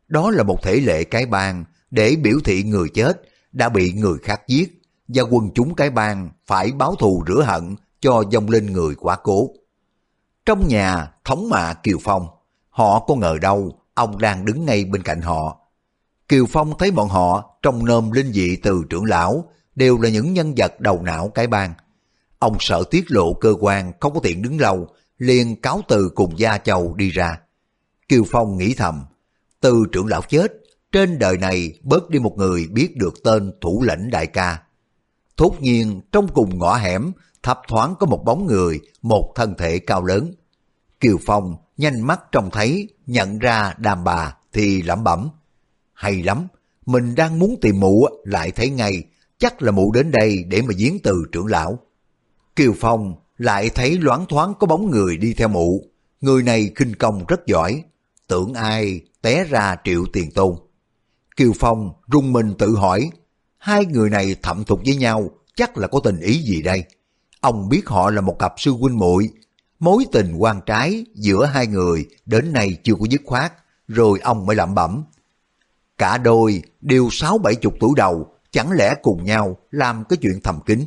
Đó 0.08 0.32
là 0.32 0.44
một 0.44 0.64
thể 0.64 0.76
lệ 0.76 1.04
cái 1.04 1.26
bang 1.26 1.64
để 1.92 2.16
biểu 2.16 2.40
thị 2.46 2.64
người 2.64 2.90
chết 2.90 3.22
đã 3.52 3.70
bị 3.70 3.94
người 3.94 4.18
khác 4.24 4.42
giết 4.48 4.82
và 5.08 5.24
quần 5.24 5.50
chúng 5.56 5.76
cái 5.76 5.90
bang 5.90 6.30
phải 6.48 6.72
báo 6.72 6.96
thù 6.96 7.24
rửa 7.28 7.44
hận 7.44 7.76
cho 8.00 8.24
dòng 8.32 8.50
linh 8.50 8.66
người 8.66 8.96
quá 8.96 9.18
cố. 9.24 9.50
Trong 10.46 10.68
nhà 10.68 11.12
thống 11.26 11.50
mạ 11.50 11.74
Kiều 11.74 11.98
Phong, 12.04 12.28
họ 12.70 13.00
có 13.08 13.16
ngờ 13.16 13.38
đâu 13.42 13.80
ông 13.94 14.20
đang 14.20 14.46
đứng 14.46 14.66
ngay 14.66 14.86
bên 14.86 15.04
cạnh 15.04 15.22
họ. 15.22 15.58
Kiều 16.28 16.46
Phong 16.50 16.78
thấy 16.78 16.92
bọn 16.92 17.10
họ 17.10 17.58
trong 17.62 17.86
nôm 17.86 18.12
linh 18.12 18.34
dị 18.34 18.56
từ 18.56 18.84
trưởng 18.90 19.06
lão 19.06 19.46
đều 19.76 19.98
là 19.98 20.10
những 20.10 20.34
nhân 20.34 20.54
vật 20.58 20.80
đầu 20.80 21.02
não 21.02 21.30
cái 21.30 21.48
bang. 21.48 21.74
Ông 22.40 22.58
sợ 22.60 22.84
tiết 22.92 23.12
lộ 23.12 23.34
cơ 23.34 23.54
quan 23.60 23.92
không 24.00 24.14
có 24.14 24.20
tiện 24.24 24.42
đứng 24.42 24.60
lâu, 24.60 24.88
liền 25.18 25.62
cáo 25.62 25.82
từ 25.88 26.12
cùng 26.16 26.40
Gia 26.40 26.58
Châu 26.58 26.94
đi 26.94 27.10
ra. 27.10 27.40
Kiều 28.08 28.24
Phong 28.32 28.58
nghĩ 28.58 28.74
thầm, 28.74 29.06
từ 29.60 29.84
trưởng 29.92 30.08
lão 30.08 30.22
chết, 30.22 30.61
trên 30.92 31.20
đời 31.20 31.38
này 31.38 31.80
bớt 31.84 32.10
đi 32.10 32.20
một 32.20 32.38
người 32.38 32.68
biết 32.72 32.98
được 32.98 33.14
tên 33.24 33.52
thủ 33.62 33.84
lãnh 33.84 34.10
đại 34.10 34.28
ca. 34.28 34.62
Thốt 35.38 35.56
nhiên 35.60 36.02
trong 36.12 36.28
cùng 36.28 36.58
ngõ 36.58 36.76
hẻm 36.76 37.12
thấp 37.44 37.60
thoáng 37.68 37.96
có 38.00 38.06
một 38.06 38.24
bóng 38.26 38.46
người, 38.46 38.80
một 39.02 39.34
thân 39.36 39.54
thể 39.58 39.80
cao 39.80 40.04
lớn. 40.04 40.34
Kiều 41.00 41.18
Phong 41.26 41.56
nhanh 41.78 42.02
mắt 42.08 42.22
trông 42.32 42.50
thấy, 42.52 42.90
nhận 43.06 43.40
ra 43.40 43.74
đàm 43.78 44.04
bà 44.04 44.36
thì 44.54 44.82
lẩm 44.82 45.04
bẩm. 45.04 45.30
Hay 45.94 46.24
lắm, 46.24 46.48
mình 46.86 47.16
đang 47.16 47.40
muốn 47.40 47.56
tìm 47.62 47.80
mụ 47.80 48.08
lại 48.24 48.52
thấy 48.52 48.70
ngay, 48.70 49.04
chắc 49.38 49.62
là 49.62 49.72
mụ 49.72 49.92
đến 49.92 50.12
đây 50.12 50.44
để 50.48 50.62
mà 50.62 50.74
giếng 50.78 51.00
từ 51.04 51.24
trưởng 51.32 51.46
lão. 51.46 51.80
Kiều 52.56 52.74
Phong 52.80 53.16
lại 53.38 53.70
thấy 53.70 53.98
loáng 53.98 54.26
thoáng 54.30 54.54
có 54.60 54.68
bóng 54.68 54.92
người 54.92 55.18
đi 55.18 55.34
theo 55.34 55.48
mụ. 55.48 55.84
Người 56.22 56.44
này 56.44 56.72
khinh 56.76 56.96
công 56.96 57.26
rất 57.28 57.46
giỏi, 57.48 57.84
tưởng 58.28 58.54
ai 58.54 59.02
té 59.22 59.44
ra 59.44 59.76
triệu 59.84 60.06
tiền 60.14 60.32
tôn. 60.32 60.56
Kiều 61.42 61.54
Phong 61.60 61.92
rung 62.12 62.34
mình 62.34 62.54
tự 62.58 62.76
hỏi, 62.76 63.10
hai 63.58 63.86
người 63.86 64.10
này 64.10 64.36
thậm 64.42 64.64
thục 64.64 64.80
với 64.86 64.96
nhau, 64.96 65.30
chắc 65.56 65.78
là 65.78 65.88
có 65.88 66.00
tình 66.04 66.20
ý 66.20 66.44
gì 66.44 66.62
đây? 66.62 66.84
Ông 67.40 67.70
biết 67.70 67.88
họ 67.88 68.10
là 68.10 68.22
một 68.22 68.40
cặp 68.40 68.54
sư 68.58 68.72
huynh 68.72 68.98
muội 68.98 69.30
mối 69.80 70.06
tình 70.12 70.36
quan 70.38 70.62
trái 70.66 71.06
giữa 71.16 71.46
hai 71.46 71.68
người 71.68 72.06
đến 72.26 72.54
nay 72.54 72.78
chưa 72.84 72.96
có 72.96 73.06
dứt 73.10 73.22
khoát, 73.26 73.54
rồi 73.88 74.20
ông 74.20 74.46
mới 74.46 74.56
lẩm 74.56 74.76
bẩm. 74.76 75.04
Cả 75.98 76.18
đôi 76.18 76.62
đều 76.82 77.10
sáu 77.12 77.38
bảy 77.38 77.56
chục 77.56 77.74
tuổi 77.80 77.92
đầu, 77.96 78.28
chẳng 78.52 78.72
lẽ 78.72 78.96
cùng 79.02 79.26
nhau 79.26 79.58
làm 79.72 80.04
cái 80.10 80.18
chuyện 80.18 80.40
thầm 80.44 80.60
kín. 80.66 80.86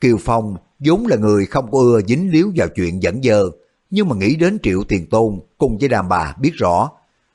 Kiều 0.00 0.16
Phong 0.20 0.56
vốn 0.78 1.06
là 1.06 1.16
người 1.16 1.46
không 1.46 1.70
có 1.70 1.78
ưa 1.78 2.00
dính 2.08 2.30
líu 2.30 2.52
vào 2.56 2.68
chuyện 2.68 3.02
dẫn 3.02 3.22
dơ, 3.22 3.42
nhưng 3.90 4.08
mà 4.08 4.16
nghĩ 4.16 4.36
đến 4.36 4.58
triệu 4.62 4.84
tiền 4.84 5.06
tôn 5.10 5.40
cùng 5.58 5.78
với 5.78 5.88
đàn 5.88 6.08
bà 6.08 6.34
biết 6.40 6.52
rõ 6.54 6.90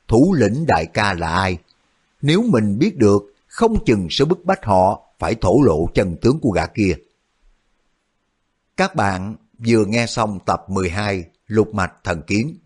thủ 0.07 0.35
lĩnh 0.37 0.65
đại 0.67 0.85
ca 0.85 1.13
là 1.13 1.27
ai. 1.27 1.57
Nếu 2.25 2.41
mình 2.41 2.79
biết 2.79 2.97
được, 2.97 3.33
không 3.47 3.85
chừng 3.85 4.07
sẽ 4.09 4.25
bức 4.25 4.45
bách 4.45 4.65
họ 4.65 5.01
phải 5.19 5.35
thổ 5.35 5.61
lộ 5.65 5.89
chân 5.93 6.17
tướng 6.21 6.39
của 6.39 6.51
gã 6.51 6.67
kia. 6.67 6.95
Các 8.77 8.95
bạn 8.95 9.35
vừa 9.67 9.85
nghe 9.85 10.05
xong 10.07 10.39
tập 10.45 10.65
12 10.69 11.25
Lục 11.47 11.73
Mạch 11.73 11.93
Thần 12.03 12.21
Kiến. 12.27 12.57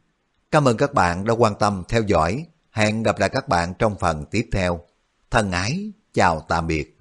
Cảm 0.52 0.68
ơn 0.68 0.78
các 0.78 0.94
bạn 0.94 1.26
đã 1.26 1.34
quan 1.34 1.54
tâm 1.60 1.84
theo 1.90 2.02
dõi. 2.02 2.46
Hẹn 2.72 3.04
gặp 3.04 3.20
lại 3.20 3.30
các 3.30 3.48
bạn 3.48 3.74
trong 3.80 3.96
phần 4.00 4.26
tiếp 4.32 4.50
theo. 4.52 4.80
Thân 5.32 5.52
ái, 5.52 5.92
chào 6.14 6.46
tạm 6.48 6.68
biệt. 6.68 6.99